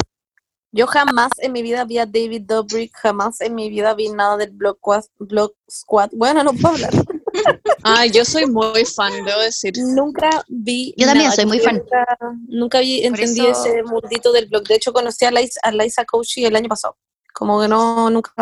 Yo 0.74 0.86
jamás 0.86 1.30
en 1.38 1.52
mi 1.52 1.60
vida 1.62 1.84
vi 1.84 1.98
a 1.98 2.06
David 2.06 2.42
Dobrik, 2.46 2.92
jamás 2.96 3.40
en 3.42 3.54
mi 3.54 3.68
vida 3.68 3.92
vi 3.94 4.08
nada 4.08 4.38
del 4.38 4.50
Blog, 4.52 4.78
Quad- 4.80 5.08
Blog 5.18 5.52
Squad. 5.70 6.08
Bueno, 6.12 6.42
no 6.42 6.52
puedo 6.54 6.74
hablar. 6.74 6.92
Ay, 7.82 8.10
yo 8.10 8.24
soy 8.24 8.46
muy 8.46 8.84
fan, 8.86 9.12
debo 9.24 9.40
decir. 9.40 9.74
Nunca 9.76 10.30
vi. 10.48 10.94
Yo 10.96 11.06
también 11.06 11.26
nada, 11.26 11.36
soy 11.36 11.44
muy 11.46 11.58
yo 11.58 11.64
fan. 11.64 11.76
Nunca, 11.76 12.06
nunca 12.48 12.80
vi, 12.80 12.98
Por 13.02 13.20
entendí 13.20 13.46
eso- 13.46 13.66
ese 13.66 13.82
mundito 13.82 14.32
del 14.32 14.48
blog. 14.48 14.64
De 14.64 14.76
hecho, 14.76 14.92
conocí 14.94 15.24
a 15.26 15.30
Liza, 15.30 15.60
a 15.62 15.72
Liza 15.72 16.04
Koshy 16.06 16.46
el 16.46 16.56
año 16.56 16.68
pasado. 16.68 16.96
Como 17.34 17.60
que 17.60 17.68
no, 17.68 18.08
nunca. 18.08 18.32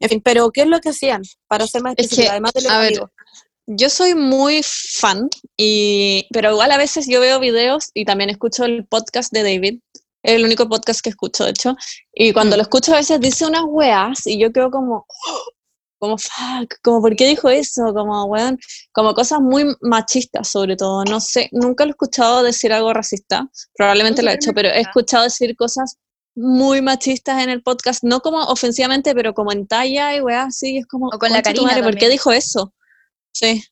En 0.00 0.08
fin, 0.08 0.20
pero 0.22 0.50
¿qué 0.50 0.62
es 0.62 0.66
lo 0.68 0.80
que 0.80 0.90
hacían? 0.90 1.22
Para 1.46 1.66
ser 1.66 1.82
más 1.82 1.92
Es 1.92 1.96
que, 1.96 2.02
específica, 2.04 2.32
además 2.32 2.52
de 2.54 2.62
los 2.62 2.70
a 2.72 2.78
ver, 2.78 2.86
amigos. 2.88 3.10
Yo 3.70 3.90
soy 3.90 4.14
muy 4.14 4.62
fan, 4.64 5.28
y, 5.56 6.26
pero 6.32 6.52
igual 6.52 6.70
a 6.72 6.78
veces 6.78 7.06
yo 7.06 7.20
veo 7.20 7.38
videos 7.38 7.90
y 7.92 8.06
también 8.06 8.30
escucho 8.30 8.64
el 8.64 8.86
podcast 8.86 9.30
de 9.30 9.42
David. 9.42 9.80
Es 10.22 10.34
el 10.34 10.44
único 10.44 10.68
podcast 10.68 11.00
que 11.00 11.10
escucho, 11.10 11.44
de 11.44 11.50
hecho. 11.50 11.76
Y 12.12 12.32
cuando 12.32 12.56
Mm. 12.56 12.58
lo 12.58 12.62
escucho 12.62 12.92
a 12.92 12.96
veces 12.96 13.20
dice 13.20 13.46
unas 13.46 13.62
weas 13.66 14.26
y 14.26 14.38
yo 14.38 14.52
quedo 14.52 14.70
como, 14.70 15.06
como 16.00 16.18
fuck, 16.18 16.74
como 16.82 17.00
¿por 17.00 17.14
qué 17.16 17.26
dijo 17.28 17.48
eso? 17.48 17.92
Como 17.94 18.24
weón, 18.26 18.58
como 18.92 19.14
cosas 19.14 19.40
muy 19.40 19.64
machistas 19.80 20.48
sobre 20.48 20.76
todo. 20.76 21.04
No 21.04 21.20
sé, 21.20 21.48
nunca 21.52 21.84
lo 21.84 21.90
he 21.90 21.92
escuchado 21.92 22.42
decir 22.42 22.72
algo 22.72 22.92
racista, 22.92 23.48
probablemente 23.76 24.22
lo 24.22 24.30
he 24.30 24.34
hecho, 24.34 24.52
pero 24.52 24.68
he 24.68 24.80
escuchado 24.80 25.24
decir 25.24 25.54
cosas 25.56 25.96
muy 26.34 26.82
machistas 26.82 27.42
en 27.42 27.50
el 27.50 27.62
podcast, 27.62 28.04
no 28.04 28.20
como 28.20 28.38
ofensivamente, 28.44 29.12
pero 29.14 29.34
como 29.34 29.50
en 29.52 29.66
talla 29.66 30.14
y 30.14 30.20
weas 30.20 30.46
así, 30.48 30.78
es 30.78 30.86
como, 30.86 31.08
O 31.08 31.18
con 31.18 31.30
la 31.30 31.42
"Concha 31.42 31.52
tu 31.52 31.62
Karina 31.64 31.70
madre, 31.72 31.82
¿por 31.82 31.98
qué 31.98 32.08
dijo 32.08 32.30
eso? 32.32 32.72
Sí. 33.32 33.64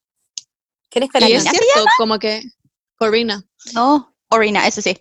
¿Quién 0.90 1.05
es 1.05 1.11
Y 1.28 1.32
es 1.32 1.42
cierto, 1.44 1.84
como 1.99 2.18
que 2.18 2.42
Corina. 2.97 3.44
No, 3.72 4.14
Orina, 4.30 4.66
eso 4.66 4.80
sí. 4.82 4.97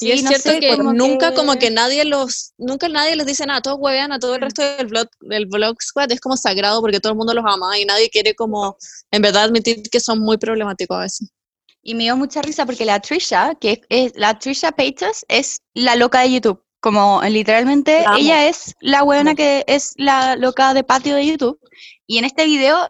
Y 0.00 0.12
es 0.12 0.22
no 0.22 0.28
cierto 0.28 0.50
sé, 0.50 0.60
que 0.60 0.76
como 0.76 0.92
nunca 0.92 1.30
que- 1.30 1.36
como 1.36 1.56
que 1.58 1.70
nadie 1.70 2.04
los, 2.04 2.52
nunca 2.58 2.88
nadie 2.88 3.16
les 3.16 3.26
dice 3.26 3.46
nada, 3.46 3.60
todos 3.60 3.78
huevean 3.80 4.12
a 4.12 4.18
todo 4.18 4.34
el 4.34 4.40
resto 4.42 4.62
del 4.62 4.86
blog, 4.86 5.08
del 5.20 5.46
blog 5.46 5.80
squad, 5.82 6.10
es 6.12 6.20
como 6.20 6.36
sagrado 6.36 6.80
porque 6.80 7.00
todo 7.00 7.12
el 7.12 7.18
mundo 7.18 7.34
los 7.34 7.44
ama 7.46 7.78
y 7.78 7.84
nadie 7.84 8.10
quiere 8.10 8.34
como 8.34 8.76
en 9.10 9.22
verdad 9.22 9.44
admitir 9.44 9.82
que 9.90 10.00
son 10.00 10.18
muy 10.20 10.36
problemáticos 10.38 10.96
a 10.96 11.00
veces. 11.00 11.30
Y 11.82 11.94
me 11.94 12.02
dio 12.04 12.16
mucha 12.16 12.42
risa 12.42 12.66
porque 12.66 12.84
la 12.84 13.00
Trisha, 13.00 13.54
que 13.54 13.80
es, 13.88 14.12
la 14.16 14.38
Trisha 14.38 14.72
Paytas, 14.72 15.24
es 15.28 15.60
la 15.74 15.96
loca 15.96 16.20
de 16.20 16.32
YouTube. 16.32 16.62
Como 16.80 17.22
literalmente 17.22 18.04
ella 18.18 18.46
es 18.48 18.74
la 18.80 19.02
buena 19.02 19.34
que 19.34 19.64
es 19.66 19.94
la 19.96 20.36
loca 20.36 20.74
de 20.74 20.84
patio 20.84 21.14
de 21.16 21.26
YouTube. 21.26 21.58
Y 22.06 22.18
en 22.18 22.24
este 22.24 22.44
video, 22.44 22.88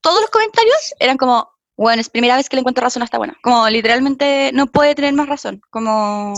todos 0.00 0.20
los 0.20 0.30
comentarios 0.30 0.94
eran 0.98 1.16
como, 1.16 1.50
bueno, 1.76 2.00
es 2.00 2.08
primera 2.08 2.36
vez 2.36 2.48
que 2.48 2.56
le 2.56 2.60
encuentro 2.60 2.82
razón 2.84 3.02
a 3.02 3.04
esta 3.04 3.18
buena. 3.18 3.36
Como 3.42 3.68
literalmente 3.68 4.50
no 4.54 4.66
puede 4.66 4.94
tener 4.94 5.12
más 5.14 5.28
razón. 5.28 5.60
Como. 5.70 6.34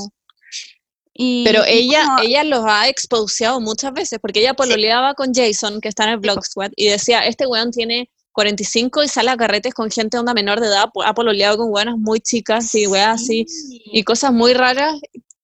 Y, 1.20 1.44
Pero 1.44 1.64
ella, 1.66 2.04
como- 2.04 2.20
ella 2.20 2.44
los 2.44 2.64
ha 2.66 2.88
exposeado 2.88 3.60
muchas 3.60 3.92
veces 3.92 4.18
porque 4.20 4.40
ella 4.40 4.54
pololeaba 4.54 5.14
con 5.14 5.32
Jason, 5.34 5.80
que 5.80 5.88
está 5.88 6.04
en 6.04 6.10
el 6.10 6.18
blog 6.18 6.44
squad, 6.44 6.70
y 6.76 6.88
decía, 6.88 7.20
este 7.26 7.46
weón 7.46 7.72
tiene 7.72 8.08
45 8.32 9.02
y 9.02 9.08
sale 9.08 9.30
a 9.30 9.36
carretes 9.36 9.74
con 9.74 9.90
gente 9.90 10.16
onda 10.16 10.32
menor 10.32 10.60
de 10.60 10.68
edad, 10.68 10.84
ha 11.04 11.14
pololeado 11.14 11.56
con 11.58 11.72
weonas 11.72 11.96
muy 11.98 12.20
chicas 12.20 12.72
y 12.76 12.86
weas 12.86 13.20
así, 13.20 13.46
Sí. 13.48 13.82
y 13.86 14.04
cosas 14.04 14.32
muy 14.32 14.54
raras, 14.54 14.94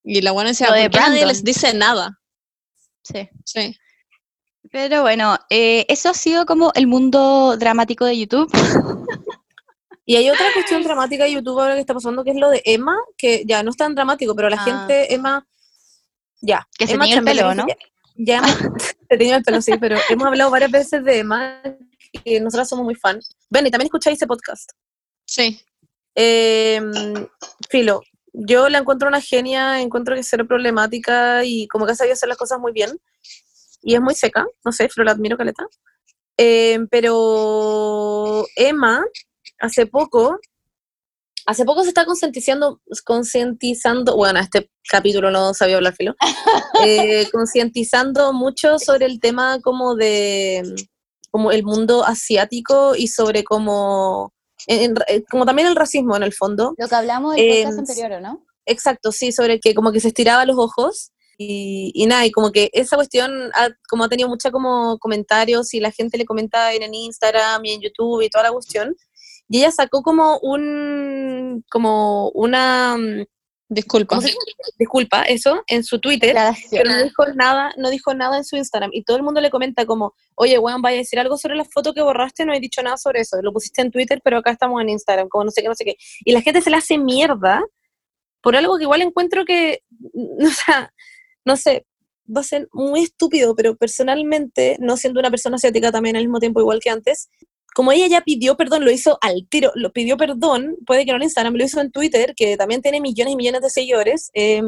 y 0.04 0.20
la 0.22 0.30
buena 0.30 0.50
decía, 0.50 0.70
de 0.70 0.88
¿por 0.88 1.00
qué 1.00 1.06
nadie 1.08 1.26
les 1.26 1.42
dice 1.42 1.74
nada? 1.74 2.20
Sí. 3.02 3.28
Sí. 3.44 3.76
Pero 4.70 5.02
bueno, 5.02 5.36
eh, 5.50 5.86
eso 5.88 6.08
ha 6.10 6.14
sido 6.14 6.46
como 6.46 6.70
el 6.76 6.86
mundo 6.86 7.56
dramático 7.58 8.04
de 8.04 8.16
YouTube. 8.16 8.48
Y 10.06 10.16
hay 10.16 10.28
otra 10.30 10.46
cuestión 10.52 10.82
dramática 10.82 11.24
de 11.24 11.32
YouTube 11.32 11.58
ahora 11.60 11.74
que 11.74 11.80
está 11.80 11.94
pasando, 11.94 12.24
que 12.24 12.30
es 12.30 12.36
lo 12.36 12.50
de 12.50 12.60
Emma, 12.64 12.96
que 13.16 13.44
ya 13.46 13.62
no 13.62 13.70
es 13.70 13.76
tan 13.76 13.94
dramático, 13.94 14.34
pero 14.34 14.50
la 14.50 14.56
Ah. 14.60 14.64
gente, 14.64 15.14
Emma, 15.14 15.46
ya. 16.42 16.66
Que 16.78 16.86
se 16.86 16.94
Emma 16.94 17.04
teñió 17.04 17.18
el 17.18 17.24
pelo, 17.24 17.54
¿no? 17.54 17.66
Ya, 17.66 17.76
ya 18.16 18.38
hemos- 18.38 18.48
se 19.10 19.34
el 19.36 19.42
pelo, 19.42 19.62
sí, 19.62 19.72
pero 19.80 19.96
hemos 20.10 20.26
hablado 20.26 20.50
varias 20.50 20.70
veces 20.70 21.04
de 21.04 21.18
Emma, 21.20 21.62
y 22.24 22.38
nosotras 22.40 22.68
somos 22.68 22.84
muy 22.84 22.94
fan. 22.94 23.18
Ven, 23.50 23.66
y 23.66 23.70
también 23.70 23.86
escucháis 23.86 24.16
ese 24.18 24.26
podcast. 24.26 24.70
Sí. 25.26 25.60
Eh, 26.14 26.80
Filo, 27.70 28.02
yo 28.32 28.68
la 28.68 28.78
encuentro 28.78 29.08
una 29.08 29.20
genia, 29.20 29.80
encuentro 29.80 30.14
que 30.14 30.20
es 30.20 30.28
cero 30.28 30.46
problemática 30.46 31.44
y 31.44 31.66
como 31.68 31.86
que 31.86 31.92
ha 31.92 31.96
sabido 31.96 32.12
hacer 32.12 32.28
las 32.28 32.38
cosas 32.38 32.58
muy 32.60 32.72
bien. 32.72 33.00
Y 33.82 33.94
es 33.94 34.00
muy 34.00 34.14
seca, 34.14 34.46
no 34.64 34.72
sé, 34.72 34.88
pero 34.94 35.04
la 35.04 35.12
admiro, 35.12 35.36
Caleta. 35.36 35.66
Eh, 36.36 36.78
pero 36.90 38.44
Emma, 38.56 39.04
hace 39.60 39.86
poco, 39.86 40.38
hace 41.46 41.64
poco 41.64 41.82
se 41.82 41.88
está 41.88 42.04
concientizando, 42.04 42.80
concientizando, 43.04 44.16
bueno, 44.16 44.40
este 44.40 44.70
capítulo 44.88 45.30
no 45.30 45.54
sabía 45.54 45.76
hablar, 45.76 45.94
Filo, 45.94 46.14
eh, 46.86 47.28
concientizando 47.32 48.32
mucho 48.32 48.78
sobre 48.78 49.06
el 49.06 49.20
tema 49.20 49.60
como 49.60 49.94
de, 49.94 50.62
como 51.30 51.52
el 51.52 51.64
mundo 51.64 52.04
asiático 52.04 52.94
y 52.96 53.08
sobre 53.08 53.44
como, 53.44 54.32
en- 54.66 54.94
en- 55.08 55.24
como 55.30 55.44
también 55.46 55.68
el 55.68 55.76
racismo 55.76 56.16
en 56.16 56.22
el 56.22 56.32
fondo. 56.32 56.74
Lo 56.78 56.88
que 56.88 56.94
hablamos 56.94 57.34
del 57.36 57.48
podcast 57.64 57.72
Em, 57.74 57.78
anterior, 57.80 58.12
¿o 58.12 58.20
no? 58.20 58.44
Exacto, 58.66 59.12
sí, 59.12 59.30
sobre 59.32 59.60
que 59.60 59.74
como 59.74 59.92
que 59.92 60.00
se 60.00 60.08
estiraba 60.08 60.46
los 60.46 60.56
ojos 60.58 61.10
y, 61.36 61.90
y 61.94 62.06
nada, 62.06 62.24
y 62.24 62.30
como 62.30 62.50
que 62.52 62.70
esa 62.72 62.96
cuestión 62.96 63.50
ha, 63.54 63.68
como 63.90 64.04
ha 64.04 64.08
tenido 64.08 64.28
mucha 64.28 64.50
como 64.50 64.98
comentarios 64.98 65.74
y 65.74 65.80
la 65.80 65.90
gente 65.90 66.16
le 66.16 66.24
comenta 66.24 66.72
en, 66.72 66.82
en 66.84 66.94
Instagram 66.94 67.62
y 67.66 67.72
en 67.72 67.80
YouTube 67.82 68.22
y 68.22 68.30
toda 68.30 68.44
la 68.44 68.52
cuestión. 68.52 68.96
Y 69.48 69.58
ella 69.58 69.70
sacó 69.70 70.02
como 70.02 70.38
un, 70.38 71.64
como 71.70 72.30
una, 72.30 72.96
mm, 72.96 73.24
Disculpa. 73.68 74.18
disculpa, 74.78 75.22
eso, 75.22 75.62
en 75.66 75.82
su 75.84 75.98
Twitter, 75.98 76.36
pero 76.70 76.90
no 76.90 77.02
dijo 77.02 77.26
nada, 77.34 77.72
no 77.78 77.90
dijo 77.90 78.14
nada 78.14 78.36
en 78.36 78.44
su 78.44 78.56
Instagram. 78.56 78.90
Y 78.92 79.04
todo 79.04 79.16
el 79.16 79.22
mundo 79.22 79.40
le 79.40 79.50
comenta 79.50 79.86
como, 79.86 80.14
oye, 80.36 80.58
weón, 80.58 80.82
vaya 80.82 80.96
a 80.96 80.98
decir 80.98 81.18
algo 81.18 81.38
sobre 81.38 81.56
la 81.56 81.64
foto 81.64 81.94
que 81.94 82.02
borraste, 82.02 82.44
no 82.44 82.52
he 82.52 82.60
dicho 82.60 82.82
nada 82.82 82.98
sobre 82.98 83.20
eso. 83.20 83.40
Lo 83.42 83.52
pusiste 83.52 83.80
en 83.80 83.90
Twitter, 83.90 84.20
pero 84.22 84.38
acá 84.38 84.50
estamos 84.50 84.80
en 84.82 84.90
Instagram, 84.90 85.28
como 85.28 85.44
no 85.44 85.50
sé 85.50 85.62
qué, 85.62 85.68
no 85.68 85.74
sé 85.74 85.84
qué. 85.84 85.96
Y 86.24 86.32
la 86.32 86.42
gente 86.42 86.60
se 86.60 86.70
le 86.70 86.76
hace 86.76 86.98
mierda 86.98 87.62
por 88.42 88.54
algo 88.54 88.76
que 88.76 88.84
igual 88.84 89.02
encuentro 89.02 89.44
que, 89.44 89.80
o 90.12 90.50
sea, 90.50 90.92
no 91.44 91.56
sé, 91.56 91.86
va 92.24 92.42
a 92.42 92.44
ser 92.44 92.68
muy 92.72 93.02
estúpido, 93.04 93.54
pero 93.56 93.76
personalmente, 93.76 94.76
no 94.78 94.96
siendo 94.98 95.20
una 95.20 95.30
persona 95.30 95.56
asiática 95.56 95.90
también 95.90 96.16
al 96.16 96.24
mismo 96.24 96.38
tiempo 96.38 96.60
igual 96.60 96.80
que 96.80 96.90
antes, 96.90 97.30
como 97.74 97.92
ella 97.92 98.06
ya 98.06 98.20
pidió 98.22 98.56
perdón, 98.56 98.84
lo 98.84 98.90
hizo 98.90 99.18
al 99.20 99.46
tiro, 99.48 99.72
lo 99.74 99.92
pidió 99.92 100.16
perdón, 100.16 100.76
puede 100.86 101.04
que 101.04 101.10
no 101.10 101.16
en 101.16 101.24
Instagram, 101.24 101.54
lo 101.54 101.64
hizo 101.64 101.80
en 101.80 101.90
Twitter, 101.90 102.34
que 102.36 102.56
también 102.56 102.80
tiene 102.80 103.00
millones 103.00 103.34
y 103.34 103.36
millones 103.36 103.60
de 103.62 103.70
seguidores, 103.70 104.30
eh, 104.32 104.62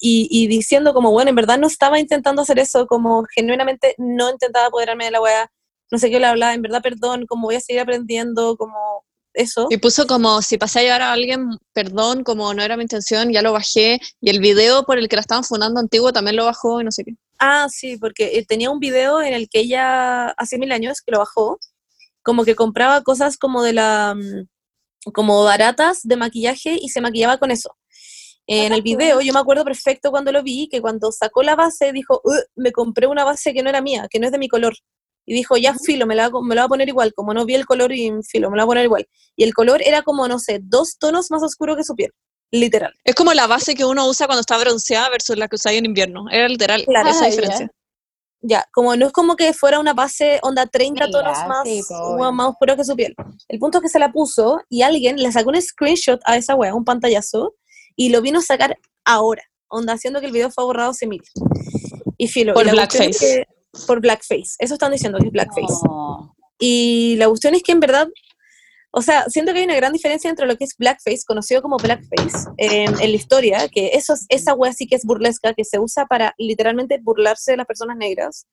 y, 0.00 0.28
y 0.30 0.46
diciendo 0.48 0.94
como, 0.94 1.12
bueno, 1.12 1.30
en 1.30 1.36
verdad 1.36 1.58
no 1.58 1.66
estaba 1.66 2.00
intentando 2.00 2.42
hacer 2.42 2.58
eso, 2.58 2.86
como 2.86 3.24
genuinamente 3.34 3.94
no 3.98 4.30
intentaba 4.30 4.66
apoderarme 4.66 5.04
de 5.04 5.10
la 5.12 5.20
weá, 5.20 5.50
no 5.90 5.98
sé 5.98 6.10
qué 6.10 6.18
le 6.18 6.26
hablaba, 6.26 6.54
en 6.54 6.62
verdad 6.62 6.82
perdón, 6.82 7.26
como 7.26 7.46
voy 7.46 7.56
a 7.56 7.60
seguir 7.60 7.80
aprendiendo, 7.80 8.56
como 8.56 9.04
eso. 9.36 9.66
Y 9.70 9.76
puso 9.76 10.06
como, 10.06 10.42
si 10.42 10.58
pasé 10.58 10.80
a 10.80 10.82
llevar 10.82 11.02
a 11.02 11.12
alguien, 11.12 11.50
perdón, 11.72 12.24
como 12.24 12.52
no 12.54 12.62
era 12.62 12.76
mi 12.76 12.82
intención, 12.82 13.30
ya 13.30 13.42
lo 13.42 13.52
bajé. 13.52 14.00
Y 14.20 14.30
el 14.30 14.40
video 14.40 14.84
por 14.84 14.98
el 14.98 15.08
que 15.08 15.16
la 15.16 15.20
estaban 15.20 15.44
fundando 15.44 15.78
antiguo 15.78 16.12
también 16.12 16.36
lo 16.36 16.46
bajó 16.46 16.80
y 16.80 16.84
no 16.84 16.90
sé 16.90 17.04
qué. 17.04 17.12
Ah, 17.38 17.66
sí, 17.70 17.98
porque 17.98 18.38
eh, 18.38 18.46
tenía 18.46 18.70
un 18.70 18.80
video 18.80 19.20
en 19.20 19.34
el 19.34 19.48
que 19.48 19.60
ella, 19.60 20.28
hace 20.30 20.58
mil 20.58 20.72
años 20.72 21.02
que 21.02 21.12
lo 21.12 21.18
bajó, 21.18 21.58
como 22.26 22.44
que 22.44 22.56
compraba 22.56 23.02
cosas 23.04 23.38
como 23.38 23.62
de 23.62 23.72
la, 23.72 24.16
mm, 24.16 25.12
como 25.12 25.44
baratas 25.44 26.00
de 26.02 26.16
maquillaje 26.16 26.76
y 26.80 26.88
se 26.88 27.00
maquillaba 27.00 27.38
con 27.38 27.52
eso. 27.52 27.76
En 28.48 28.72
el 28.72 28.82
video, 28.82 29.20
yo 29.20 29.32
me 29.32 29.38
acuerdo 29.38 29.64
perfecto 29.64 30.10
cuando 30.10 30.32
lo 30.32 30.42
vi, 30.42 30.68
que 30.68 30.80
cuando 30.80 31.12
sacó 31.12 31.44
la 31.44 31.54
base 31.54 31.92
dijo, 31.92 32.20
"Ugh, 32.24 32.34
me 32.56 32.72
compré 32.72 33.06
una 33.06 33.22
base 33.24 33.54
que 33.54 33.62
no 33.62 33.70
era 33.70 33.80
mía, 33.80 34.08
que 34.10 34.18
no 34.18 34.26
es 34.26 34.32
de 34.32 34.38
mi 34.38 34.48
color. 34.48 34.74
Y 35.24 35.34
dijo, 35.34 35.56
ya 35.56 35.74
filo, 35.74 36.04
me 36.06 36.14
la, 36.16 36.26
hago- 36.26 36.42
me 36.42 36.54
la 36.56 36.62
voy 36.62 36.66
a 36.66 36.68
poner 36.68 36.88
igual, 36.88 37.12
como 37.14 37.32
no 37.34 37.44
vi 37.44 37.54
el 37.54 37.64
color 37.66 37.92
y 37.92 38.12
filo, 38.28 38.50
me 38.50 38.56
la 38.56 38.64
voy 38.64 38.70
a 38.70 38.74
poner 38.74 38.84
igual. 38.84 39.08
Y 39.36 39.42
el 39.44 39.54
color 39.54 39.82
era 39.84 40.02
como, 40.02 40.26
no 40.28 40.38
sé, 40.40 40.58
dos 40.62 40.98
tonos 40.98 41.30
más 41.30 41.42
oscuro 41.44 41.74
que 41.76 41.82
su 41.84 41.94
piel, 41.96 42.10
literal. 42.52 42.92
Es 43.04 43.14
como 43.16 43.34
la 43.34 43.46
base 43.48 43.74
que 43.76 43.84
uno 43.84 44.06
usa 44.08 44.26
cuando 44.26 44.40
está 44.40 44.56
bronceada 44.58 45.08
versus 45.10 45.36
la 45.36 45.46
que 45.48 45.56
usáis 45.56 45.78
en 45.78 45.86
invierno. 45.86 46.26
Era 46.30 46.48
literal 46.48 46.84
Claro. 46.86 47.08
esa 47.10 47.24
Ah, 47.24 47.28
diferencia. 47.28 47.70
Ya, 48.48 48.64
como 48.72 48.94
no 48.94 49.06
es 49.06 49.12
como 49.12 49.34
que 49.34 49.52
fuera 49.52 49.80
una 49.80 49.92
base 49.92 50.38
onda 50.42 50.66
30 50.66 51.06
Negra, 51.06 51.10
tonos 51.20 51.48
más, 51.48 51.64
sí, 51.64 51.82
más 52.32 52.48
oscuro 52.48 52.76
que 52.76 52.84
su 52.84 52.94
piel. 52.94 53.12
El 53.48 53.58
punto 53.58 53.78
es 53.78 53.82
que 53.82 53.88
se 53.88 53.98
la 53.98 54.12
puso 54.12 54.60
y 54.68 54.82
alguien 54.82 55.16
le 55.16 55.32
sacó 55.32 55.50
un 55.50 55.60
screenshot 55.60 56.20
a 56.24 56.36
esa 56.36 56.54
wea, 56.54 56.72
un 56.74 56.84
pantallazo, 56.84 57.54
y 57.96 58.10
lo 58.10 58.22
vino 58.22 58.38
a 58.38 58.42
sacar 58.42 58.78
ahora, 59.04 59.42
onda 59.68 59.94
haciendo 59.94 60.20
que 60.20 60.26
el 60.26 60.32
video 60.32 60.50
fue 60.52 60.62
borrado 60.64 60.90
hace 60.90 61.08
mil. 61.08 61.22
Y 62.18 62.28
filo. 62.28 62.54
Por 62.54 62.62
y 62.62 62.66
la 62.70 62.74
cuestión 62.86 63.10
es 63.10 63.18
blackface. 63.18 63.44
que- 63.46 63.84
por 63.86 64.00
blackface. 64.00 64.54
Eso 64.58 64.74
están 64.74 64.92
diciendo 64.92 65.18
que 65.18 65.26
es 65.26 65.32
blackface. 65.32 65.74
No. 65.84 66.34
Y 66.58 67.16
la 67.16 67.28
cuestión 67.28 67.54
es 67.54 67.62
que 67.62 67.72
en 67.72 67.80
verdad, 67.80 68.08
o 68.98 69.02
sea, 69.02 69.24
siento 69.28 69.52
que 69.52 69.58
hay 69.58 69.64
una 69.66 69.76
gran 69.76 69.92
diferencia 69.92 70.30
entre 70.30 70.46
lo 70.46 70.56
que 70.56 70.64
es 70.64 70.74
blackface, 70.78 71.20
conocido 71.26 71.60
como 71.62 71.76
blackface, 71.76 72.48
eh, 72.56 72.84
en 72.84 72.94
la 72.98 73.04
historia, 73.16 73.68
que 73.68 73.88
eso 73.92 74.14
es, 74.14 74.24
esa 74.30 74.54
wea 74.54 74.72
sí 74.72 74.86
que 74.86 74.96
es 74.96 75.04
burlesca, 75.04 75.52
que 75.54 75.64
se 75.64 75.78
usa 75.78 76.06
para 76.06 76.34
literalmente 76.38 76.98
burlarse 77.02 77.52
de 77.52 77.56
las 77.58 77.66
personas 77.66 77.96
negras. 77.98 78.46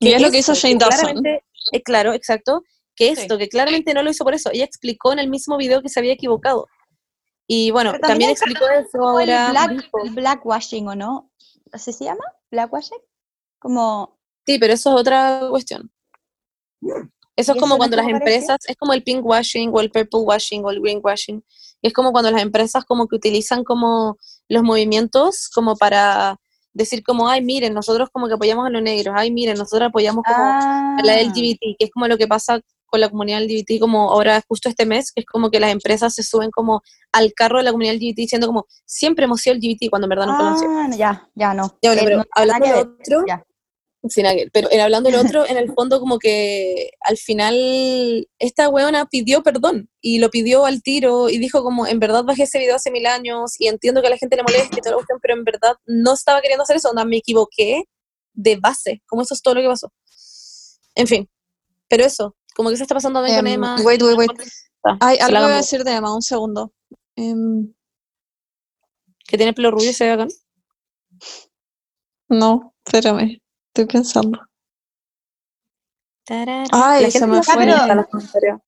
Y 0.00 0.12
es 0.12 0.22
lo 0.22 0.30
que 0.30 0.38
hizo 0.38 0.54
Shane 0.54 0.76
Dawson. 0.76 1.00
claramente- 1.00 1.44
eh, 1.72 1.82
claro, 1.82 2.12
exacto. 2.12 2.62
Que 2.94 3.14
Sí. 3.16 3.22
esto, 3.22 3.38
que 3.38 3.48
claramente 3.48 3.92
no 3.94 4.02
lo 4.02 4.10
hizo 4.10 4.24
por 4.24 4.34
eso. 4.34 4.50
Ella 4.52 4.64
explicó 4.64 5.12
en 5.12 5.18
el 5.18 5.28
mismo 5.28 5.56
video 5.56 5.82
que 5.82 5.88
se 5.88 5.98
había 6.00 6.12
equivocado. 6.12 6.66
Y 7.46 7.70
bueno, 7.72 7.92
Pero 7.92 8.06
también, 8.08 8.30
explicó 8.30 8.68
eso 8.68 9.02
ahora. 9.08 9.50
black, 9.50 9.70
dijo- 9.72 9.98
el 10.04 10.10
blackwashing, 10.10 10.88
¿o 10.88 10.94
no? 10.94 11.30
¿Así 11.72 11.92
se 11.92 12.04
llama? 12.04 12.24
¿Blackwashing? 12.50 12.98
Como, 13.58 14.18
Sí, 14.46 14.58
pero 14.58 14.72
eso 14.74 14.94
es 14.94 15.00
otra 15.00 15.40
cuestión. 15.50 15.90
Eso 17.36 17.52
¿Y 17.52 17.56
es 17.56 17.60
como 17.60 17.74
eso 17.74 17.78
cuando 17.78 17.96
las 17.96 18.08
empresas, 18.08 18.58
es 18.66 18.76
como 18.76 18.92
el 18.92 19.02
pink 19.02 19.24
washing 19.24 19.70
o 19.72 19.80
el 19.80 19.90
purple 19.90 20.20
washing 20.20 20.64
o 20.64 20.70
el 20.70 20.80
green 20.80 21.00
washing. 21.02 21.42
Y 21.80 21.88
es 21.88 21.92
como 21.92 22.12
cuando 22.12 22.30
las 22.30 22.42
empresas 22.42 22.84
como 22.84 23.08
que 23.08 23.16
utilizan 23.16 23.64
como 23.64 24.18
los 24.48 24.62
movimientos 24.62 25.48
como 25.54 25.76
para 25.76 26.38
decir 26.74 27.02
como, 27.02 27.28
ay, 27.28 27.42
miren, 27.42 27.74
nosotros 27.74 28.08
como 28.12 28.28
que 28.28 28.34
apoyamos 28.34 28.66
a 28.66 28.70
los 28.70 28.82
negros, 28.82 29.14
ay, 29.16 29.30
miren, 29.30 29.58
nosotros 29.58 29.88
apoyamos 29.88 30.24
como 30.24 30.42
a 30.42 30.96
la 31.04 31.14
Ah, 31.14 31.20
LGBT, 31.22 31.76
que 31.78 31.84
es 31.84 31.90
como 31.90 32.06
lo 32.08 32.16
que 32.16 32.26
pasa 32.26 32.60
con 32.86 33.00
la 33.00 33.08
comunidad 33.08 33.42
LGBT 33.42 33.80
como 33.80 34.10
ahora 34.10 34.42
justo 34.46 34.68
este 34.68 34.84
mes, 34.84 35.12
que 35.12 35.20
es 35.22 35.26
como 35.26 35.50
que 35.50 35.58
las 35.58 35.70
empresas 35.70 36.14
se 36.14 36.22
suben 36.22 36.50
como 36.50 36.82
al 37.10 37.32
carro 37.32 37.58
de 37.58 37.64
la 37.64 37.70
comunidad 37.72 37.94
LGBT 37.94 38.16
diciendo 38.16 38.46
como, 38.46 38.66
siempre 38.84 39.24
hemos 39.24 39.40
sido 39.40 39.56
LGBT 39.56 39.88
cuando 39.88 40.06
en 40.06 40.10
verdad 40.10 40.26
no 40.26 40.58
sido. 40.58 40.70
ah, 40.70 40.88
ya, 40.94 41.28
ya 41.34 41.54
no. 41.54 41.74
Ya, 41.82 41.94
bueno, 41.94 42.10
Eh, 42.10 42.16
no, 42.16 42.24
hablando 42.34 42.66
de 42.66 42.74
otro, 42.74 43.24
ya. 43.26 43.42
Sin 44.08 44.26
aquel, 44.26 44.50
pero 44.52 44.68
en 44.72 44.80
hablando 44.80 45.10
del 45.10 45.20
otro, 45.24 45.46
en 45.46 45.56
el 45.56 45.72
fondo 45.72 46.00
como 46.00 46.18
que 46.18 46.90
al 47.02 47.16
final 47.16 48.28
esta 48.38 48.68
weona 48.68 49.06
pidió 49.06 49.42
perdón 49.42 49.88
y 50.00 50.18
lo 50.18 50.28
pidió 50.30 50.66
al 50.66 50.82
tiro 50.82 51.28
y 51.28 51.38
dijo 51.38 51.62
como, 51.62 51.86
en 51.86 52.00
verdad 52.00 52.24
bajé 52.24 52.42
ese 52.44 52.58
video 52.58 52.74
hace 52.76 52.90
mil 52.90 53.06
años 53.06 53.52
y 53.60 53.68
entiendo 53.68 54.00
que 54.00 54.08
a 54.08 54.10
la 54.10 54.18
gente 54.18 54.36
le 54.36 54.42
moleste 54.42 54.80
y 54.80 54.88
la 54.88 54.94
cuestión, 54.94 55.18
pero 55.22 55.34
en 55.34 55.44
verdad 55.44 55.74
no 55.86 56.14
estaba 56.14 56.40
queriendo 56.40 56.64
hacer 56.64 56.76
eso, 56.76 56.90
onda, 56.90 57.04
me 57.04 57.18
equivoqué 57.18 57.84
de 58.32 58.56
base, 58.56 59.02
como 59.06 59.22
eso 59.22 59.34
es 59.34 59.42
todo 59.42 59.54
lo 59.54 59.60
que 59.62 59.68
pasó. 59.68 59.92
En 60.94 61.06
fin, 61.06 61.28
pero 61.88 62.04
eso, 62.04 62.34
como 62.56 62.70
que 62.70 62.76
se 62.76 62.82
está 62.82 62.94
pasando 62.94 63.20
también 63.20 63.38
con 63.38 63.46
Em, 63.46 63.54
Emma. 63.54 63.76
wait, 63.84 64.02
wait, 64.02 64.18
wait. 64.18 64.30
Ah, 64.84 64.96
Ay, 65.00 65.16
se 65.16 65.22
algo 65.22 65.34
la 65.34 65.42
voy 65.44 65.52
a 65.52 65.56
decir 65.58 65.84
de 65.84 65.92
Emma, 65.92 66.14
un 66.14 66.22
segundo. 66.22 66.72
Em, 67.14 67.72
Que 69.28 69.36
tiene 69.36 69.52
pelo 69.52 69.70
rubio 69.70 69.90
y 69.90 69.92
se 69.92 70.04
ve 70.06 70.10
acá. 70.12 70.26
no, 72.28 72.74
espérame, 72.84 73.40
estoy 73.74 73.86
pensando. 73.86 74.38
Tarara. 76.24 76.64
Ay, 76.72 77.04
La 77.04 77.10
se 77.10 77.26
me 77.26 77.42
fue. 77.42 77.54
comentarios. 77.54 78.60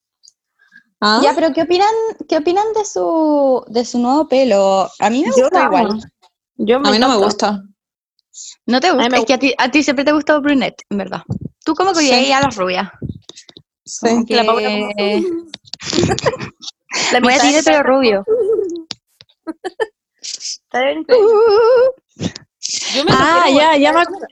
¿Ah? 1.01 1.21
Ya, 1.23 1.35
pero 1.35 1.53
¿qué 1.53 1.63
opinan, 1.63 1.95
qué 2.29 2.39
opinan 2.39 2.73
de 2.75 2.85
su 2.87 3.63
de 3.69 3.85
su 3.85 3.99
nuevo 3.99 4.27
pelo? 4.27 4.89
A 4.99 5.11
mí 5.11 5.21
me 5.23 5.31
Yo 5.37 5.43
gusta 5.45 5.67
amo. 5.67 5.79
igual. 5.79 6.01
Yo 6.57 6.77
a 6.77 6.91
mí 6.91 6.99
no 6.99 7.09
me 7.11 7.17
gusta. 7.17 7.63
No 8.67 8.81
te 8.81 8.91
gusta, 8.91 9.09
me 9.11 9.19
es 9.19 9.25
que 9.27 9.35
a 9.35 9.39
ti, 9.39 9.55
a 9.59 9.71
ti 9.71 9.83
siempre 9.83 10.05
te 10.05 10.11
ha 10.11 10.15
gustado 10.15 10.41
brunette, 10.41 10.83
en 10.89 10.99
verdad. 10.99 11.23
Tú 11.65 11.75
como 11.75 11.93
que 11.93 12.01
Sí. 12.01 12.33
a 12.33 12.41
las 12.41 12.57
rubias. 12.57 12.91
Sí. 13.85 14.09
Como 14.09 14.25
Que 14.27 14.35
la 14.37 14.45
Paula 14.45 14.69
como- 14.71 14.89
La 17.13 17.21
Voy 17.21 17.33
a 17.35 17.39
de 17.53 17.63
pelo 17.63 17.83
rubio. 17.83 18.25
Está 20.23 20.81
bien, 20.85 20.99
increíble. 21.01 21.33
Yo 22.95 23.05
me 23.05 23.11
Ah, 23.13 23.47
ya, 23.55 23.77
ya 23.77 23.93
me, 23.93 24.01
ac- 24.01 24.27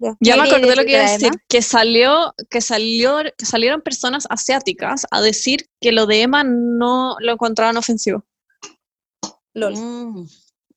Ya. 0.00 0.36
me 0.36 0.44
¿Qué 0.48 0.54
acordé 0.54 0.76
lo 0.76 0.84
que 0.84 0.92
iba 0.92 1.04
a 1.04 1.12
decir, 1.12 1.32
que 1.46 1.60
salió, 1.60 2.34
que 2.48 2.62
salió, 2.62 3.18
que 3.36 3.44
salieron 3.44 3.82
personas 3.82 4.26
asiáticas 4.30 5.06
a 5.10 5.20
decir 5.20 5.68
que 5.78 5.92
lo 5.92 6.06
de 6.06 6.22
Emma 6.22 6.42
no 6.42 7.16
lo 7.20 7.32
encontraban 7.32 7.76
ofensivo. 7.76 8.24
LOL. 9.52 9.74
Mm. 9.76 10.26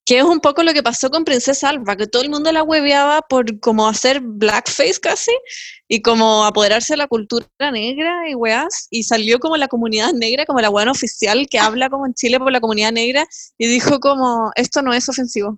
Que 0.05 0.17
es 0.17 0.25
un 0.25 0.41
poco 0.41 0.63
lo 0.63 0.73
que 0.73 0.83
pasó 0.83 1.09
con 1.09 1.23
Princesa 1.23 1.69
Alba, 1.69 1.95
que 1.95 2.07
todo 2.07 2.21
el 2.21 2.29
mundo 2.29 2.51
la 2.51 2.63
hueveaba 2.63 3.21
por 3.21 3.61
como 3.61 3.87
hacer 3.87 4.19
blackface 4.19 4.99
casi 5.01 5.31
y 5.87 6.01
como 6.01 6.43
apoderarse 6.43 6.91
de 6.93 6.97
la 6.97 7.07
cultura 7.07 7.47
negra 7.71 8.29
y 8.29 8.35
weas, 8.35 8.87
y 8.89 9.03
salió 9.03 9.39
como 9.39 9.55
la 9.55 9.69
comunidad 9.69 10.11
negra, 10.11 10.45
como 10.45 10.59
la 10.59 10.67
buena 10.67 10.91
oficial 10.91 11.47
que 11.49 11.59
habla 11.59 11.89
como 11.89 12.05
en 12.05 12.13
Chile 12.13 12.37
por 12.37 12.51
la 12.51 12.59
comunidad 12.59 12.91
negra 12.91 13.25
y 13.57 13.67
dijo 13.67 14.01
como, 14.01 14.51
esto 14.55 14.81
no 14.81 14.93
es 14.93 15.07
ofensivo. 15.07 15.57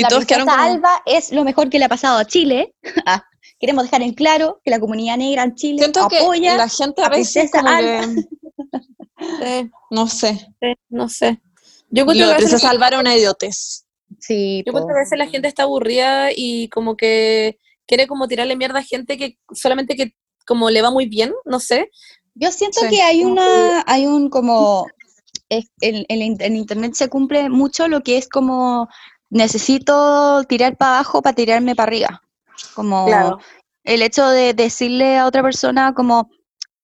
Y 0.00 0.02
la 0.02 0.08
todos 0.08 0.24
princesa 0.24 0.44
quedaron 0.44 0.72
como, 0.72 0.74
Alba 0.88 1.02
es 1.06 1.32
lo 1.32 1.44
mejor 1.44 1.70
que 1.70 1.78
le 1.78 1.84
ha 1.84 1.88
pasado 1.88 2.18
a 2.18 2.24
Chile. 2.24 2.74
Ah, 3.06 3.24
Queremos 3.58 3.84
dejar 3.84 4.00
en 4.02 4.14
claro 4.14 4.60
que 4.64 4.70
la 4.70 4.80
comunidad 4.80 5.18
negra 5.18 5.42
en 5.44 5.54
Chile 5.54 5.78
siento 5.80 6.08
que 6.08 6.18
apoya 6.18 6.56
la 6.56 6.68
gente 6.68 7.02
a 7.02 7.06
a 7.06 7.08
veces 7.10 7.50
Princesa 7.50 7.76
Alba. 7.76 8.06
que, 8.06 8.22
Sí, 9.64 9.70
no 9.90 10.06
sé, 10.08 10.34
sí, 10.60 10.74
no 10.88 11.08
sé. 11.08 11.40
Yo 11.90 12.04
de 12.06 12.14
que 12.14 12.22
a 12.22 12.26
veces- 12.28 12.36
Princesa 12.44 12.70
Alba 12.70 12.88
era 12.88 13.00
una 13.00 13.16
idiotez. 13.16 13.86
Sí, 14.18 14.62
yo 14.64 14.70
encuentro 14.70 14.88
que 14.94 15.00
a 15.00 15.02
veces 15.04 15.18
la 15.18 15.26
gente 15.28 15.46
está 15.48 15.64
aburrida 15.64 16.30
y 16.34 16.68
como 16.70 16.96
que 16.96 17.58
quiere 17.86 18.06
como 18.06 18.28
tirarle 18.28 18.56
mierda 18.56 18.78
a 18.80 18.82
gente 18.82 19.16
que 19.18 19.38
solamente 19.52 19.94
que 19.94 20.14
como 20.46 20.70
le 20.70 20.82
va 20.82 20.90
muy 20.90 21.06
bien, 21.06 21.32
no 21.44 21.60
sé. 21.60 21.90
Yo 22.34 22.50
siento 22.50 22.80
Sí. 22.80 22.88
que 22.88 23.02
hay 23.02 23.24
una, 23.24 23.84
hay 23.86 24.06
un 24.06 24.30
como, 24.30 24.86
es- 25.48 25.70
en, 25.82 26.06
en, 26.08 26.36
en 26.40 26.56
internet 26.56 26.94
se 26.94 27.08
cumple 27.08 27.50
mucho 27.50 27.88
lo 27.88 28.00
que 28.02 28.16
es 28.16 28.26
como, 28.28 28.88
necesito 29.30 30.44
tirar 30.44 30.76
para 30.76 30.96
abajo 30.96 31.22
para 31.22 31.34
tirarme 31.34 31.74
para 31.74 31.88
arriba. 31.88 32.22
Como 32.74 33.06
Claro. 33.06 33.38
el 33.84 34.02
hecho 34.02 34.28
de 34.28 34.52
decirle 34.54 35.16
a 35.16 35.26
otra 35.26 35.42
persona 35.42 35.94
como, 35.94 36.30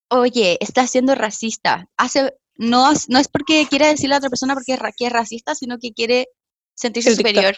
oye, 0.09 0.57
estás 0.61 0.91
siendo 0.91 1.15
racista. 1.15 1.89
Hace, 1.97 2.35
no, 2.57 2.91
es- 2.93 3.09
no 3.09 3.19
es 3.19 3.29
porque 3.29 3.67
quiera 3.69 3.89
decirle 3.89 4.15
a 4.15 4.19
otra 4.19 4.31
persona 4.31 4.55
porque 4.55 4.73
es, 4.75 4.79
ra- 4.79 4.93
que 4.97 5.07
es 5.07 5.13
racista, 5.13 5.55
sino 5.55 5.79
que 5.79 5.93
quiere 5.93 6.29
sentirse 6.75 7.15
superior 7.15 7.57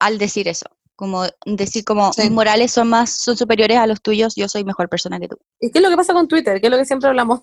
al 0.00 0.18
decir 0.18 0.48
eso. 0.48 0.66
Como 0.96 1.24
decir 1.44 1.84
como 1.84 2.12
Sí. 2.12 2.22
mis 2.22 2.30
morales 2.30 2.70
son 2.72 2.88
más, 2.88 3.10
son 3.16 3.36
superiores 3.36 3.78
a 3.78 3.86
los 3.86 4.00
tuyos, 4.00 4.34
yo 4.36 4.48
soy 4.48 4.64
mejor 4.64 4.88
persona 4.88 5.18
que 5.18 5.26
tú. 5.28 5.36
¿Y 5.60 5.70
qué 5.72 5.78
es 5.78 5.82
lo 5.82 5.90
que 5.90 5.96
pasa 5.96 6.12
con 6.12 6.28
Twitter? 6.28 6.60
¿Qué 6.60 6.68
es 6.68 6.70
lo 6.70 6.78
que 6.78 6.84
siempre 6.84 7.08
hablamos? 7.08 7.40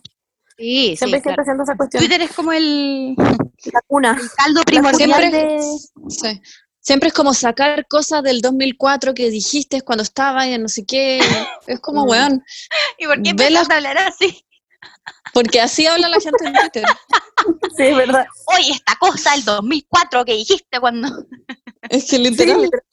Sí, 0.61 0.95
Siempre 0.97 1.17
hay 1.17 1.23
gente 1.23 1.41
haciendo 1.41 1.63
esa 1.63 1.75
cuestión. 1.75 2.01
Twitter 2.01 2.21
es 2.21 2.31
como 2.33 2.53
el, 2.53 3.15
La 3.15 3.81
cuna. 3.87 4.17
el 4.21 4.29
caldo 4.31 4.61
primordial 4.63 5.09
Siempre- 5.11 5.31
de... 5.31 5.61
Sí. 6.09 6.41
Siempre 6.83 7.09
es 7.09 7.13
como 7.13 7.33
sacar 7.35 7.85
cosas 7.87 8.23
del 8.23 8.41
2004 8.41 9.13
que 9.13 9.29
dijiste 9.29 9.81
cuando 9.81 10.01
estaba 10.03 10.47
y 10.47 10.57
no 10.57 10.67
sé 10.67 10.83
qué. 10.85 11.19
Es 11.67 11.79
como, 11.79 12.05
Mm. 12.05 12.09
weón, 12.09 12.43
¿Y 12.97 13.05
por 13.05 13.21
qué 13.21 13.29
empezaste 13.31 13.73
a 13.73 13.77
hablar 13.77 13.97
así? 13.99 14.43
porque 15.33 15.61
así 15.61 15.85
habla 15.87 16.09
la 16.09 16.19
gente 16.19 16.45
en 16.45 16.53
Twitter. 16.53 16.83
Sí, 17.77 17.83
es 17.83 17.95
verdad. 17.97 18.25
Oye, 18.57 18.71
esta 18.73 18.95
cosa 18.99 19.31
del 19.31 19.43
2004 19.45 20.25
que 20.25 20.33
dijiste 20.33 20.79
cuando... 20.79 21.07
Es 21.89 22.03
que 22.05 22.17
Sí, 22.17 22.17
literal. 22.19 22.61
literal. 22.61 22.83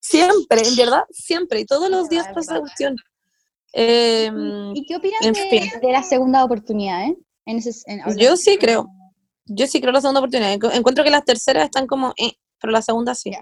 Siempre, 0.00 0.68
en 0.68 0.76
verdad, 0.76 1.02
siempre. 1.10 1.60
Y 1.60 1.64
todos 1.64 1.90
los 1.90 2.08
días 2.08 2.26
pasa 2.34 2.60
cuestión. 2.60 2.94
Eh, 3.76 4.30
¿Y 4.74 4.86
qué 4.86 4.96
opinas 4.96 5.20
de, 5.20 5.34
fin. 5.34 5.70
de 5.82 5.92
la 5.92 6.02
segunda 6.02 6.44
oportunidad, 6.44 7.04
eh? 7.06 7.16
En 7.46 7.58
ese, 7.58 7.72
en- 7.86 8.02
Yo 8.16 8.36
sí 8.36 8.56
creo. 8.56 8.86
yo 9.46 9.66
sí 9.66 9.80
creo 9.80 9.92
la 9.92 10.00
segunda 10.00 10.20
oportunidad. 10.20 10.52
Encu- 10.54 10.72
Encuentro 10.72 11.02
que 11.04 11.10
las 11.10 11.24
terceras 11.24 11.64
están 11.64 11.86
como, 11.86 12.14
eh, 12.16 12.32
pero 12.60 12.72
la 12.72 12.80
segunda 12.82 13.14
sí. 13.14 13.32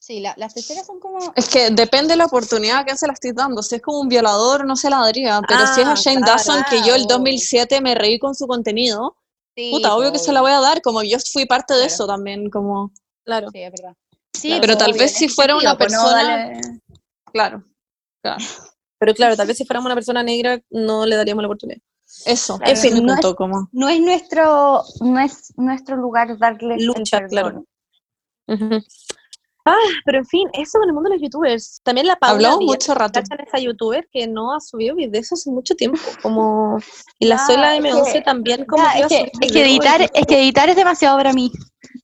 Sí, 0.00 0.20
la- 0.20 0.34
las 0.36 0.52
terceras 0.54 0.84
son 0.86 1.00
como... 1.00 1.18
Es 1.36 1.48
que 1.48 1.70
depende 1.70 2.12
de 2.12 2.16
la 2.16 2.26
oportunidad 2.26 2.84
que 2.84 2.96
se 2.96 3.06
la 3.06 3.12
estoy 3.12 3.32
dando. 3.32 3.62
Si 3.62 3.76
es 3.76 3.82
como 3.82 4.00
un 4.00 4.08
violador, 4.08 4.64
no 4.66 4.76
se 4.76 4.90
la 4.90 4.98
daría. 4.98 5.40
Pero 5.46 5.60
si 5.74 5.80
es 5.80 5.86
a 5.86 5.92
Ah, 5.92 5.94
Shane 5.96 6.18
claro. 6.18 6.32
Dawson, 6.32 6.64
que 6.70 6.78
yo 6.86 6.94
el 6.94 7.02
obvio. 7.02 7.16
2007 7.16 7.80
me 7.80 7.94
reí 7.94 8.18
con 8.18 8.34
su 8.34 8.46
contenido, 8.46 9.16
Sí, 9.56 9.70
puta, 9.72 9.96
obvio 9.96 10.12
que 10.12 10.18
se 10.20 10.32
la 10.32 10.40
voy 10.40 10.52
a 10.52 10.60
dar. 10.60 10.80
Como 10.82 11.02
yo 11.02 11.18
fui 11.32 11.46
parte 11.46 11.74
de 11.74 11.80
Claro. 11.80 11.94
eso 11.94 12.06
también, 12.06 12.48
como... 12.50 12.92
Claro. 13.24 13.48
Sí, 13.52 13.60
es 13.60 13.72
verdad. 13.72 13.94
Sí, 14.32 14.48
Claro. 14.48 14.60
Pero 14.60 14.76
tal 14.78 14.90
obvio, 14.92 15.00
vez 15.02 15.12
si 15.14 15.28
fuera 15.28 15.56
una 15.56 15.76
pues, 15.76 15.92
no 15.92 15.98
persona- 16.04 16.60
Claro. 17.32 17.64
Claro. 18.22 18.44
Pero 18.98 19.14
claro, 19.14 19.36
tal 19.36 19.46
vez 19.46 19.56
si 19.56 19.64
fuéramos 19.64 19.86
una 19.86 19.94
persona 19.94 20.22
negra 20.22 20.60
no 20.70 21.06
le 21.06 21.16
daríamos 21.16 21.42
la 21.42 21.48
oportunidad. 21.48 21.80
Eso. 22.26 22.56
Claro, 22.58 22.72
ese 22.72 22.88
es 22.88 22.94
mi 22.94 23.00
no 23.02 23.12
es- 23.14 23.20
punto, 23.20 23.36
como... 23.36 23.68
No 23.72 23.88
es 23.88 24.00
nuestro, 24.00 24.82
no 25.00 25.20
es 25.20 25.52
nuestro 25.56 25.96
lugar 25.96 26.36
darles 26.38 26.82
Lucha, 26.82 27.18
el 27.18 27.26
claro. 27.28 27.64
Ah, 29.64 29.76
pero 30.06 30.18
en 30.18 30.24
fin, 30.26 30.48
eso 30.54 30.78
en 30.82 30.88
el 30.88 30.94
mundo 30.94 31.10
de 31.10 31.16
los 31.16 31.22
youtubers. 31.22 31.80
También 31.84 32.06
la 32.06 32.16
Paula 32.16 32.48
Hablamos 32.52 32.64
mucho 32.64 32.94
rato. 32.94 33.20
¿cachan 33.20 33.46
esa 33.46 33.58
youtuber 33.58 34.08
que 34.10 34.26
no 34.26 34.54
ha 34.54 34.60
subido 34.60 34.94
videos 34.94 35.30
hace 35.30 35.50
mucho 35.50 35.74
tiempo, 35.74 36.00
como 36.22 36.78
y 37.18 37.26
la 37.26 37.38
Zoila 37.38 37.76
es 37.76 37.82
M11 37.84 38.12
que- 38.14 38.20
también 38.22 38.64
como 38.64 38.82
Ya, 38.82 38.92
que 38.92 38.98
iba 39.00 39.06
es, 39.06 39.12
a 39.12 39.16
que, 39.24 39.32
es 39.46 39.52
que 39.52 39.62
editar, 39.66 40.00
es 40.14 40.26
que 40.26 40.38
editar 40.42 40.68
es 40.70 40.76
demasiado 40.76 41.18
para 41.18 41.34
mí. 41.34 41.52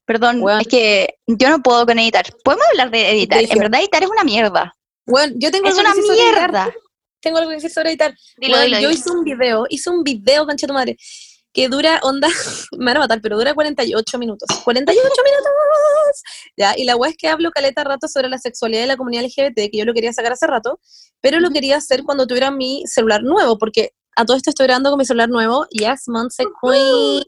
Perdón, 0.05 0.45
es 0.61 0.69
que 0.69 1.15
yo 1.27 1.49
no 1.49 1.63
puedo 1.63 1.87
con 1.87 1.99
editar. 1.99 2.27
Podemos 2.45 2.67
hablar 2.73 2.91
de 2.91 3.11
editar. 3.13 3.43
En 3.43 3.59
verdad 3.59 3.81
editar 3.81 4.03
es 4.03 4.11
una 4.11 4.25
mierda. 4.25 4.77
Bueno, 5.07 5.35
yo 5.39 5.51
tengo 5.51 5.69
Es 5.69 5.79
una 5.79 5.95
mierda. 5.95 6.71
Tengo 7.25 7.39
algo 7.39 7.49
que 7.49 7.57
decir 7.57 7.71
sobre 7.71 7.89
editar. 7.89 8.15
Dilo, 8.37 8.55
Weón, 8.55 8.67
dilo, 8.67 8.81
yo 8.81 8.89
dilo. 8.89 9.01
hice 9.01 9.11
un 9.11 9.25
video, 9.25 9.67
hice 9.69 9.91
un 9.91 10.05
video, 10.05 10.47
cancha 10.47 10.67
tu 10.67 10.75
madre, 10.75 10.97
que 11.55 11.69
dura, 11.69 12.01
onda, 12.03 12.29
me 12.79 12.85
van 12.85 12.99
a 12.99 13.01
matar, 13.01 13.21
pero 13.23 13.39
dura 13.39 13.55
48 13.55 14.19
minutos. 14.19 14.47
48 14.63 15.01
minutos. 15.01 15.53
Ya, 16.57 16.75
y 16.77 16.85
la 16.85 16.97
weá 16.97 17.11
es 17.11 17.17
que 17.17 17.29
hablo 17.29 17.51
caleta 17.51 17.83
rato 17.83 18.09
sobre 18.09 18.29
la 18.29 18.39
sexualidad 18.39 18.83
de 18.83 18.89
la 18.89 18.97
comunidad 18.97 19.25
LGBT, 19.25 19.71
que 19.71 19.79
yo 19.79 19.85
lo 19.85 19.95
quería 19.95 20.13
sacar 20.13 20.33
hace 20.33 20.47
rato, 20.47 20.79
pero 21.21 21.41
lo 21.41 21.51
quería 21.51 21.77
hacer 21.79 22.03
cuando 22.05 22.27
tuviera 22.27 22.51
mi 22.51 22.83
celular 22.87 23.23
nuevo, 23.23 23.57
porque 23.57 23.93
a 24.17 24.25
todo 24.25 24.37
esto 24.37 24.51
estoy 24.51 24.67
grabando 24.67 24.91
con 24.91 24.99
mi 24.99 25.07
celular 25.07 25.29
nuevo. 25.31 25.67
Yes, 25.71 26.09
Monse 26.09 26.45
Queen. 26.63 27.25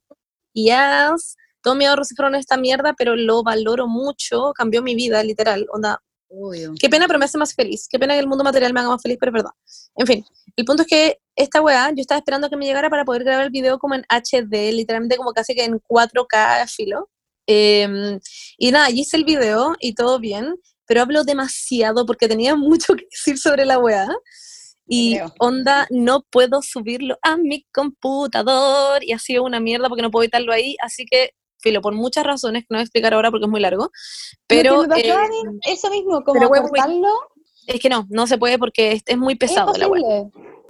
Yes. 0.53 1.36
Todos 1.62 1.76
mis 1.76 1.88
ahorros 1.88 2.09
se 2.09 2.14
fueron 2.14 2.34
a 2.34 2.38
esta 2.38 2.57
mierda, 2.57 2.94
pero 2.97 3.16
lo 3.16 3.42
valoro 3.42 3.88
mucho. 3.88 4.53
Cambió 4.55 4.82
mi 4.82 4.94
vida, 4.94 5.22
literal. 5.24 5.66
Onda, 5.72 6.01
Obvio. 6.29 6.74
Qué 6.79 6.89
pena, 6.89 7.07
pero 7.07 7.18
me 7.18 7.24
hace 7.24 7.39
más 7.39 7.55
feliz. 7.55 7.87
Qué 7.89 7.99
pena 7.99 8.14
que 8.14 8.20
el 8.20 8.27
mundo 8.27 8.45
material 8.45 8.72
me 8.72 8.81
haga 8.81 8.91
más 8.91 9.03
feliz, 9.03 9.16
pero 9.18 9.31
es 9.31 9.35
verdad. 9.35 9.51
En 9.97 10.07
fin, 10.07 10.24
el 10.57 10.64
punto 10.64 10.83
es 10.83 10.89
que 10.89 11.18
esta 11.37 11.61
weá, 11.62 11.91
yo 11.91 12.01
estaba 12.01 12.18
esperando 12.18 12.49
que 12.49 12.57
me 12.57 12.66
llegara 12.66 12.91
para 12.91 13.05
poder 13.05 13.24
grabar 13.24 13.45
el 13.45 13.51
video 13.51 13.79
como 13.79 13.95
en 13.95 14.05
HD, 14.09 14.72
literalmente 14.72 15.16
como 15.16 15.33
casi 15.33 15.55
que 15.55 15.64
en 15.64 15.81
4K 15.81 16.62
a 16.62 16.66
filo. 16.66 17.11
Em, 17.47 18.18
y 18.59 18.72
nada, 18.72 18.91
y 18.91 19.01
hice 19.01 19.16
el 19.16 19.24
video 19.24 19.77
y 19.81 19.95
todo 19.95 20.18
bien, 20.18 20.57
pero 20.87 21.03
hablo 21.03 21.22
demasiado 21.24 22.05
porque 22.07 22.29
tenía 22.29 22.57
mucho 22.57 22.95
que 22.95 23.07
decir 23.11 23.39
sobre 23.39 23.64
la 23.64 23.79
weá. 23.79 24.09
Y 24.89 25.16
creo. 25.16 25.35
onda, 25.41 25.87
no 25.91 26.22
puedo 26.31 26.62
subirlo 26.62 27.18
a 27.22 27.37
mi 27.37 27.66
computador 27.72 29.03
y 29.03 29.12
ha 29.12 29.18
sido 29.18 29.43
una 29.43 29.59
mierda 29.59 29.89
porque 29.89 30.03
no 30.03 30.12
puedo 30.12 30.22
editarlo 30.22 30.53
ahí, 30.53 30.77
así 30.81 31.05
que, 31.05 31.31
filo, 31.59 31.80
por 31.80 31.94
muchas 31.94 32.24
razones 32.24 32.62
que 32.62 32.68
no 32.70 32.76
voy 32.76 32.80
a 32.80 32.84
explicar 32.84 33.14
ahora 33.14 33.30
porque 33.30 33.46
es 33.46 33.50
muy 33.50 33.61
largo, 33.61 33.90
pero... 34.46 34.82
Mí, 34.82 35.02
em, 35.02 35.59
eso 35.66 35.90
mismo, 35.90 36.22
como 36.24 36.38
pero, 36.38 36.50
cortarlo, 36.50 37.09
es 37.66 37.80
que 37.80 37.88
no, 37.88 38.07
no 38.11 38.26
se 38.26 38.38
puede 38.38 38.59
porque 38.59 38.92
es, 38.92 39.02
es 39.07 39.18
muy 39.18 39.34
pesado 39.34 39.72
es 39.72 39.78
la 39.78 39.88
web. 39.88 40.02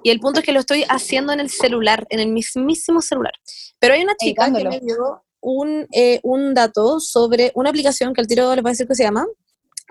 Y 0.02 0.10
el 0.10 0.20
punto 0.20 0.40
es 0.40 0.46
que 0.46 0.52
lo 0.52 0.60
estoy 0.60 0.84
haciendo 0.88 1.32
en 1.32 1.40
el 1.40 1.50
celular, 1.50 2.06
en 2.10 2.20
el 2.20 2.28
mismísimo 2.28 3.02
celular. 3.02 3.32
Pero 3.78 3.94
hay 3.94 4.02
una 4.02 4.14
chica 4.16 4.52
que 4.52 4.64
me 4.64 4.80
dio 4.80 5.22
un, 5.40 5.86
eh, 5.92 6.20
un 6.22 6.54
dato 6.54 7.00
sobre 7.00 7.50
una 7.54 7.70
aplicación 7.70 8.14
que 8.14 8.20
al 8.20 8.26
tiro 8.26 8.54
les 8.54 8.62
voy 8.62 8.70
a 8.70 8.72
decir 8.72 8.86
que 8.86 8.94
se 8.94 9.02
llama. 9.02 9.26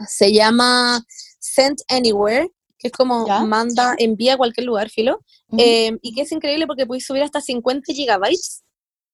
Se 0.07 0.31
llama 0.31 1.03
Send 1.39 1.77
Anywhere, 1.89 2.49
que 2.77 2.87
es 2.87 2.91
como 2.93 3.27
¿Ya? 3.27 3.41
manda, 3.43 3.95
envía 3.97 4.33
a 4.33 4.37
cualquier 4.37 4.65
lugar, 4.65 4.89
filo. 4.89 5.19
Eh, 5.57 5.97
y 6.01 6.13
que 6.13 6.21
es 6.21 6.31
increíble 6.31 6.67
porque 6.67 6.85
puedes 6.85 7.05
subir 7.05 7.23
hasta 7.23 7.39
50 7.39 7.93
gigabytes 7.93 8.64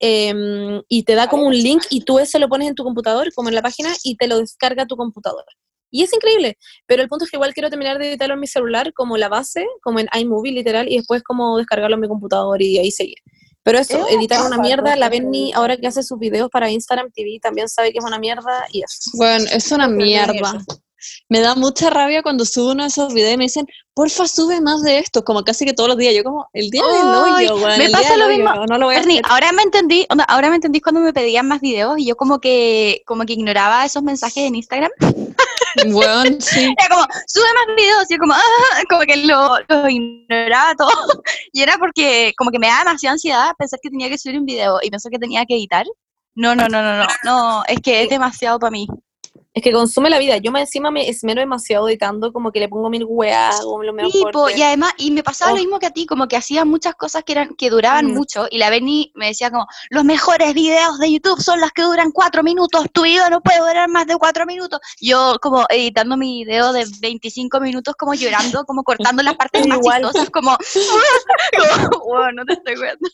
em, 0.02 0.82
y 0.90 1.04
te 1.04 1.16
da 1.16 1.28
como 1.28 1.48
un 1.48 1.54
link 1.54 1.84
y 1.90 2.02
tú 2.02 2.20
ese 2.20 2.40
lo 2.40 2.50
pones 2.50 2.68
en 2.68 2.76
tu 2.76 2.84
computador, 2.84 3.32
como 3.34 3.50
en 3.50 3.56
la 3.56 3.62
página, 3.62 3.94
y 4.04 4.18
te 4.18 4.28
lo 4.28 4.40
descarga 4.40 4.86
tu 4.86 4.98
computador. 4.98 5.46
Y 5.92 6.04
es 6.04 6.14
increíble, 6.14 6.58
pero 6.88 7.02
el 7.04 7.10
punto 7.10 7.26
es 7.26 7.32
que 7.32 7.38
igual 7.38 7.54
quiero 7.54 7.70
terminar 7.70 8.00
de 8.00 8.10
editarlo 8.10 8.34
en 8.34 8.40
mi 8.40 8.48
celular 8.48 8.94
como 8.94 9.18
la 9.18 9.30
base, 9.30 9.66
como 9.82 10.00
en 10.00 10.08
iMovie 10.14 10.54
literal, 10.54 10.90
y 10.90 10.98
después 10.98 11.22
como 11.22 11.58
descargarlo 11.58 11.96
en 11.96 12.02
mi 12.02 12.08
computador 12.08 12.62
y 12.62 12.78
ahí 12.80 12.92
seguir. 12.92 13.18
Pero 13.64 13.78
eso, 13.78 14.08
Es 14.08 14.16
editar 14.16 14.46
una 14.46 14.58
mierda, 14.58 14.96
la 14.96 15.10
Benny 15.10 15.52
ahora 15.54 15.78
que 15.78 15.86
hace 15.86 16.02
sus 16.02 16.18
videos 16.18 16.50
para 16.50 16.72
Instagram 16.72 17.12
TV 17.12 17.40
también 17.40 17.70
sabe 17.70 17.92
que 17.92 18.00
es 18.00 18.04
una 18.04 18.18
mierda 18.18 18.66
y 18.72 18.82
eso. 18.82 19.12
Bueno, 19.14 19.46
es 19.52 19.72
una 19.72 19.88
mierda. 19.88 20.64
Me 21.30 21.40
da 21.40 21.56
mucha 21.56 21.90
rabia 21.90 22.22
cuando 22.22 22.46
subo 22.46 22.72
uno 22.72 22.84
de 22.84 22.90
esos 22.90 23.14
videos 23.14 23.34
y 23.34 23.38
me 23.38 23.44
dicen, 23.46 23.68
porfa, 23.94 24.28
sube 24.28 24.62
más 24.62 24.82
de 24.84 25.00
esto, 25.00 25.24
como 25.24 25.44
casi 25.44 25.66
que 25.66 25.74
todos 25.74 25.90
los 25.90 25.98
días. 25.98 26.14
Yo 26.16 26.24
como, 26.24 26.48
el 26.54 26.70
día 26.70 26.84
del 26.84 27.08
hoyo, 27.08 27.56
weón, 27.56 27.78
me 27.78 27.86
el 27.86 27.92
pasa 27.92 28.16
día 28.16 28.18
lo 28.18 28.26
hoyo, 28.26 28.38
mismo. 28.38 28.66
no 28.68 28.78
lo 28.78 28.86
voy 28.86 28.96
a 28.96 29.02
ahora 29.30 29.52
me 29.52 29.64
entendí, 29.64 30.06
onda, 30.10 30.24
ahora 30.26 30.50
me 30.50 30.56
entendí 30.56 30.82
cuando 30.82 31.02
me 31.02 31.14
pedían 31.14 31.48
más 31.48 31.62
videos 31.62 31.98
y 31.98 32.06
yo 32.06 32.16
como 32.16 32.40
que, 32.40 33.02
como 33.06 33.26
que 33.26 33.34
ignoraba 33.34 33.86
esos 33.86 34.04
mensajes 34.04 34.46
en 34.46 34.56
Instagram. 34.56 34.92
Weón, 35.88 36.42
sí. 36.42 36.74
Era 36.78 36.90
como, 36.90 37.06
sube 37.28 37.46
más 37.54 37.76
videos, 37.76 38.06
y 38.10 38.14
yo 38.14 38.20
como, 38.20 38.34
ah, 38.34 38.84
como 38.90 39.02
que 39.02 39.18
lo, 39.18 39.58
lo 39.68 39.90
ignoraba 39.90 40.76
todo. 40.76 40.90
Y 41.54 41.62
era 41.62 41.78
porque 41.78 42.34
como 42.38 42.50
que 42.50 42.60
me 42.60 42.68
da 42.68 42.80
demasiada 42.80 43.14
ansiedad 43.14 43.52
pensar 43.58 43.80
que 43.82 43.90
tenía 43.90 44.10
que 44.10 44.18
subir 44.18 44.40
un 44.40 44.46
video 44.46 44.80
y 44.82 44.90
pensar 44.90 45.12
que 45.12 45.20
tenía 45.20 45.46
que 45.46 45.56
editar. 45.56 45.86
No, 46.34 46.56
no, 46.56 46.68
no, 46.70 46.82
no, 46.82 46.98
no, 46.98 47.08
no, 47.26 47.64
es 47.68 47.80
que 47.82 48.04
es 48.04 48.10
demasiado 48.10 48.58
para 48.58 48.72
mí. 48.72 48.88
Es 49.54 49.62
que 49.62 49.74
consume 49.74 50.10
la 50.10 50.18
vida. 50.18 50.38
Yo 50.38 50.50
me 50.50 50.62
encima 50.62 50.92
me 50.92 51.10
esmero 51.10 51.42
demasiado 51.42 51.90
editando, 51.90 52.32
como 52.32 52.54
que 52.54 52.62
le 52.62 52.70
pongo 52.70 52.90
mil 52.90 53.04
weas, 53.06 53.60
como 53.60 53.84
lo 53.84 53.92
mejor. 53.92 54.12
Sí, 54.14 54.24
po, 54.32 54.50
y 54.50 54.62
además, 54.62 54.94
y 54.98 55.12
me 55.12 55.24
pasaba 55.24 55.52
Oh. 55.52 55.56
lo 55.56 55.60
mismo 55.62 55.78
que 55.78 55.88
a 55.88 55.92
ti, 55.92 56.06
como 56.06 56.30
que 56.30 56.38
hacía 56.38 56.64
muchas 56.64 56.96
cosas 56.96 57.24
que 57.26 57.34
eran, 57.34 57.54
que 57.56 57.70
duraban 57.70 58.06
Mm. 58.06 58.14
mucho, 58.14 58.48
y 58.50 58.60
la 58.60 58.70
Benny 58.70 59.12
me 59.14 59.28
decía 59.28 59.52
como, 59.52 59.68
los 59.90 60.06
mejores 60.06 60.54
videos 60.54 61.00
de 61.00 61.12
YouTube 61.12 61.42
son 61.42 61.60
los 61.60 61.72
que 61.72 61.82
duran 61.82 62.12
cuatro 62.14 62.44
minutos, 62.44 62.86
tu 62.94 63.02
video 63.02 63.30
no 63.30 63.42
puede 63.42 63.60
durar 63.60 63.90
más 63.90 64.08
de 64.08 64.16
cuatro 64.16 64.46
minutos. 64.46 64.80
Yo 65.02 65.36
como 65.42 65.66
editando 65.70 66.16
mi 66.16 66.46
video 66.46 66.72
de 66.72 66.86
25 67.02 67.60
minutos, 67.60 67.96
como 67.98 68.14
llorando, 68.14 68.64
como 68.64 68.84
cortando 68.84 69.22
las 69.22 69.36
partes 69.36 69.68
más 69.68 69.80
chistosas, 69.82 70.30
como, 70.30 70.56
como, 70.56 70.60
"Wow, 72.06 72.32
no 72.34 72.46
te 72.46 72.54
estoy 72.54 72.76
viendo. 72.76 73.10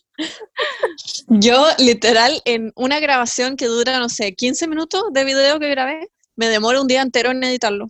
Yo, 1.29 1.65
literal, 1.79 2.41
en 2.45 2.71
una 2.75 2.99
grabación 2.99 3.55
que 3.57 3.65
dura, 3.65 3.97
no 3.97 4.09
sé, 4.09 4.35
15 4.35 4.67
minutos 4.67 5.03
de 5.11 5.23
video 5.23 5.59
que 5.59 5.69
grabé, 5.69 6.09
me 6.37 6.47
demoro 6.47 6.81
un 6.81 6.87
día 6.87 7.01
entero 7.01 7.31
en 7.31 7.43
editarlo. 7.43 7.89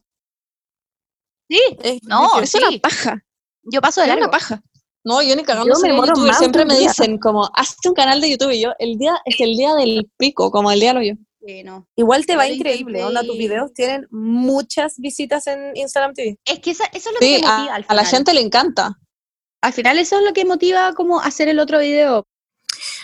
Sí, 1.49 1.59
Es 1.83 1.99
no, 2.03 2.39
es 2.41 2.49
sí, 2.51 2.57
una 2.57 2.77
paja. 2.79 3.23
yo 3.63 3.81
paso 3.81 4.01
de 4.01 4.07
Es 4.07 4.13
una 4.13 4.21
largo. 4.21 4.31
paja. 4.31 4.61
No, 5.05 5.21
yo 5.21 5.35
ni 5.37 5.43
cagando 5.43 5.69
Yo 5.69 5.75
soy 5.75 5.93
me 5.93 6.33
Siempre 6.33 6.65
me 6.65 6.77
día. 6.77 6.89
dicen 6.89 7.17
como, 7.17 7.49
hazte 7.53 7.87
un 7.87 7.95
canal 7.95 8.19
de 8.19 8.29
YouTube. 8.31 8.51
Y 8.51 8.61
yo, 8.61 8.71
el 8.79 8.97
día, 8.97 9.15
es 9.23 9.39
el 9.39 9.55
día 9.55 9.73
del 9.75 10.09
pico, 10.17 10.51
como 10.51 10.69
el 10.71 10.81
día 10.81 10.93
lo 10.93 11.01
yo. 11.01 11.13
Sí, 11.45 11.63
no. 11.63 11.87
Igual 11.95 12.25
te 12.25 12.35
va 12.35 12.45
increíble, 12.49 13.01
onda, 13.05 13.23
tus 13.23 13.37
videos 13.37 13.71
tienen 13.73 14.05
muchas 14.11 14.95
visitas 14.97 15.47
en 15.47 15.77
Instagram 15.77 16.13
TV. 16.13 16.37
Es 16.43 16.59
que 16.59 16.71
esa- 16.71 16.87
eso 16.91 17.09
es 17.09 17.13
lo 17.13 17.19
que 17.19 17.25
Sí, 17.25 17.31
me 17.41 17.47
motiva 17.47 17.71
a, 17.71 17.75
al 17.75 17.85
a 17.87 17.93
la 17.93 18.03
gente 18.05 18.33
le 18.33 18.41
encanta. 18.41 18.99
Al 19.61 19.71
final 19.71 19.97
eso 19.97 20.17
es 20.19 20.25
lo 20.25 20.33
que 20.33 20.43
motiva 20.43 20.93
como 20.93 21.21
hacer 21.21 21.47
el 21.47 21.59
otro 21.59 21.79
video. 21.79 22.25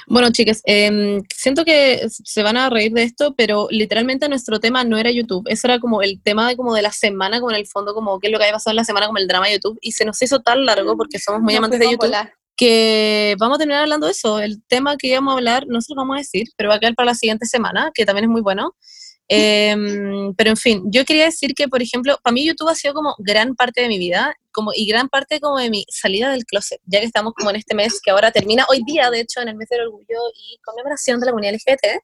Bueno, 0.08 0.32
chicas, 0.32 0.62
em, 0.66 1.22
siento 1.36 1.64
que 1.66 2.08
se 2.10 2.44
van 2.44 2.58
a 2.58 2.70
reír 2.70 2.92
de 2.94 3.04
esto, 3.04 3.34
pero 3.36 3.68
literalmente 3.70 4.28
nuestro 4.30 4.60
tema 4.60 4.84
no 4.84 4.98
era 4.98 5.12
YouTube. 5.12 5.46
Eso 5.48 5.68
era 5.68 5.80
como 5.80 6.02
el 6.02 6.22
tema 6.22 6.50
de, 6.50 6.58
como 6.58 6.74
de 6.74 6.82
la 6.82 6.92
semana, 6.92 7.40
como 7.40 7.52
en 7.52 7.58
el 7.58 7.68
fondo, 7.68 7.94
como 7.94 8.20
qué 8.20 8.28
es 8.28 8.34
lo 8.34 8.38
que 8.40 8.46
había 8.46 8.54
pasado 8.54 8.72
en 8.72 8.78
la 8.78 8.86
semana, 8.86 9.08
como 9.08 9.20
el 9.20 9.28
drama 9.28 9.48
de 9.48 9.54
YouTube. 9.54 9.78
Y 9.82 9.94
se 9.94 10.06
nos 10.06 10.22
hizo 10.22 10.40
tan 10.42 10.66
largo 10.66 10.98
porque 10.98 11.20
somos 11.20 11.42
muy 11.42 11.56
amantes 11.56 11.80
de 11.80 11.86
YouTube. 11.86 12.08
volar. 12.08 12.34
que 12.56 13.36
vamos 13.40 13.56
a 13.56 13.60
terminar 13.60 13.84
hablando 13.84 14.08
de 14.08 14.12
eso. 14.12 14.40
El 14.40 14.64
tema 14.68 14.98
que 14.98 15.08
íbamos 15.08 15.34
a 15.34 15.38
hablar, 15.38 15.66
no 15.68 15.82
se 15.82 15.94
lo 15.94 16.02
vamos 16.02 16.16
a 16.16 16.20
decir, 16.20 16.48
pero 16.58 16.70
va 16.70 16.76
a 16.76 16.80
quedar 16.80 16.96
para 16.96 17.08
la 17.08 17.16
siguiente 17.16 17.46
semana, 17.46 17.92
que 17.94 18.06
también 18.06 18.26
es 18.26 18.30
muy 18.30 18.42
bueno. 18.42 18.76
Em, 19.30 20.34
pero 20.36 20.50
en 20.50 20.58
fin, 20.58 20.84
yo 20.92 21.06
quería 21.06 21.24
decir 21.24 21.54
que, 21.56 21.70
por 21.70 21.82
ejemplo, 21.82 22.20
para 22.22 22.34
mí 22.34 22.46
YouTube 22.46 22.68
ha 22.68 22.76
sido 22.76 22.94
como 22.94 23.16
gran 23.20 23.56
parte 23.56 23.82
de 23.82 23.88
mi 23.88 23.98
vida 23.98 24.36
como, 24.54 24.72
y 24.74 24.86
gran 24.88 25.10
parte 25.10 25.40
como 25.42 25.58
de 25.58 25.70
mi 25.70 25.86
salida 25.90 26.32
del 26.32 26.46
closet, 26.46 26.80
ya 26.86 27.00
que 27.02 27.06
estamos 27.06 27.34
como 27.34 27.50
en 27.50 27.58
este 27.58 27.76
mes 27.76 28.00
que 28.02 28.12
ahora 28.12 28.32
termina, 28.32 28.66
hoy 28.70 28.82
día, 28.86 29.10
de 29.10 29.20
hecho, 29.20 29.42
en 29.42 29.50
el 29.50 29.56
mes 29.56 29.68
del 29.70 29.82
orgullo 29.82 30.20
y 30.36 30.58
conmemoración 30.64 31.20
de 31.20 31.26
la 31.26 31.32
comunidad 31.34 31.54
LGBT. 31.56 32.00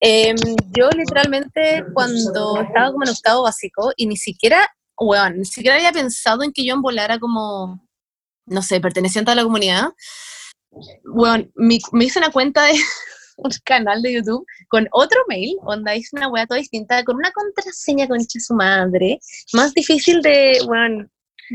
Em, 0.00 0.36
yo 0.76 0.90
literalmente 0.90 1.84
cuando 1.92 2.60
estaba 2.60 2.92
como 2.92 3.02
en 3.04 3.10
octavo 3.10 3.42
básico 3.42 3.92
y 3.96 4.06
ni 4.06 4.16
siquiera, 4.16 4.68
weón, 4.96 5.38
ni 5.38 5.44
siquiera 5.44 5.76
había 5.76 5.90
pensado 5.92 6.44
en 6.44 6.52
que 6.52 6.64
yo 6.64 6.74
embolara 6.74 7.18
como, 7.18 7.84
no 8.46 8.62
sé, 8.62 8.80
perteneciente 8.80 9.32
a 9.32 9.34
la 9.34 9.42
comunidad. 9.42 9.88
Weón, 11.04 11.50
mi- 11.56 11.80
me 11.92 12.04
hice 12.04 12.18
una 12.20 12.30
cuenta 12.30 12.64
de 12.66 12.72
un 13.38 13.50
canal 13.64 14.02
de 14.02 14.12
YouTube 14.14 14.44
con 14.68 14.86
otro 14.92 15.18
mail, 15.28 15.56
onda 15.62 15.96
hice 15.96 16.10
una 16.16 16.28
weá 16.28 16.46
toda 16.46 16.58
distinta, 16.58 17.02
con 17.04 17.16
una 17.16 17.32
contraseña 17.32 18.06
concha 18.06 18.38
su 18.40 18.54
madre, 18.54 19.18
más 19.52 19.74
difícil 19.74 20.22
de, 20.22 20.60
weón, 20.66 21.10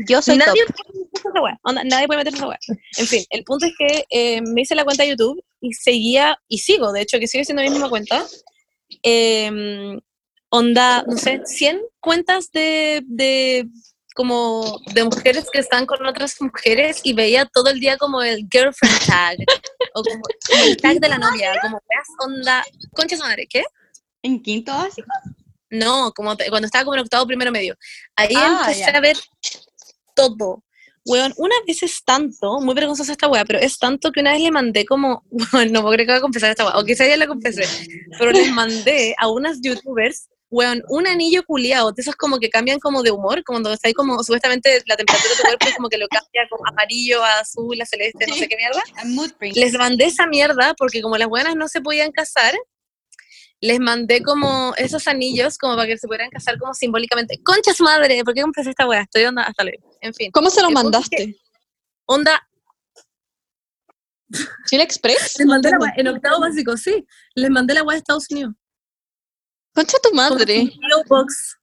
Yo 0.08 0.20
soy 0.22 0.36
nadie 0.38 0.64
top. 0.66 0.74
puede 0.76 0.98
meterse 1.04 1.28
esa 1.28 1.40
weá, 1.42 1.58
onda, 1.62 1.84
nadie 1.84 2.06
puede 2.06 2.18
meterse 2.18 2.38
esa 2.38 2.48
weá. 2.48 2.58
En 2.98 3.06
fin, 3.06 3.24
el 3.30 3.44
punto 3.44 3.66
es 3.66 3.72
que 3.78 4.04
eh, 4.10 4.40
me 4.42 4.62
hice 4.62 4.74
la 4.74 4.84
cuenta 4.84 5.02
de 5.04 5.10
YouTube 5.10 5.42
y 5.60 5.72
seguía, 5.72 6.36
y 6.48 6.58
sigo, 6.58 6.92
de 6.92 7.02
hecho, 7.02 7.18
que 7.18 7.26
sigue 7.28 7.44
siendo 7.44 7.62
mi 7.62 7.70
misma 7.70 7.88
cuenta, 7.88 8.24
em, 9.02 10.00
onda, 10.50 11.02
no 11.06 11.16
sé, 11.16 11.40
100 11.44 11.80
cuentas 12.00 12.50
de, 12.52 13.02
de 13.06 13.66
como 14.14 14.78
de 14.94 15.04
mujeres 15.04 15.46
que 15.52 15.58
están 15.58 15.86
con 15.86 16.04
otras 16.06 16.40
mujeres 16.40 17.00
y 17.02 17.12
veía 17.14 17.46
todo 17.46 17.70
el 17.70 17.80
día 17.80 17.96
como 17.98 18.22
el 18.22 18.46
girlfriend 18.50 19.06
tag 19.06 19.36
o 19.94 20.02
como, 20.02 20.22
el 20.64 20.76
tag 20.76 21.00
de 21.00 21.08
la 21.08 21.18
novia, 21.18 21.52
como 21.62 21.80
veas 21.88 22.06
onda, 22.20 22.64
concha 22.92 23.16
su 23.16 23.22
madre, 23.22 23.46
¿qué? 23.48 23.64
En 24.22 24.40
quinto 24.42 24.72
básico. 24.72 25.08
No, 25.70 26.12
como 26.14 26.36
te- 26.36 26.48
cuando 26.50 26.66
estaba 26.66 26.84
como 26.84 26.94
en 26.94 27.00
octavo 27.00 27.26
primero 27.26 27.50
medio. 27.50 27.74
Ahí 28.14 28.32
Ah, 28.36 28.60
empecé 28.60 28.92
ya. 28.92 28.96
a 28.96 29.00
ver 29.00 29.16
todo. 30.14 30.64
Weón, 31.06 31.34
una 31.36 31.54
vez 31.66 31.82
es 31.82 32.02
tanto, 32.02 32.60
muy 32.60 32.74
vergonzosa 32.74 33.12
esta 33.12 33.28
weá, 33.28 33.44
pero 33.44 33.58
es 33.58 33.78
tanto 33.78 34.10
que 34.10 34.20
una 34.20 34.32
vez 34.32 34.40
le 34.40 34.50
mandé 34.50 34.86
como, 34.86 35.22
weón, 35.52 35.70
no 35.70 35.82
puedo 35.82 35.94
creer 35.94 36.06
que 36.06 36.12
voy 36.12 36.18
a 36.18 36.22
confesar 36.22 36.50
esta 36.50 36.64
weá, 36.64 36.78
o 36.78 36.84
quizá 36.84 37.06
ya 37.06 37.16
la 37.16 37.26
confesé, 37.26 37.64
pero 38.18 38.32
les 38.32 38.50
mandé 38.50 39.14
a 39.18 39.28
unas 39.28 39.60
youtubers, 39.60 40.30
weón, 40.48 40.82
un 40.88 41.06
anillo 41.06 41.42
culiado, 41.44 41.92
de 41.92 42.00
esos 42.00 42.16
como 42.16 42.38
que 42.38 42.48
cambian 42.48 42.78
como 42.78 43.02
de 43.02 43.10
humor, 43.10 43.44
como 43.44 43.56
cuando 43.56 43.72
está 43.72 43.88
ahí 43.88 43.94
como 43.94 44.22
supuestamente 44.22 44.82
la 44.86 44.96
temperatura 44.96 45.30
de 45.30 45.36
tu 45.36 45.42
cuerpo 45.42 45.66
y 45.68 45.72
como 45.74 45.88
que 45.90 45.98
lo 45.98 46.08
cambia 46.08 46.46
como 46.48 46.66
amarillo 46.66 47.22
a 47.22 47.40
azul, 47.40 47.78
a 47.80 47.84
celeste, 47.84 48.26
no 48.26 48.34
sé 48.34 48.48
qué 48.48 48.56
mierda. 48.56 48.82
Les 49.54 49.74
mandé 49.74 50.06
esa 50.06 50.26
mierda 50.26 50.74
porque 50.78 51.02
como 51.02 51.18
las 51.18 51.28
buenas 51.28 51.54
no 51.54 51.68
se 51.68 51.82
podían 51.82 52.12
casar, 52.12 52.54
les 53.64 53.80
mandé 53.80 54.22
como 54.22 54.74
esos 54.76 55.06
anillos 55.08 55.56
como 55.56 55.74
para 55.76 55.86
que 55.88 55.96
se 55.96 56.06
pudieran 56.06 56.28
casar 56.30 56.58
como 56.58 56.74
simbólicamente. 56.74 57.40
Concha 57.42 57.72
su 57.72 57.82
madre, 57.82 58.22
¿por 58.22 58.34
qué 58.34 58.42
compré 58.42 58.62
esta 58.62 58.86
wea? 58.86 59.02
Estoy 59.02 59.24
onda 59.24 59.42
hasta 59.44 59.64
luego. 59.64 59.96
En 60.02 60.12
fin. 60.12 60.30
¿Cómo 60.32 60.50
se 60.50 60.60
lo 60.60 60.68
El 60.68 60.74
punto 60.74 60.98
es 60.98 61.08
que- 61.08 61.16
mandaste? 61.26 61.40
Onda, 62.06 62.46
Chile 64.66 64.82
Express. 64.82 65.38
Les 65.38 65.46
mandé 65.46 65.70
la 65.70 65.78
weá 65.78 65.92
en 65.96 66.08
octavo 66.08 66.40
básico, 66.40 66.76
sí. 66.76 67.06
Les 67.34 67.50
mandé 67.50 67.72
la 67.74 67.82
weá 67.82 67.94
de 67.94 67.98
Estados 68.00 68.26
Unidos. 68.30 68.54
Concha 69.74 69.96
tu 70.02 70.12
madre. 70.14 70.70
Box. 71.08 71.56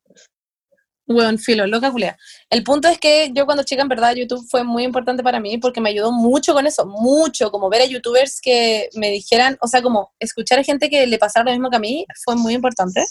Weón, 1.12 1.38
filo, 1.40 1.68
loca 1.68 1.92
culea. 1.92 2.18
El 2.50 2.64
punto 2.64 2.88
es 2.88 2.98
que 3.00 3.32
yo 3.34 3.46
cuando 3.46 3.64
chica, 3.64 3.82
en 3.82 3.88
verdad, 3.88 4.16
YouTube 4.16 4.46
fue 4.50 4.64
muy 4.64 4.84
importante 4.84 5.24
para 5.24 5.40
mí 5.40 5.58
porque 5.58 5.82
me 5.82 5.90
ayudó 5.90 6.12
mucho 6.12 6.54
con 6.54 6.68
eso, 6.68 6.86
mucho, 6.86 7.52
como 7.52 7.70
ver 7.70 7.82
a 7.82 7.86
youtubers 7.86 8.40
que 8.42 8.90
me 8.96 9.10
dijeran, 9.10 9.58
o 9.62 9.68
sea, 9.68 9.82
como 9.82 10.14
escuchar 10.20 10.60
a 10.60 10.64
gente 10.64 10.90
que 10.90 11.06
le 11.08 11.18
pasara 11.18 11.46
lo 11.46 11.52
mismo 11.52 11.70
que 11.70 11.78
a 11.78 11.80
mí 11.80 12.06
fue 12.24 12.36
muy 12.36 12.54
importante. 12.54 13.06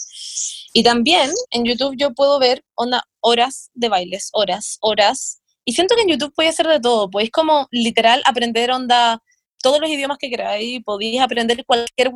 Y 0.73 0.83
también 0.83 1.31
en 1.51 1.65
YouTube 1.65 1.95
yo 1.97 2.13
puedo 2.13 2.39
ver 2.39 2.63
onda, 2.75 3.03
horas 3.19 3.71
de 3.73 3.89
bailes, 3.89 4.29
horas, 4.33 4.77
horas. 4.81 5.41
Y 5.65 5.73
siento 5.73 5.95
que 5.95 6.01
en 6.01 6.09
YouTube 6.09 6.33
podéis 6.33 6.55
hacer 6.55 6.67
de 6.67 6.79
todo, 6.79 7.09
podéis 7.09 7.31
como 7.31 7.67
literal 7.71 8.21
aprender 8.25 8.71
onda 8.71 9.21
todos 9.61 9.79
los 9.79 9.89
idiomas 9.89 10.17
que 10.17 10.29
queráis, 10.29 10.81
podéis 10.83 11.21
aprender 11.21 11.63
cualquier... 11.65 12.11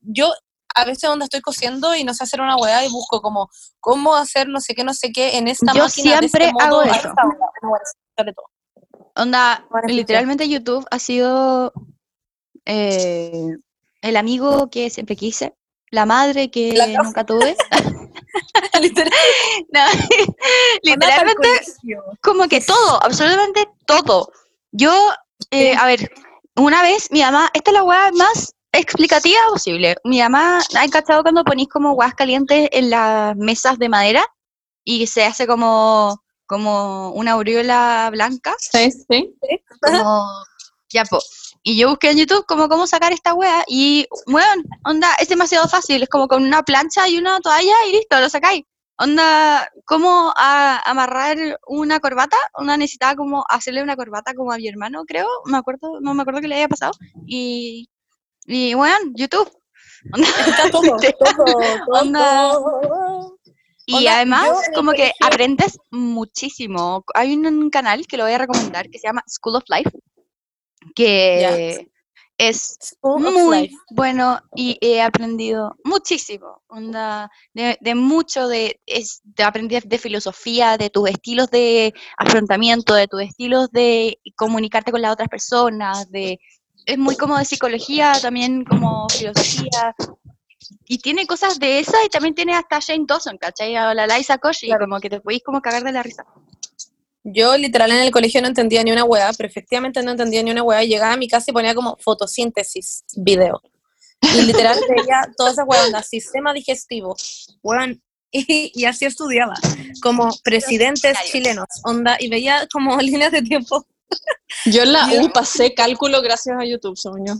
Yo 0.00 0.32
a 0.74 0.84
veces 0.84 1.08
onda 1.08 1.24
estoy 1.24 1.40
cosiendo 1.40 1.94
y 1.94 2.04
no 2.04 2.14
sé 2.14 2.24
hacer 2.24 2.40
una 2.40 2.56
weá 2.56 2.84
y 2.84 2.90
busco 2.90 3.20
como 3.20 3.48
cómo 3.80 4.14
hacer 4.14 4.48
no 4.48 4.60
sé 4.60 4.74
qué, 4.74 4.84
no 4.84 4.94
sé 4.94 5.10
qué 5.12 5.36
en 5.38 5.48
esta 5.48 5.72
Yo 5.72 5.84
máquina 5.84 6.20
de 6.20 6.26
este 6.26 6.38
siempre 6.38 6.52
hago 6.60 6.76
modo, 6.76 6.84
eso. 6.84 7.08
hora. 8.16 8.32
Onda, 9.16 9.66
literalmente 9.86 10.48
YouTube 10.48 10.86
ha 10.90 10.98
sido 10.98 11.72
eh, 12.64 13.56
el 14.02 14.16
amigo 14.16 14.70
que 14.70 14.90
siempre 14.90 15.16
quise, 15.16 15.54
la 15.90 16.06
madre 16.06 16.50
que 16.50 16.72
La 16.72 16.86
nunca 16.86 17.24
tuve. 17.24 17.56
Literal, 18.80 19.12
No, 19.72 19.84
onda 19.84 20.46
literalmente 20.82 21.48
como 22.22 22.48
que 22.48 22.60
todo, 22.60 23.02
absolutamente 23.02 23.68
todo. 23.86 24.30
Yo, 24.72 24.92
eh, 25.50 25.74
a 25.74 25.86
ver, 25.86 26.10
una 26.56 26.82
vez 26.82 27.10
mi 27.10 27.20
mamá, 27.20 27.50
esta 27.54 27.70
es 27.70 27.74
la 27.74 27.82
weá 27.82 28.10
más 28.12 28.54
explicativa 28.72 29.40
posible. 29.50 29.96
Mi 30.04 30.20
mamá, 30.20 30.60
¿ha 30.76 30.84
encachado 30.84 31.22
cuando 31.22 31.44
ponís 31.44 31.68
como 31.68 31.94
guas 31.94 32.14
calientes 32.14 32.68
en 32.72 32.90
las 32.90 33.36
mesas 33.36 33.78
de 33.78 33.88
madera 33.88 34.24
y 34.84 35.06
se 35.06 35.24
hace 35.24 35.46
como, 35.46 36.22
como 36.46 37.10
una 37.12 37.32
aureola 37.32 38.08
blanca? 38.12 38.54
Sí, 38.58 38.90
sí. 38.90 39.34
como 39.80 40.28
ya 40.92 41.04
po. 41.04 41.18
Y 41.62 41.76
yo 41.76 41.90
busqué 41.90 42.10
en 42.10 42.18
YouTube 42.18 42.46
como 42.46 42.68
cómo 42.68 42.86
sacar 42.86 43.12
esta 43.12 43.34
wea 43.34 43.64
y 43.66 44.06
bueno, 44.26 44.62
onda, 44.84 45.08
es 45.20 45.28
demasiado 45.28 45.68
fácil, 45.68 46.02
es 46.02 46.08
como 46.08 46.26
con 46.26 46.42
una 46.42 46.62
plancha 46.62 47.06
y 47.08 47.18
una 47.18 47.38
toalla 47.40 47.74
y 47.88 47.92
listo, 47.92 48.18
lo 48.18 48.28
sacáis. 48.28 48.64
Onda, 48.96 49.70
¿cómo 49.86 50.32
a- 50.36 50.82
amarrar 50.90 51.58
una 51.66 52.00
corbata? 52.00 52.36
Una 52.58 52.76
necesitaba 52.76 53.14
como 53.14 53.44
hacerle 53.48 53.82
una 53.82 53.96
corbata 53.96 54.34
como 54.34 54.52
a 54.52 54.56
mi 54.56 54.68
hermano, 54.68 55.04
creo, 55.06 55.26
me 55.46 55.58
acuerdo, 55.58 56.00
no 56.00 56.12
me 56.14 56.22
acuerdo 56.22 56.40
que 56.40 56.48
le 56.48 56.54
había 56.56 56.68
pasado. 56.68 56.92
Y, 57.26 57.88
y 58.50 58.74
bueno, 58.74 59.12
YouTube. 59.14 59.48
Onda, 60.12 60.28
Está 60.28 60.70
todo, 60.70 60.82
todo, 60.82 61.44
todo, 61.44 62.00
Onda. 62.00 62.52
todo. 62.52 63.38
Y 63.86 63.94
Onda, 63.94 64.16
además, 64.16 64.70
como 64.74 64.92
que 64.92 65.12
aprendes 65.20 65.78
muchísimo. 65.90 67.04
Hay 67.14 67.34
un, 67.34 67.70
canal 67.70 68.06
que 68.06 68.16
lo 68.16 68.24
voy 68.24 68.32
a 68.32 68.38
recomendar 68.38 68.88
que 68.90 68.98
se 68.98 69.06
llama 69.06 69.22
School 69.28 69.56
of 69.56 69.64
Life, 69.68 69.90
que 70.94 71.86
es 72.38 72.78
School 72.80 73.20
muy 73.20 73.60
Life. 73.62 73.74
bueno 73.90 74.40
y 74.56 74.78
he 74.80 75.00
aprendido 75.00 75.76
muchísimo. 75.84 76.62
Onda, 76.68 77.30
de, 77.54 77.78
de 77.80 77.94
mucho, 77.94 78.48
de, 78.48 78.80
es, 78.86 79.20
de 79.22 79.44
aprender 79.44 79.84
de 79.84 79.98
filosofía, 79.98 80.76
de 80.76 80.90
tus 80.90 81.08
estilos 81.08 81.50
de 81.50 81.92
afrontamiento, 82.16 82.94
de 82.94 83.06
tus 83.06 83.22
estilos 83.22 83.70
de 83.70 84.18
comunicarte 84.36 84.90
con 84.90 85.02
las 85.02 85.12
otras 85.12 85.28
personas, 85.28 86.10
de 86.10 86.40
es 86.86 86.98
muy 86.98 87.16
como 87.16 87.38
de 87.38 87.44
psicología, 87.44 88.12
también 88.20 88.64
como 88.64 89.08
filosofía. 89.08 89.94
Y 90.86 90.98
tiene 90.98 91.26
cosas 91.26 91.58
de 91.58 91.78
esa 91.80 91.96
y 92.04 92.08
también 92.08 92.34
tiene 92.34 92.54
hasta 92.54 92.80
Jane 92.80 93.04
Dawson, 93.06 93.38
¿cachai? 93.38 93.76
A 93.76 93.94
la 93.94 94.06
Liza 94.06 94.38
Koshy, 94.38 94.66
Claro. 94.66 94.86
como 94.86 95.00
que 95.00 95.08
te 95.10 95.20
podéis 95.20 95.42
como 95.44 95.60
cagar 95.60 95.82
de 95.84 95.92
la 95.92 96.02
risa. 96.02 96.24
Yo 97.22 97.56
literal 97.56 97.90
en 97.90 97.98
el 97.98 98.10
colegio 98.10 98.40
no 98.40 98.48
entendía 98.48 98.82
ni 98.82 98.92
una 98.92 99.04
weá, 99.04 99.30
pero 99.36 99.48
efectivamente 99.48 100.02
no 100.02 100.12
entendía 100.12 100.42
ni 100.42 100.50
una 100.50 100.62
weá. 100.62 100.82
Llegaba 100.84 101.12
a 101.12 101.16
mi 101.16 101.28
casa 101.28 101.50
y 101.50 101.54
ponía 101.54 101.74
como 101.74 101.96
fotosíntesis, 102.00 103.04
video. 103.16 103.60
Y 104.34 104.42
literal 104.42 104.78
veía 104.88 105.30
toda 105.36 105.50
esa 105.50 105.64
weá, 105.64 105.84
onda, 105.84 106.02
sistema 106.02 106.52
digestivo, 106.52 107.16
weón. 107.62 108.02
Y, 108.32 108.70
y 108.76 108.84
así 108.84 109.06
estudiaba, 109.06 109.54
como 110.00 110.28
presidentes 110.44 111.18
chilenos, 111.32 111.66
onda, 111.82 112.16
y 112.20 112.28
veía 112.28 112.68
como 112.72 112.96
líneas 113.00 113.32
de 113.32 113.42
tiempo. 113.42 113.84
Yo 114.66 114.82
en 114.82 114.92
la 114.92 115.08
U 115.20 115.30
pasé 115.32 115.74
cálculo 115.74 116.20
gracias 116.22 116.56
a 116.58 116.64
YouTube, 116.64 116.98
yo. 117.26 117.34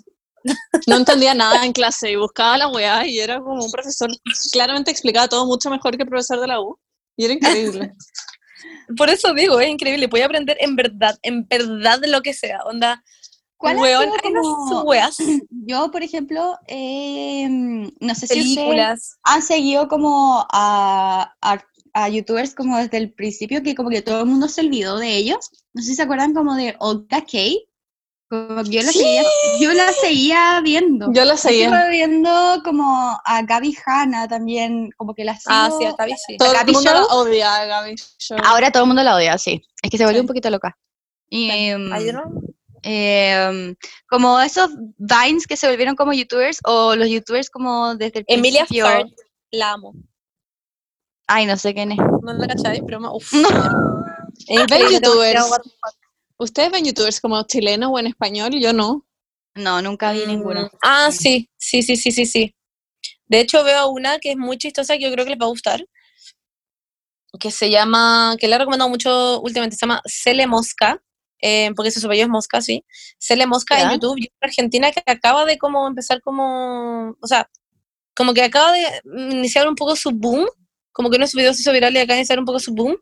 No 0.86 0.96
entendía 0.96 1.34
nada 1.34 1.64
en 1.64 1.72
clase 1.72 2.10
y 2.10 2.16
buscaba 2.16 2.56
la 2.56 2.68
weá 2.68 3.06
y 3.06 3.18
era 3.20 3.40
como 3.40 3.62
un 3.62 3.70
profesor, 3.70 4.08
claramente 4.52 4.90
explicaba 4.90 5.28
todo 5.28 5.44
mucho 5.46 5.68
mejor 5.70 5.96
que 5.96 6.04
el 6.04 6.08
profesor 6.08 6.40
de 6.40 6.46
la 6.46 6.60
U. 6.60 6.78
Y 7.16 7.24
era 7.24 7.34
increíble. 7.34 7.92
Por 8.96 9.10
eso 9.10 9.32
digo, 9.34 9.60
es 9.60 9.68
increíble, 9.68 10.06
voy 10.06 10.20
a 10.20 10.26
aprender 10.26 10.56
en 10.60 10.76
verdad, 10.76 11.18
en 11.22 11.46
verdad 11.46 12.00
lo 12.06 12.22
que 12.22 12.34
sea, 12.34 12.60
onda. 12.64 13.02
¿Cuál 13.56 13.76
ha 13.76 13.80
weón, 13.80 14.10
como- 14.22 14.82
weas, 14.84 15.18
Yo, 15.50 15.90
por 15.90 16.02
ejemplo, 16.02 16.58
eh, 16.66 17.46
no 17.48 18.14
sé 18.14 18.26
si 18.26 18.40
ustedes 18.40 19.18
han 19.22 19.42
seguido 19.42 19.86
como 19.88 20.46
a, 20.50 21.34
a, 21.42 21.62
a 21.94 22.08
youtubers 22.08 22.54
como 22.54 22.76
desde 22.78 22.96
el 22.98 23.12
principio, 23.12 23.62
que 23.62 23.74
como 23.74 23.90
que 23.90 24.02
todo 24.02 24.20
el 24.20 24.26
mundo 24.26 24.48
se 24.48 24.60
olvidó 24.62 24.98
de 24.98 25.16
ellos. 25.16 25.50
No 25.74 25.82
sé 25.82 25.88
si 25.90 25.94
se 25.96 26.02
acuerdan 26.02 26.34
como 26.34 26.54
de 26.54 26.76
Olga 26.78 27.24
Kay. 27.24 27.66
Como 28.28 28.62
que 28.62 28.70
yo 28.70 28.82
la 28.82 28.92
seguía, 28.92 29.22
yo 29.60 29.72
la 29.72 29.92
seguía 29.92 30.60
viendo. 30.62 31.12
Yo 31.12 31.24
la 31.24 31.36
seguía. 31.36 31.68
Sigo 31.68 31.90
viendo 31.90 32.30
como 32.64 33.18
a 33.24 33.42
Gaby 33.42 33.76
Hanna 33.84 34.28
también, 34.28 34.90
como 34.96 35.14
que 35.14 35.24
la 35.24 35.34
sigo. 35.34 35.50
Ah, 35.52 35.68
sí, 35.76 35.84
acá 35.84 36.04
vi, 36.04 36.12
sí. 36.12 36.36
Todo 36.36 36.52
el 36.52 36.58
Gaby 36.58 36.72
mundo 36.72 36.90
Show. 36.92 37.00
la 37.08 37.14
odia 37.16 37.56
a 37.56 37.64
Gaby 37.66 37.96
Show. 38.20 38.38
Ahora 38.44 38.70
todo 38.70 38.84
el 38.84 38.86
mundo 38.86 39.02
la 39.02 39.16
odia, 39.16 39.36
sí. 39.36 39.60
Es 39.82 39.90
que 39.90 39.98
se 39.98 40.04
volvió 40.04 40.18
Sí. 40.18 40.22
un 40.22 40.26
poquito 40.28 40.48
loca. 40.48 40.78
Y, 41.28 41.70
yo 41.70 42.22
em, 42.82 43.74
como 44.08 44.40
esos 44.40 44.70
Vines 44.96 45.46
que 45.46 45.56
se 45.56 45.68
volvieron 45.68 45.96
como 45.96 46.12
youtubers 46.12 46.60
o 46.64 46.94
los 46.96 47.08
youtubers 47.08 47.50
como 47.50 47.94
desde 47.96 48.20
el 48.20 48.24
Emilia 48.28 48.60
principio. 48.64 48.86
Fart, 48.86 49.08
la 49.50 49.72
amo. 49.72 49.92
Ay, 51.32 51.46
no 51.46 51.56
sé 51.56 51.72
quién 51.74 51.92
es. 51.92 51.98
No 51.98 52.32
la 52.32 52.48
cachai, 52.48 52.82
pero 52.84 52.98
ma- 52.98 53.12
uf. 53.14 53.32
No. 53.32 53.44
¿Ven 54.68 54.82
youtubers? 54.90 55.44
¿Ustedes 56.38 56.72
ven 56.72 56.84
youtubers 56.84 57.20
como 57.20 57.40
chilenos 57.44 57.90
o 57.92 57.98
en 58.00 58.08
español? 58.08 58.50
Yo 58.60 58.72
no. 58.72 59.06
No, 59.54 59.80
nunca 59.80 60.10
vi 60.12 60.26
ninguno. 60.26 60.62
Mm, 60.64 60.68
Ah, 60.82 61.10
sí, 61.12 61.48
sí, 61.56 61.82
sí, 61.82 61.94
sí, 61.96 62.10
sí, 62.10 62.26
sí. 62.26 62.54
De 63.26 63.38
hecho, 63.40 63.62
veo 63.62 63.88
una 63.90 64.18
que 64.18 64.32
es 64.32 64.36
muy 64.36 64.56
chistosa 64.58 64.96
que 64.96 65.04
yo 65.04 65.12
creo 65.12 65.24
que 65.24 65.30
les 65.30 65.40
va 65.40 65.46
a 65.46 65.50
gustar. 65.50 65.84
Que 67.38 67.50
se 67.52 67.70
llama, 67.70 68.34
que 68.40 68.48
le 68.48 68.56
he 68.56 68.58
recomendado 68.58 68.90
mucho 68.90 69.40
últimamente, 69.40 69.76
se 69.76 69.86
llama 69.86 70.02
Cele 70.06 70.48
Mosca, 70.48 71.00
eh, 71.40 71.70
porque 71.76 71.92
su 71.92 72.04
apellido 72.04 72.24
es 72.26 72.30
Mosca, 72.30 72.60
sí. 72.60 72.84
Cele 73.20 73.46
Mosca 73.46 73.76
en. 73.76 73.92
YouTube, 73.92 74.18
y 74.18 74.24
es 74.24 74.30
una 74.40 74.48
argentina 74.48 74.90
que 74.90 75.02
acaba 75.06 75.44
de 75.44 75.58
como 75.58 75.86
empezar 75.86 76.20
como, 76.22 77.10
o 77.20 77.26
sea, 77.26 77.48
como 78.16 78.34
que 78.34 78.42
acaba 78.42 78.72
de 78.72 78.82
iniciar 79.32 79.68
un 79.68 79.76
poco 79.76 79.94
su 79.94 80.10
boom, 80.10 80.48
como 80.92 81.10
que 81.10 81.16
uno 81.16 81.24
de 81.24 81.28
sus 81.30 81.38
videos 81.38 81.56
se 81.56 81.62
hizo 81.62 81.72
viral 81.72 81.96
y 81.96 82.04
de 82.06 82.14
iniciar 82.14 82.38
un 82.38 82.44
poco 82.44 82.58
su 82.58 82.74
boom, 82.74 82.96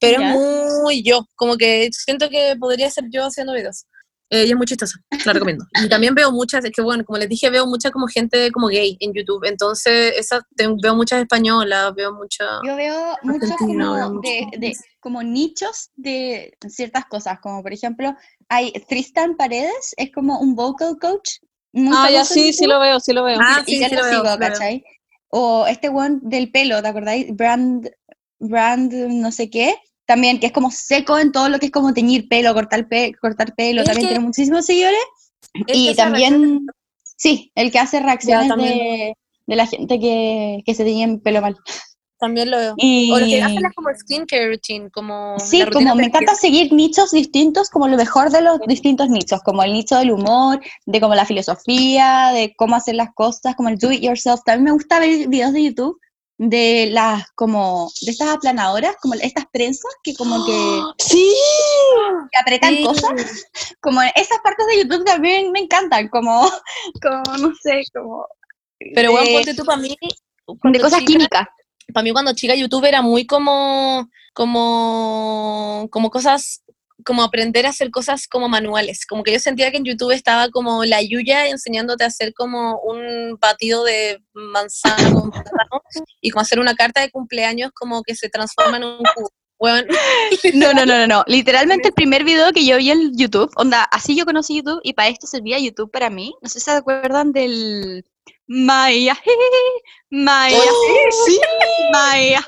pero 0.00 0.20
Ya. 0.20 0.34
es 0.34 0.40
muy 0.82 1.02
yo, 1.02 1.26
como 1.36 1.56
que 1.56 1.88
siento 1.92 2.28
que 2.28 2.56
podría 2.58 2.90
ser 2.90 3.04
yo 3.10 3.24
haciendo 3.26 3.52
videos. 3.54 3.86
Eh, 4.30 4.46
y 4.46 4.50
es 4.50 4.56
muy 4.56 4.66
chistosa, 4.66 4.98
la 5.26 5.32
recomiendo. 5.34 5.66
Y 5.84 5.88
también 5.88 6.14
veo 6.14 6.32
muchas, 6.32 6.64
es 6.64 6.72
que 6.72 6.80
bueno, 6.82 7.04
como 7.04 7.18
les 7.18 7.28
dije, 7.28 7.50
veo 7.50 7.66
mucha 7.66 7.90
como 7.90 8.06
gente 8.08 8.50
como 8.52 8.68
gay 8.68 8.96
en 9.00 9.12
YouTube, 9.12 9.44
entonces 9.44 10.14
esa, 10.16 10.40
te- 10.56 10.66
veo 10.82 10.94
muchas 10.96 11.20
españolas, 11.20 11.94
veo 11.94 12.12
mucha... 12.14 12.44
Yo 12.66 12.74
veo 12.74 13.14
muchos 13.22 13.50
como, 13.58 13.92
veo 13.94 14.20
de, 14.22 14.46
de- 14.58 14.76
como 14.98 15.22
nichos 15.22 15.90
de 15.94 16.56
ciertas 16.68 17.04
cosas, 17.04 17.38
como 17.40 17.62
por 17.62 17.72
ejemplo, 17.74 18.16
hay 18.48 18.72
Tristan 18.88 19.36
Paredes, 19.36 19.94
es 19.98 20.10
como 20.10 20.40
un 20.40 20.54
vocal 20.56 20.96
coach. 20.98 21.38
muy 21.72 21.94
Ah, 21.96 22.10
ya 22.10 22.24
sí, 22.24 22.52
sí 22.54 22.66
lo 22.66 22.80
veo, 22.80 22.98
sí 23.00 23.12
lo 23.12 23.24
veo. 23.24 23.38
Ah, 23.40 23.62
y 23.66 23.74
sí, 23.74 23.80
ya 23.80 23.88
sí 23.90 23.94
lo 23.94 24.00
lo 24.02 24.06
veo, 24.08 24.14
sigo, 24.22 24.32
sí 24.32 24.38
veo. 24.38 24.48
¿cachai? 24.50 24.84
O 25.36 25.66
este 25.66 25.88
one 25.88 26.18
del 26.22 26.52
pelo, 26.52 26.80
¿te 26.80 26.86
acordáis? 26.88 27.34
Brand, 27.34 27.90
brand 28.38 28.92
no 28.92 29.32
sé 29.32 29.50
qué, 29.50 29.74
también 30.06 30.38
que 30.38 30.46
es 30.46 30.52
como 30.52 30.70
seco 30.70 31.18
en 31.18 31.32
todo 31.32 31.48
lo 31.48 31.58
que 31.58 31.66
es 31.66 31.72
como 31.72 31.92
teñir 31.92 32.28
pelo, 32.28 32.54
cortar, 32.54 32.86
pe- 32.86 33.12
cortar 33.20 33.52
pelo, 33.56 33.80
El 33.80 33.86
también 33.86 34.06
que- 34.06 34.12
tiene 34.14 34.24
muchísimos 34.24 34.64
seguidores. 34.66 35.00
Y 35.66 35.86
reacciones- 35.88 35.96
también, 35.96 36.66
sí, 37.16 37.50
el 37.56 37.72
que 37.72 37.78
hace 37.80 37.98
reacciones 38.00 38.48
de, 38.74 39.14
de 39.46 39.56
la 39.56 39.66
gente 39.66 39.98
que, 39.98 40.62
que 40.64 40.74
se 40.74 40.84
teñen 40.84 41.18
pelo 41.20 41.40
mal. 41.42 41.56
También 42.24 42.50
lo 42.50 42.56
veo. 42.58 42.74
Y, 42.78 43.10
O 43.12 43.18
los 43.18 43.28
que 43.28 43.42
hacen 43.42 43.62
las 43.62 43.72
como 43.74 43.88
skincare 43.94 44.48
routine, 44.48 44.90
como... 44.90 45.36
Sí, 45.38 45.62
como 45.72 45.94
me 45.94 46.06
encanta 46.06 46.34
seguir 46.34 46.72
nichos 46.72 47.10
distintos, 47.10 47.70
como 47.70 47.86
lo 47.88 47.96
mejor 47.96 48.30
de 48.30 48.40
los 48.40 48.58
distintos 48.66 49.08
nichos, 49.08 49.40
como 49.42 49.62
el 49.62 49.72
nicho 49.72 49.96
del 49.96 50.10
humor, 50.10 50.60
de 50.86 51.00
como 51.00 51.14
la 51.14 51.24
filosofía, 51.26 52.30
de 52.34 52.54
cómo 52.56 52.76
hacer 52.76 52.94
las 52.94 53.08
cosas, 53.14 53.54
como 53.56 53.68
el 53.68 53.78
do 53.78 53.92
it 53.92 54.00
yourself. 54.02 54.40
También 54.44 54.64
me 54.64 54.72
gusta 54.72 54.98
ver 55.00 55.28
videos 55.28 55.52
de 55.52 55.62
YouTube 55.64 56.00
de 56.36 56.88
las 56.90 57.30
como 57.36 57.90
de 58.02 58.10
estas 58.10 58.28
aplanadoras, 58.28 58.96
como 59.00 59.14
estas 59.14 59.44
prensas 59.52 59.92
que 60.02 60.14
como 60.16 60.44
que, 60.44 61.04
Sí. 61.04 61.32
que 62.32 62.38
apretan 62.40 62.74
Sí. 62.74 62.84
cosas. 62.84 63.46
Como 63.80 64.00
esas 64.02 64.38
partes 64.42 64.66
de 64.66 64.78
YouTube 64.82 65.04
también 65.04 65.52
me 65.52 65.60
encantan, 65.60 66.08
como, 66.08 66.48
como 67.02 67.36
no 67.38 67.52
sé, 67.62 67.82
como 67.94 68.26
Pero 68.94 69.12
bueno, 69.12 69.28
ponte 69.32 69.54
tú 69.54 69.64
para 69.64 69.78
mí. 69.80 69.96
de 70.64 70.80
cosas 70.80 70.98
chica- 71.00 71.06
químicas. 71.12 71.46
Para 71.92 72.04
mí 72.04 72.12
cuando 72.12 72.34
chica 72.34 72.54
YouTube 72.54 72.84
era 72.84 73.02
muy 73.02 73.26
como, 73.26 74.08
como, 74.32 75.88
como 75.90 76.10
cosas, 76.10 76.62
como 77.04 77.22
aprender 77.22 77.66
a 77.66 77.70
hacer 77.70 77.90
cosas 77.90 78.26
como 78.26 78.48
manuales. 78.48 79.06
Como 79.06 79.22
que 79.22 79.32
yo 79.32 79.38
sentía 79.38 79.70
que 79.70 79.76
en 79.76 79.84
YouTube 79.84 80.12
estaba 80.12 80.48
como 80.48 80.84
la 80.84 81.02
Yuya 81.02 81.48
enseñándote 81.48 82.04
a 82.04 82.08
hacer 82.08 82.32
como 82.34 82.80
un 82.80 83.38
batido 83.40 83.84
de 83.84 84.22
manzana 84.32 85.12
con 85.12 85.30
plátano 85.30 85.82
y 86.20 86.30
como 86.30 86.42
hacer 86.42 86.58
una 86.58 86.74
carta 86.74 87.00
de 87.00 87.10
cumpleaños 87.10 87.70
como 87.74 88.02
que 88.02 88.14
se 88.14 88.28
transforma 88.28 88.78
en 88.78 88.84
un 88.84 89.02
cubo. 89.14 89.30
No, 90.54 90.72
no, 90.72 90.84
no, 90.84 90.98
no, 90.98 91.06
no. 91.06 91.24
Literalmente 91.26 91.88
el 91.88 91.94
primer 91.94 92.24
video 92.24 92.52
que 92.52 92.64
yo 92.66 92.76
vi 92.76 92.90
en 92.90 93.16
YouTube, 93.16 93.50
onda, 93.56 93.84
así 93.84 94.16
yo 94.16 94.24
conocí 94.24 94.56
YouTube 94.56 94.80
y 94.82 94.92
para 94.92 95.08
esto 95.08 95.26
servía 95.26 95.58
YouTube 95.58 95.90
para 95.90 96.10
mí. 96.10 96.34
No 96.42 96.48
sé 96.48 96.60
si 96.60 96.66
se 96.66 96.72
acuerdan 96.72 97.32
del 97.32 98.04
Maya, 98.46 99.18
Maya, 100.10 100.58
Sí. 101.26 101.40
Maya. 101.92 102.46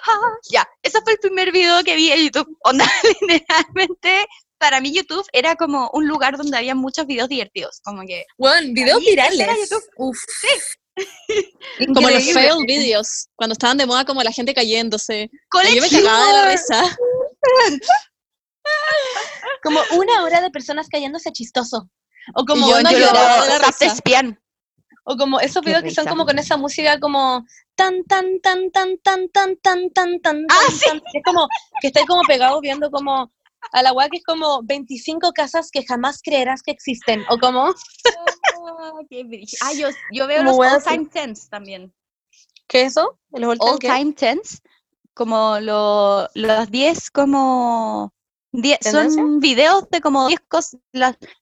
Ya, 0.51 0.68
ese 0.83 1.01
fue 1.03 1.12
el 1.12 1.18
primer 1.18 1.53
video 1.53 1.83
que 1.85 1.97
vi 1.97 2.12
en 2.12 2.24
YouTube. 2.24 2.57
Onda, 2.64 2.91
literalmente, 3.29 4.27
para 4.59 4.81
mí 4.81 4.93
YouTube 4.93 5.27
era 5.33 5.57
como 5.57 5.91
un 5.93 6.07
lugar 6.07 6.37
donde 6.37 6.57
había 6.57 6.74
muchos 6.74 7.07
videos 7.07 7.29
divertidos. 7.29 7.81
Como 7.83 8.03
que. 8.07 8.24
weón, 8.39 8.74
videos 8.74 9.01
mí 9.01 9.11
virales. 9.11 9.70
Uf. 9.97 10.18
Como 11.95 12.09
los 12.09 12.33
fail 12.33 12.64
videos, 12.66 13.29
cuando 13.37 13.53
estaban 13.53 13.77
de 13.77 13.85
moda 13.85 14.07
como 14.07 14.22
la 14.22 14.33
gente 14.33 14.55
cayéndose. 14.55 15.31
Yo 15.74 15.83
me 15.83 15.91
cagaba 15.91 16.27
de 16.27 16.33
la 16.33 16.51
risa. 16.51 16.99
Como 19.62 19.81
una 19.93 20.24
hora 20.24 20.41
de 20.41 20.51
personas 20.51 20.89
cayéndose 20.89 21.31
chistoso. 21.33 21.91
O 22.35 22.45
como 22.45 22.68
yo 22.68 22.79
una 22.79 22.91
no 22.91 22.99
llorada. 22.99 23.12
lloraba 23.12 23.45
de 23.45 23.49
la 23.51 23.59
risa. 23.59 23.95
O 25.09 25.16
como 25.16 25.38
esos 25.38 25.62
videos 25.64 25.82
que 25.84 25.90
son 25.94 26.07
como 26.07 26.24
con 26.26 26.38
esa 26.38 26.57
música 26.57 26.98
como 26.98 27.46
tan 27.76 28.02
tan 28.04 28.40
tan 28.40 28.70
tan 28.72 28.98
tan 28.98 29.28
tan 29.30 29.57
tan 29.62 29.90
tan 29.90 30.20
tan 30.20 30.46
Ah, 30.50 30.54
tan, 30.84 30.98
tan, 30.98 31.00
que 31.12 31.18
es 31.18 31.24
como 31.24 31.46
que 31.80 31.86
estáis 31.88 32.07
como 32.07 32.22
pegados 32.22 32.61
viendo 32.61 32.90
como 32.90 33.30
a 33.72 33.82
la 33.82 33.92
weá 33.92 34.09
que 34.09 34.16
es 34.18 34.24
como 34.24 34.62
25 34.64 35.32
casas 35.32 35.70
que 35.70 35.84
jamás 35.84 36.20
creerás 36.22 36.62
que 36.62 36.72
existen 36.72 37.22
o 37.30 37.38
como 37.38 37.66
Ah. 37.68 38.92
Ah, 39.62 39.72
yo, 39.72 39.88
yo 40.12 40.26
veo 40.26 40.42
los 40.42 40.57
all 40.59 40.82
time 40.82 41.07
tens 41.07 41.48
también. 41.48 41.92
¿qué 42.68 42.82
es 42.82 42.92
eso? 42.92 43.18
¿Los 43.30 43.57
all 43.61 43.78
time 43.78 44.12
tens, 44.12 44.61
como 45.14 45.59
lo- 45.61 46.28
los 46.34 46.70
10 46.70 47.11
como 47.11 48.12
10 48.52 48.80
¿Tendencia? 48.80 49.22
son 49.22 49.38
videos 49.40 49.88
de 49.90 50.00
como 50.00 50.26
10 50.28 50.40
cosas, 50.48 50.80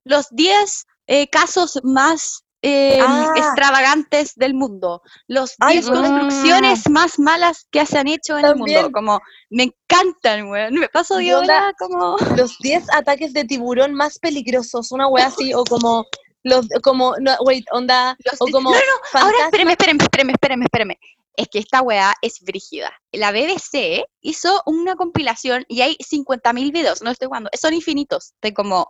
los 0.04 0.28
10 0.30 0.86
eh, 1.06 1.28
casos 1.28 1.80
más 1.82 2.43
eh, 2.66 2.98
Ah. 3.00 3.32
extravagantes 3.36 4.34
del 4.36 4.54
mundo, 4.54 5.02
los 5.28 5.54
Ay, 5.60 5.74
10 5.80 5.90
weón. 5.90 6.02
construcciones 6.02 6.88
más 6.88 7.18
malas 7.18 7.66
que 7.70 7.84
se 7.84 7.98
han 7.98 8.08
hecho 8.08 8.38
en 8.38 8.46
el 8.46 8.56
mundo, 8.56 8.90
como 8.90 9.20
me 9.50 9.64
encantan, 9.64 10.48
weón, 10.48 10.74
me 10.74 10.88
paso 10.88 11.16
de 11.16 11.34
hora 11.34 11.74
como 11.78 12.16
Los 12.46 12.56
10 12.60 12.84
ataques 12.94 13.34
de 13.34 13.44
tiburón 13.44 13.92
más 13.92 14.18
peligrosos, 14.18 14.92
una 14.92 15.08
weá 15.08 15.26
así 15.26 15.52
o 15.52 15.62
como 15.64 16.06
los 16.42 16.66
como 16.82 17.14
no, 17.20 17.34
wait, 17.44 17.64
onda 17.72 18.16
Los 18.24 18.40
o 18.40 18.46
di- 18.46 18.52
como 18.52 18.70
no, 18.70 18.76
no, 18.76 19.20
Ahora, 19.20 19.36
espérame, 19.44 19.70
espérame, 19.72 20.00
espérame, 20.00 20.30
espérame, 20.30 20.62
espérame. 20.64 20.96
Es 21.36 21.48
que 21.48 21.58
esta 21.58 21.82
weá 21.82 22.14
es 22.22 22.40
brígida. 22.42 22.92
La 23.12 23.30
BBC 23.32 24.04
hizo 24.22 24.62
una 24.66 24.94
compilación 24.94 25.64
y 25.68 25.80
hay 25.82 25.96
50.000 25.96 26.70
videos, 26.72 27.02
no 27.02 27.10
estoy 27.10 27.26
jugando, 27.26 27.50
son 27.60 27.74
infinitos, 27.74 28.32
de 28.40 28.54
como 28.54 28.88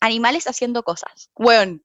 animales 0.00 0.46
haciendo 0.46 0.82
cosas. 0.82 1.30
Weón, 1.36 1.82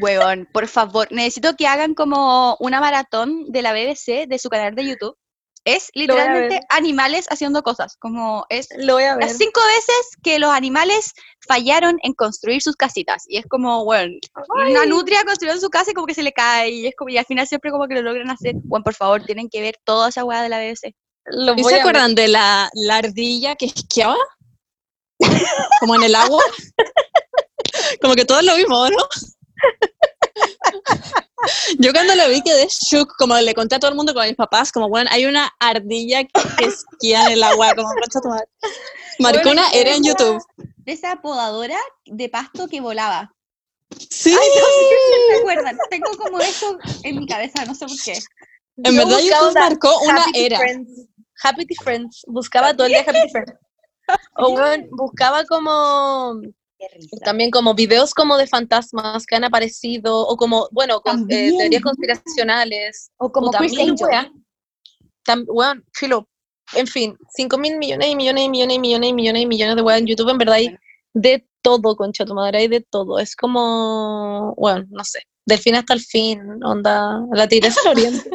weón, 0.00 0.48
por 0.52 0.68
favor, 0.68 1.08
necesito 1.10 1.54
que 1.56 1.66
hagan 1.66 1.94
como 1.94 2.56
una 2.60 2.80
maratón 2.80 3.50
de 3.50 3.62
la 3.62 3.72
BBC 3.72 4.26
de 4.28 4.38
su 4.38 4.48
canal 4.48 4.74
de 4.74 4.86
YouTube. 4.86 5.16
Es 5.64 5.90
literalmente 5.92 6.60
animales 6.70 7.26
haciendo 7.28 7.62
cosas, 7.62 7.96
como 7.98 8.46
es 8.48 8.68
lo 8.78 8.94
voy 8.94 9.02
a 9.02 9.16
ver. 9.16 9.26
las 9.26 9.36
cinco 9.36 9.60
veces 9.76 10.16
que 10.22 10.38
los 10.38 10.50
animales 10.50 11.12
fallaron 11.46 11.98
en 12.02 12.14
construir 12.14 12.62
sus 12.62 12.76
casitas. 12.76 13.24
Y 13.28 13.36
es 13.36 13.44
como, 13.46 13.84
bueno, 13.84 14.10
una 14.48 14.86
nutria 14.86 15.22
construyendo 15.24 15.60
su 15.60 15.68
casa 15.68 15.90
y 15.90 15.94
como 15.94 16.06
que 16.06 16.14
se 16.14 16.22
le 16.22 16.32
cae. 16.32 16.70
Y 16.70 16.86
es 16.86 16.94
como, 16.96 17.10
y 17.10 17.18
al 17.18 17.26
final 17.26 17.46
siempre 17.46 17.70
como 17.70 17.86
que 17.88 17.94
lo 17.96 18.02
logran 18.02 18.30
hacer. 18.30 18.54
Bueno, 18.64 18.84
por 18.84 18.94
favor, 18.94 19.22
tienen 19.24 19.50
que 19.50 19.60
ver 19.60 19.76
toda 19.84 20.08
esa 20.08 20.24
weá 20.24 20.42
de 20.42 20.48
la 20.48 20.58
BBC. 20.58 20.94
Lo 21.26 21.54
¿Y 21.54 21.62
se 21.62 21.72
ver. 21.72 21.80
acuerdan 21.80 22.14
de 22.14 22.28
la, 22.28 22.70
la 22.72 22.96
ardilla 22.96 23.54
que 23.54 23.66
esquiaba? 23.66 24.16
Como 25.80 25.94
en 25.96 26.04
el 26.04 26.14
agua. 26.14 26.42
Como 28.00 28.14
que 28.14 28.24
todos 28.24 28.42
lo 28.44 28.56
vimos, 28.56 28.90
¿no? 28.90 29.08
Yo 31.78 31.92
cuando 31.92 32.14
lo 32.14 32.28
vi 32.28 32.42
quedé 32.42 32.68
shook, 32.68 33.14
como 33.16 33.34
le 33.36 33.54
conté 33.54 33.76
a 33.76 33.80
todo 33.80 33.90
el 33.90 33.96
mundo 33.96 34.14
con 34.14 34.26
mis 34.26 34.36
papás, 34.36 34.72
como, 34.72 34.88
bueno, 34.88 35.08
hay 35.12 35.26
una 35.26 35.50
ardilla 35.58 36.24
que 36.24 36.30
esquía 36.64 37.26
en 37.26 37.32
el 37.32 37.42
agua, 37.42 37.74
como, 37.74 37.88
concha 37.88 38.20
tu 38.20 38.28
madre. 38.28 38.46
Marcona 39.18 39.62
Bueno, 39.62 39.68
era 39.72 39.94
en 39.94 40.04
YouTube. 40.04 40.42
De 40.76 40.92
esa 40.92 41.16
podadora 41.16 41.78
de 42.06 42.28
pasto 42.28 42.68
que 42.68 42.80
volaba. 42.80 43.32
Sí, 44.08 44.34
¿Se 44.34 45.38
acuerdan? 45.40 45.76
Tengo 45.90 46.10
como 46.16 46.38
eso 46.40 46.78
en 47.02 47.16
mi 47.16 47.26
cabeza, 47.26 47.64
no 47.64 47.74
sé 47.74 47.86
por 47.86 47.96
qué. 48.04 48.12
en 48.12 48.94
Yo 48.94 49.06
verdad 49.06 49.18
YouTube 49.20 49.54
marcó 49.54 49.98
una 50.00 50.22
Happy 50.22 50.44
era. 50.44 50.58
Friends. 50.58 51.06
Happy 51.42 51.66
Friends. 51.82 52.22
Buscaba 52.26 52.74
todo 52.74 52.86
el 52.86 52.92
día 52.92 53.04
Happy 53.06 53.30
Friends. 53.30 53.52
O 54.34 54.50
bueno, 54.50 54.86
buscaba 54.90 55.44
como. 55.44 56.40
También 57.24 57.50
como 57.50 57.74
videos 57.74 58.14
como 58.14 58.36
de 58.36 58.46
fantasmas 58.46 59.26
que 59.26 59.36
han 59.36 59.44
aparecido 59.44 60.26
o 60.26 60.36
como, 60.36 60.68
bueno, 60.72 61.00
con, 61.00 61.12
eh, 61.12 61.18
También. 61.18 61.58
teorías 61.58 61.82
conspiracionales. 61.82 63.10
O 63.18 63.30
como 63.30 63.50
mil 63.60 63.80
Angel. 63.80 64.06
weas. 64.08 64.26
Tam- 65.24 65.44
weón, 65.48 65.84
filo. 65.92 66.28
En 66.74 66.86
fin, 66.86 67.16
5 67.34 67.58
mil 67.58 67.76
millones 67.78 68.08
y 68.08 68.14
millones 68.16 68.44
y 68.44 68.48
millones 68.48 68.76
y 68.76 68.78
millones 68.80 69.10
y 69.10 69.14
millones 69.14 69.42
y 69.42 69.46
millones 69.46 69.76
de 69.76 69.82
weas 69.82 70.00
en 70.00 70.06
YouTube, 70.06 70.28
en 70.30 70.38
verdad 70.38 70.54
hay 70.54 70.64
Bueno. 70.66 70.78
de 71.14 71.46
todo, 71.62 71.96
concha 71.96 72.24
tu 72.24 72.34
madre, 72.34 72.58
hay 72.58 72.68
de 72.68 72.80
todo. 72.80 73.18
Es 73.18 73.34
como, 73.36 74.54
bueno, 74.56 74.86
no 74.90 75.02
sé, 75.04 75.20
del 75.46 75.58
fin 75.58 75.74
hasta 75.74 75.94
el 75.94 76.00
fin, 76.00 76.40
onda, 76.64 77.20
la 77.32 77.48
tigresa 77.48 77.80
del 77.82 77.90
oriente. 78.22 78.30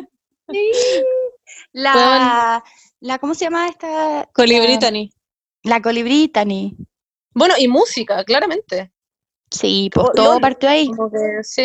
La, 1.74 2.64
la, 3.00 3.20
¿cómo 3.20 3.34
se 3.34 3.46
llama 3.46 3.68
esta? 3.68 4.30
Colibrí 4.34 4.78
La, 4.80 4.92
la 5.64 5.82
colibrí, 5.82 6.28
Tani. 6.28 6.76
Bueno, 7.36 7.54
y 7.60 7.68
música, 7.68 8.24
claramente. 8.24 8.92
Sí, 9.52 9.90
pues 9.94 10.08
Oh, 10.08 10.12
todo 10.14 10.26
Lolo. 10.30 10.40
partió 10.42 10.70
ahí. 10.70 10.88
Como 10.88 11.12
que, 11.12 11.44
sí. 11.44 11.64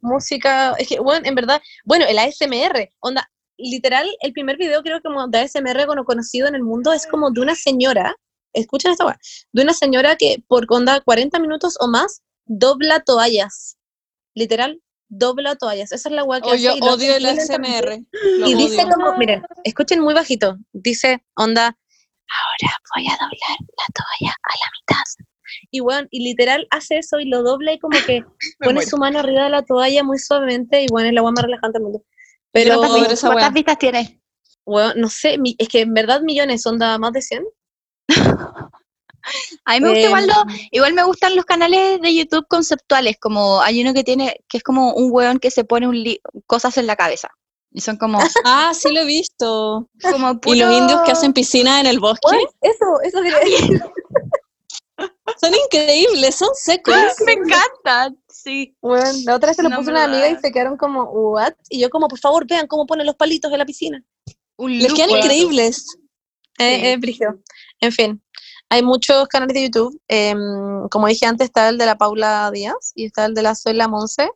Música, 0.00 0.74
es 0.78 0.88
que, 0.88 1.00
bueno, 1.00 1.26
en 1.26 1.34
verdad, 1.34 1.60
bueno, 1.84 2.04
el 2.06 2.18
ASMR, 2.18 2.90
onda, 3.00 3.30
literal, 3.56 4.08
el 4.20 4.32
primer 4.32 4.56
video 4.56 4.82
creo 4.82 4.98
que 4.98 5.02
como 5.08 5.26
de 5.28 5.38
ASMR 5.38 5.86
cono- 5.86 6.04
conocido 6.04 6.46
en 6.46 6.54
el 6.54 6.62
mundo 6.62 6.92
es 6.92 7.06
como 7.06 7.30
de 7.30 7.40
una 7.40 7.54
señora, 7.56 8.14
escuchen 8.52 8.92
esta 8.92 9.06
weá, 9.06 9.18
de 9.52 9.62
una 9.62 9.72
señora 9.72 10.16
que 10.16 10.42
por 10.46 10.66
onda 10.68 11.00
40 11.00 11.38
minutos 11.40 11.76
o 11.80 11.88
más 11.88 12.22
dobla 12.46 13.00
toallas. 13.00 13.76
Literal, 14.34 14.80
dobla 15.08 15.56
toallas. 15.56 15.90
Esa 15.90 16.08
es 16.08 16.14
la 16.14 16.22
weá 16.22 16.40
que 16.40 16.48
Oh, 16.48 16.52
hace 16.52 16.62
yo 16.62 16.74
odio 16.74 17.16
el. 17.16 17.26
ASMR. 17.26 18.04
Y 18.46 18.54
dice 18.54 18.84
odio. 18.84 18.94
como, 18.94 19.16
miren, 19.18 19.42
escuchen 19.64 20.00
muy 20.00 20.14
bajito, 20.14 20.56
dice, 20.72 21.24
onda, 21.34 21.76
ahora 22.28 22.76
voy 22.94 23.06
a 23.06 23.12
doblar 23.12 23.58
la 23.76 23.84
toalla 23.94 24.32
a 24.42 24.58
la 24.58 24.70
mitad. 24.80 25.04
Y 25.70 25.80
bueno, 25.80 26.06
y 26.10 26.22
literal 26.24 26.66
hace 26.70 26.98
eso 26.98 27.18
y 27.20 27.24
lo 27.28 27.42
dobla 27.42 27.72
y 27.72 27.78
como 27.78 27.98
que 28.06 28.22
pone 28.60 28.74
muero. 28.74 28.90
su 28.90 28.96
mano 28.98 29.18
arriba 29.20 29.44
de 29.44 29.50
la 29.50 29.62
toalla 29.62 30.02
muy 30.04 30.18
suavemente 30.18 30.82
y 30.82 30.86
bueno, 30.90 31.08
es 31.08 31.14
la 31.14 31.20
agua 31.20 31.32
más 31.32 31.44
relajante 31.44 31.78
del 31.78 31.84
mundo. 31.84 32.02
Pero, 32.52 32.76
¿Cuántas, 32.80 33.52
vistas 33.54 33.78
tiene? 33.78 34.20
bueno, 34.64 34.92
no 34.96 35.08
sé, 35.08 35.38
mi- 35.38 35.54
es 35.58 35.68
que 35.68 35.80
en 35.80 35.94
verdad 35.94 36.20
millones, 36.22 36.66
onda 36.66 36.98
más 36.98 37.12
de 37.12 37.22
100. 37.22 37.44
A 39.64 39.74
mí 39.74 39.80
me 39.80 39.90
gusta 39.90 40.06
igual, 40.06 40.22
Em, 40.24 40.28
lo- 40.28 40.44
igual 40.70 40.92
me 40.94 41.02
gustan 41.04 41.36
los 41.36 41.44
canales 41.44 42.00
de 42.00 42.14
YouTube 42.14 42.46
conceptuales, 42.48 43.16
como 43.20 43.60
hay 43.60 43.82
uno 43.82 43.92
que 43.92 44.02
tiene, 44.04 44.36
que 44.48 44.58
es 44.58 44.62
como 44.62 44.94
un 44.94 45.08
weón 45.12 45.38
que 45.38 45.50
se 45.50 45.64
pone 45.64 45.86
un 45.86 45.94
li- 45.96 46.20
cosas 46.46 46.78
en 46.78 46.86
la 46.86 46.96
cabeza. 46.96 47.28
Y 47.70 47.80
son 47.80 47.96
como, 47.96 48.18
Ah, 48.44 48.72
sí 48.74 48.90
lo 48.92 49.00
he 49.00 49.04
visto. 49.04 49.88
como 50.10 50.30
Y 50.46 50.56
los 50.56 50.68
puro- 50.68 50.72
indios 50.72 51.00
que 51.04 51.12
hacen 51.12 51.32
piscina 51.32 51.80
en 51.80 51.86
el 51.86 52.00
bosque 52.00 52.26
Eso, 52.62 53.00
eso 53.02 53.22
quería 53.22 53.38
decir. 53.40 53.82
son 55.40 55.54
increíbles, 55.54 56.34
son 56.34 56.48
secos. 56.54 56.94
Me 57.26 57.32
encantan, 57.34 58.18
sí. 58.28 58.74
Bueno, 58.80 59.06
la 59.24 59.36
otra 59.36 59.48
vez 59.48 59.56
se 59.56 59.62
lo 59.62 59.68
No, 59.68 59.76
puso 59.76 59.90
una 59.90 60.04
amiga 60.04 60.28
y 60.28 60.36
se 60.36 60.50
quedaron 60.50 60.76
como, 60.76 61.04
¿what? 61.04 61.52
Y 61.68 61.80
yo 61.80 61.90
como, 61.90 62.08
por 62.08 62.18
favor, 62.18 62.46
vean 62.46 62.66
cómo 62.66 62.86
ponen 62.86 63.06
los 63.06 63.14
palitos 63.16 63.52
en 63.52 63.58
la 63.58 63.66
piscina. 63.66 64.02
Un 64.56 64.78
Les 64.78 64.92
quedan 64.94 65.10
increíbles. 65.10 65.84
Eh, 66.58 66.98
Sí. 67.00 67.22
eh. 67.22 67.28
En 67.80 67.92
fin, 67.92 68.22
hay 68.68 68.82
muchos 68.82 69.28
canales 69.28 69.54
de 69.54 69.62
YouTube. 69.64 70.00
em, 70.08 70.88
como 70.88 71.06
dije 71.06 71.26
antes, 71.26 71.44
está 71.44 71.68
el 71.68 71.78
de 71.78 71.86
la 71.86 71.96
Paula 71.96 72.50
Díaz 72.52 72.92
y 72.96 73.04
está 73.04 73.26
el 73.26 73.34
de 73.34 73.42
la 73.42 73.54
Zoila 73.54 73.86
Monse, 73.86 74.28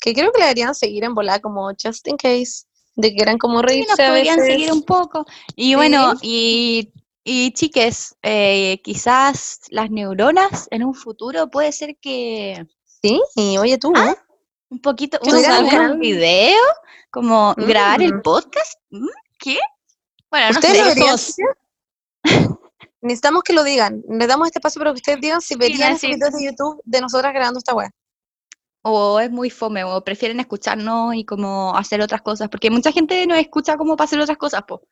que 0.00 0.12
creo 0.12 0.30
que 0.30 0.38
le 0.38 0.44
deberían 0.44 0.74
seguir 0.76 1.02
en 1.02 1.14
volar 1.14 1.40
como 1.40 1.68
just 1.82 2.06
in 2.06 2.16
case. 2.16 2.66
De 2.96 3.14
que 3.14 3.22
eran 3.22 3.38
como 3.38 3.60
Sí, 3.60 3.66
reírse 3.66 3.90
nos 3.90 4.00
a 4.00 4.06
podrían 4.08 4.36
veces. 4.36 4.52
seguir 4.52 4.72
un 4.72 4.82
poco. 4.82 5.24
Y 5.56 5.74
bueno, 5.74 6.14
y, 6.22 6.92
y 7.24 7.52
chiques, 7.52 8.16
eh, 8.22 8.80
quizás 8.84 9.60
las 9.70 9.90
neuronas 9.90 10.68
en 10.70 10.84
un 10.84 10.94
futuro 10.94 11.48
puede 11.50 11.72
ser 11.72 11.96
que 12.00 12.66
Sí, 13.02 13.20
y 13.36 13.58
oye 13.58 13.76
tú, 13.78 13.92
Ah, 13.94 14.14
un 14.70 14.80
poquito, 14.80 15.18
¿Qué 15.22 15.30
¿pudiéramos 15.30 15.72
nos 15.72 15.90
un 15.92 16.00
video, 16.00 16.58
como 17.10 17.54
grabar 17.56 18.00
el 18.02 18.14
Mm. 18.14 18.22
podcast. 18.22 18.78
¿Mm? 18.90 19.06
¿Qué? 19.38 19.58
Bueno, 20.30 20.48
no 20.52 21.16
sé. 21.18 21.42
necesitamos 23.00 23.42
que 23.42 23.52
lo 23.52 23.62
digan. 23.62 24.02
Les 24.08 24.26
damos 24.28 24.46
este 24.48 24.58
espacio 24.58 24.80
para 24.80 24.92
que 24.92 24.96
ustedes 24.96 25.20
digan 25.20 25.40
si 25.40 25.54
verían 25.56 25.98
sí. 25.98 26.08
de 26.12 26.44
YouTube 26.44 26.80
de 26.84 27.00
nosotras 27.00 27.32
grabando 27.34 27.58
esta 27.58 27.74
weá. 27.74 27.90
O 28.86 29.18
es 29.18 29.30
muy 29.30 29.48
fome, 29.48 29.82
o 29.82 30.04
prefieren 30.04 30.40
escucharnos 30.40 31.14
y 31.14 31.24
como 31.24 31.74
hacer 31.74 32.02
otras 32.02 32.20
cosas, 32.20 32.48
porque 32.50 32.70
mucha 32.70 32.92
gente 32.92 33.26
nos 33.26 33.38
escucha 33.38 33.76
como 33.78 33.96
para 33.96 34.04
hacer 34.04 34.20
otras 34.20 34.36
cosas, 34.36 34.62
po. 34.64 34.82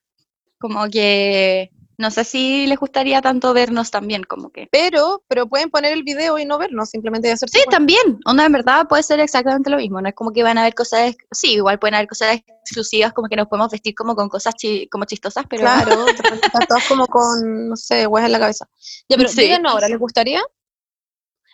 Como 0.59 0.89
que 0.89 1.71
no 1.99 2.11
sé 2.11 2.25
si 2.25 2.67
les 2.67 2.79
gustaría 2.79 3.21
tanto 3.21 3.53
vernos 3.53 3.91
también, 3.91 4.25
como 4.25 4.51
que. 4.51 4.67
Pero, 4.73 5.23
pero 5.29 5.47
pueden 5.47 5.71
poner 5.71 5.93
el 5.93 6.05
video 6.05 6.39
y 6.39 6.47
no 6.47 6.57
vernos, 6.57 6.89
simplemente 6.89 7.29
de 7.29 7.35
hacer 7.35 7.51
Sí, 7.51 7.59
weá. 7.59 7.67
también. 7.71 8.19
Onda, 8.25 8.47
en 8.47 8.53
verdad 8.53 8.89
puede 8.89 9.03
ser 9.03 9.21
exactamente 9.21 9.69
lo 9.69 9.77
mismo. 9.77 10.01
No 10.01 10.09
es 10.09 10.15
como 10.15 10.33
que 10.33 10.43
van 10.43 10.57
a 10.57 10.63
haber 10.63 10.75
cosas, 10.75 11.15
sí, 11.31 11.53
igual 11.55 11.79
pueden 11.79 11.95
haber 11.97 12.09
cosas 12.09 12.41
exclusivas, 12.65 13.13
como 13.13 13.29
que 13.29 13.37
nos 13.37 13.47
podemos 13.49 13.71
vestir 13.71 13.95
como 13.95 14.17
con 14.17 14.29
cosas 14.31 14.55
chi- 14.55 14.89
como 14.89 15.05
chistosas, 15.05 15.45
pero 15.51 15.63
Claro, 15.65 16.07
todos 16.69 16.89
como 16.89 17.07
con, 17.07 17.69
no 17.69 17.77
sé, 17.77 18.07
weas 18.07 18.25
en 18.27 18.33
la 18.33 18.39
cabeza. 18.39 18.67
Ya, 19.09 19.17
pero 19.19 19.29
Sí. 19.29 19.43
díganos 19.43 19.73
ahora, 19.73 19.89
¿les 19.89 19.99
gustaría? 19.99 20.41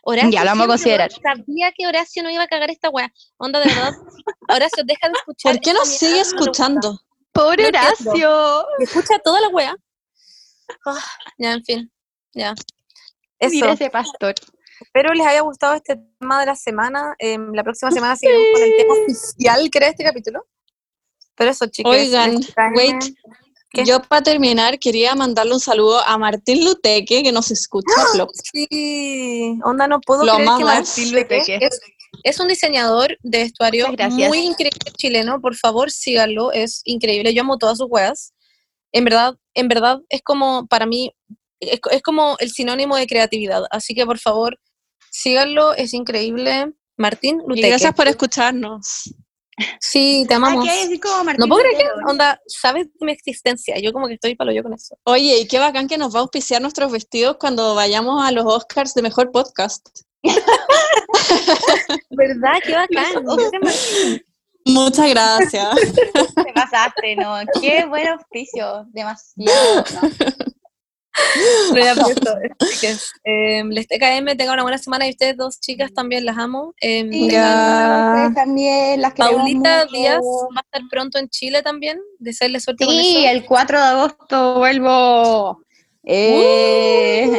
Horacio 0.03 0.31
Ya, 0.31 0.41
lo 0.45 0.51
vamos 0.51 0.75
a 0.75 0.79
siempre, 0.79 1.09
considerar. 1.09 1.11
weón, 1.11 1.45
Sabía 1.47 1.73
que 1.77 1.87
Horacio 1.87 2.23
no 2.23 2.31
iba 2.31 2.43
a 2.43 2.49
cagar 2.49 2.71
esta 2.71 2.91
wea. 2.91 3.13
Onda, 3.37 3.61
de 3.61 3.67
verdad. 3.67 3.93
Horacio, 4.49 4.85
deja 4.85 5.09
de 5.09 5.15
escuchar. 5.15 5.53
¿Por 5.53 5.61
qué 5.61 5.73
nos 5.73 5.89
sigue 5.89 6.11
no 6.13 6.17
me 6.17 6.23
escuchando? 6.23 7.01
pobre 7.33 7.63
No. 7.65 7.69
Horacio. 7.69 8.67
Y 8.79 8.85
escucha 8.85 9.19
toda 9.19 9.41
la 9.41 9.49
wea. 9.49 9.77
Ah, 10.87 11.05
ya, 11.39 11.53
en 11.53 11.65
fin. 11.65 11.93
Ya. 12.35 12.55
Eso. 13.39 13.55
Mira 13.55 13.73
ese 13.73 13.91
pastor. 13.91 14.35
Espero 14.81 15.13
les 15.13 15.27
haya 15.27 15.41
gustado 15.41 15.75
este 15.75 15.97
tema 16.21 16.41
de 16.41 16.47
la 16.47 16.55
semana. 16.55 17.15
Em, 17.19 17.53
la 17.53 17.65
próxima 17.65 17.91
semana 17.91 18.17
seguiremos 18.17 18.49
con 18.55 18.63
el 18.63 18.77
tema 18.77 18.95
oficial 18.95 19.71
que 19.71 19.79
era 19.79 19.89
este 19.89 20.05
capítulo. 20.05 20.47
Pero 21.35 21.51
eso, 21.51 21.67
chicos. 21.67 21.95
Oigan, 21.95 22.41
wait. 22.75 22.97
¿Qué? 23.71 23.85
Yo 23.85 24.03
para 24.03 24.23
terminar 24.23 24.79
quería 24.79 25.15
mandarle 25.15 25.53
un 25.53 25.61
saludo 25.61 26.01
a 26.07 26.17
Martín 26.17 26.65
Luteque 26.65 27.23
que 27.23 27.33
nos 27.33 27.51
escucha. 27.51 27.93
Flop. 28.13 28.31
Sí, 28.53 29.59
onda, 29.63 29.87
no 29.87 30.01
puedo 30.01 30.25
Lo 30.25 30.35
creer 30.37 30.49
que. 30.57 30.65
Martín 30.65 31.13
Luteque 31.13 31.59
es, 31.61 31.81
es 32.23 32.41
un 32.41 32.49
diseñador 32.49 33.17
de 33.23 33.39
vestuario 33.39 33.89
muy 34.11 34.39
increíble 34.39 34.93
chileno. 34.97 35.41
Por 35.41 35.55
favor, 35.55 35.91
síganlo, 35.91 36.53
es 36.53 36.81
increíble. 36.85 37.35
Yo 37.35 37.43
amo 37.43 37.59
todas 37.59 37.79
sus 37.79 37.89
weas. 37.91 38.33
En 38.93 39.05
verdad, 39.05 39.35
en 39.55 39.69
verdad, 39.69 39.99
es 40.09 40.23
como, 40.23 40.67
para 40.67 40.87
mí, 40.87 41.13
es, 41.61 41.79
es 41.91 42.03
como 42.03 42.37
el 42.39 42.51
sinónimo 42.51 42.97
de 42.97 43.07
creatividad. 43.07 43.65
Así 43.71 43.95
que, 43.95 44.07
por 44.07 44.19
favor, 44.19 44.59
síganlo, 45.11 45.75
es 45.75 45.93
increíble. 45.93 46.73
Martín 46.97 47.41
Y 47.45 47.49
Luteque. 47.49 47.69
gracias 47.69 47.95
por 47.95 48.09
escucharnos. 48.09 49.15
Sí, 49.81 50.25
te 50.29 50.35
amamos. 50.35 50.65
¿qué 50.65 51.01
como 51.01 51.25
Martín 51.25 51.41
No 51.41 51.49
puedo 51.49 51.63
creer 51.63 51.79
que, 51.79 51.89
onda, 52.11 52.41
sabes 52.47 52.87
de 52.87 53.07
mi 53.07 53.13
existencia. 53.13 53.79
Yo 53.79 53.93
como 53.93 54.07
que 54.07 54.15
estoy 54.15 54.35
palo 54.35 54.53
yo 54.53 54.63
con 54.63 54.75
eso. 54.75 54.97
Oye, 55.05 55.39
y 55.41 55.49
qué 55.49 55.59
bacán 55.59 55.89
que 55.89 55.99
nos 55.99 56.15
va 56.15 56.21
a 56.21 56.23
auspiciar 56.23 56.63
nuestros 56.63 56.93
vestidos 56.93 57.37
cuando 57.39 57.75
vayamos 57.75 58.25
a 58.25 58.31
los 58.33 58.45
Oscars 58.47 58.95
de 58.95 59.03
Mejor 59.03 59.31
Podcast. 59.31 59.89
¿Verdad? 62.11 62.55
Qué 62.65 62.75
bacán. 62.75 63.25
Muchas 64.65 65.09
gracias. 65.09 65.75
Te 65.95 66.53
pasaste, 66.55 67.17
¿no? 67.17 67.37
Qué 67.61 67.87
buen 67.87 68.07
auspicio. 68.09 68.85
Demasiado. 68.89 69.85
¿no? 70.03 70.09
Pero 71.73 71.85
ya, 71.85 71.95
pues, 71.95 72.17
eso. 72.83 73.05
Em, 73.25 73.69
les 73.71 73.87
TKM, 73.89 74.37
tengan 74.37 74.55
una 74.55 74.63
buena 74.63 74.79
semana 74.79 75.07
y 75.07 75.11
ustedes 75.11 75.37
dos 75.37 75.61
chicas 75.61 75.93
también 75.95 76.25
las 76.25 76.37
amo. 76.39 76.75
Em, 76.81 77.11
Sí, 77.13 77.29
tengan- 77.29 78.13
ustedes 78.15 78.35
también 78.35 79.01
las 79.03 79.13
Paulita 79.15 79.85
mucho. 79.85 79.97
Díaz 79.97 80.21
va 80.23 80.61
a 80.61 80.65
estar 80.65 80.83
pronto 80.91 81.19
en 81.19 81.29
Chile 81.29 81.63
también. 81.63 81.99
Desearle 82.19 82.61
suerte 82.61 82.85
con 82.85 82.95
Sí, 82.95 83.25
eso. 83.25 83.29
el 83.37 83.45
4 83.45 83.79
de 83.79 83.85
agosto 83.87 84.55
vuelvo. 84.59 85.63
Eh, 86.05 87.31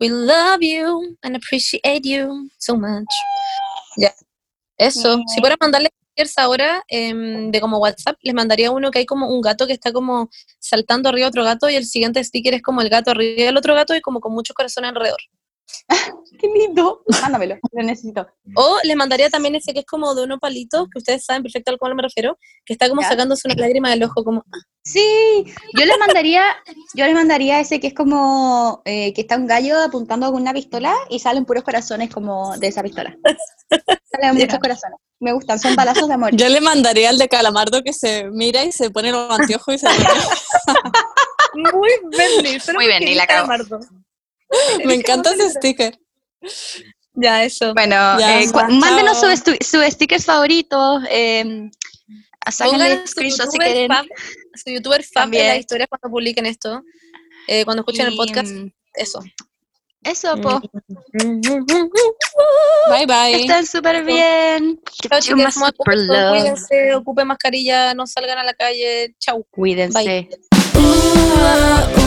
We 0.00 0.08
love 0.08 0.58
you 0.60 1.16
and 1.22 1.36
appreciate 1.36 2.02
you 2.02 2.48
so 2.58 2.76
much. 2.76 3.06
Ya. 3.96 4.12
Eso. 4.76 5.18
Si 5.28 5.38
fuera 5.40 5.56
mandarle 5.60 5.90
ahora 6.36 6.82
em, 6.88 7.50
de 7.50 7.60
como 7.60 7.78
WhatsApp, 7.78 8.16
les 8.22 8.34
mandaría 8.34 8.70
uno 8.70 8.90
que 8.90 9.00
hay 9.00 9.06
como 9.06 9.28
un 9.28 9.40
gato 9.40 9.66
que 9.66 9.72
está 9.72 9.92
como 9.92 10.28
saltando 10.58 11.08
arriba 11.08 11.26
de 11.26 11.28
otro 11.28 11.44
gato 11.44 11.68
y 11.68 11.74
el 11.76 11.84
siguiente 11.84 12.22
sticker 12.22 12.54
es 12.54 12.62
como 12.62 12.80
el 12.82 12.88
gato 12.88 13.10
arriba 13.10 13.44
del 13.44 13.56
otro 13.56 13.74
gato 13.74 13.94
y 13.94 14.00
como 14.00 14.20
con 14.20 14.32
muchos 14.32 14.54
corazones 14.54 14.90
alrededor. 14.90 15.18
Qué 16.38 16.48
lindo. 16.48 17.02
Mándamelo, 17.22 17.56
lo 17.72 17.82
necesito. 17.82 18.26
O 18.56 18.78
les 18.84 18.96
mandaría 18.96 19.30
también 19.30 19.54
ese 19.54 19.72
que 19.72 19.80
es 19.80 19.86
como 19.86 20.14
de 20.14 20.24
unos 20.24 20.38
palitos, 20.38 20.88
que 20.90 20.98
ustedes 20.98 21.24
saben 21.24 21.42
perfecto 21.42 21.70
al 21.70 21.78
cual 21.78 21.94
me 21.94 22.02
refiero, 22.02 22.38
que 22.64 22.72
está 22.74 22.88
como 22.88 23.02
Ya. 23.02 23.08
sacándose 23.08 23.46
una 23.48 23.54
lágrima 23.56 23.90
del 23.90 24.02
ojo, 24.04 24.24
como, 24.24 24.44
Sí, 24.84 25.44
yo 25.78 25.84
les 25.86 25.96
mandaría, 25.98 26.42
yo 26.94 27.04
les 27.04 27.14
mandaría 27.14 27.60
ese 27.60 27.78
que 27.78 27.86
es 27.86 27.94
como 27.94 28.82
eh, 28.84 29.12
que 29.14 29.20
está 29.20 29.36
un 29.36 29.46
gallo 29.46 29.80
apuntando 29.80 30.30
con 30.32 30.42
una 30.42 30.52
pistola 30.52 30.92
y 31.08 31.20
salen 31.20 31.44
puros 31.44 31.62
corazones 31.62 32.12
como 32.12 32.56
de 32.58 32.66
esa 32.66 32.82
pistola. 32.82 33.16
Salen 34.10 34.34
muchos 34.34 34.58
corazones. 34.58 34.98
Me 35.20 35.32
gustan, 35.32 35.60
son 35.60 35.76
balazos 35.76 36.08
de 36.08 36.14
amor. 36.14 36.34
Yo 36.34 36.48
le 36.48 36.60
mandaría 36.60 37.10
al 37.10 37.18
de 37.18 37.28
Calamardo 37.28 37.82
que 37.84 37.92
se 37.92 38.24
mira 38.30 38.64
y 38.64 38.72
se 38.72 38.90
pone 38.90 39.12
los 39.12 39.30
anteojos 39.30 39.76
y 39.76 39.78
se 39.78 39.86
muy 41.54 41.90
Benny, 42.10 42.58
Muy 42.74 42.86
Benny, 42.86 43.14
la 43.14 43.26
cagó. 43.28 43.52
Me 44.84 44.94
encanta 44.94 45.32
ese 45.32 45.50
sticker. 45.50 45.96
Ya, 47.14 47.44
eso. 47.44 47.72
Bueno, 47.74 48.18
Ya, 48.18 48.40
eh, 48.40 48.50
mándenos 48.68 49.20
sus 49.20 49.38
sus 49.64 49.84
stickers 49.86 50.24
favoritos. 50.24 51.04
Eh, 51.08 51.70
su 52.50 52.64
screenshots 53.06 53.52
si 53.52 53.58
quieren. 53.58 53.88
fab, 53.88 54.06
su 54.54 54.70
youtuber 54.70 55.02
fab 55.02 55.24
en 55.24 55.30
También. 55.30 55.48
las 55.48 55.58
historias 55.58 55.88
cuando 55.88 56.10
publiquen 56.10 56.46
esto, 56.46 56.82
eh, 57.48 57.64
cuando 57.64 57.82
escuchen 57.82 58.06
el 58.06 58.16
podcast, 58.16 58.50
mm, 58.50 58.68
eso. 58.94 59.20
Eso, 60.04 60.36
po. 60.40 60.60
Bye 62.90 63.06
bye. 63.06 63.34
Están 63.42 63.64
súper 63.66 64.04
bien. 64.04 64.80
Chao, 65.00 65.20
You 65.20 65.36
chicas, 65.36 65.54
super 65.54 65.96
love. 65.96 66.30
cuídense, 66.40 66.94
ocupen 66.94 67.28
mascarilla, 67.28 67.94
no 67.94 68.06
salgan 68.06 68.38
a 68.38 68.44
la 68.44 68.54
calle, 68.54 69.14
chau. 69.20 69.46
Cuídense. 69.50 70.28
Bye. 70.74 72.01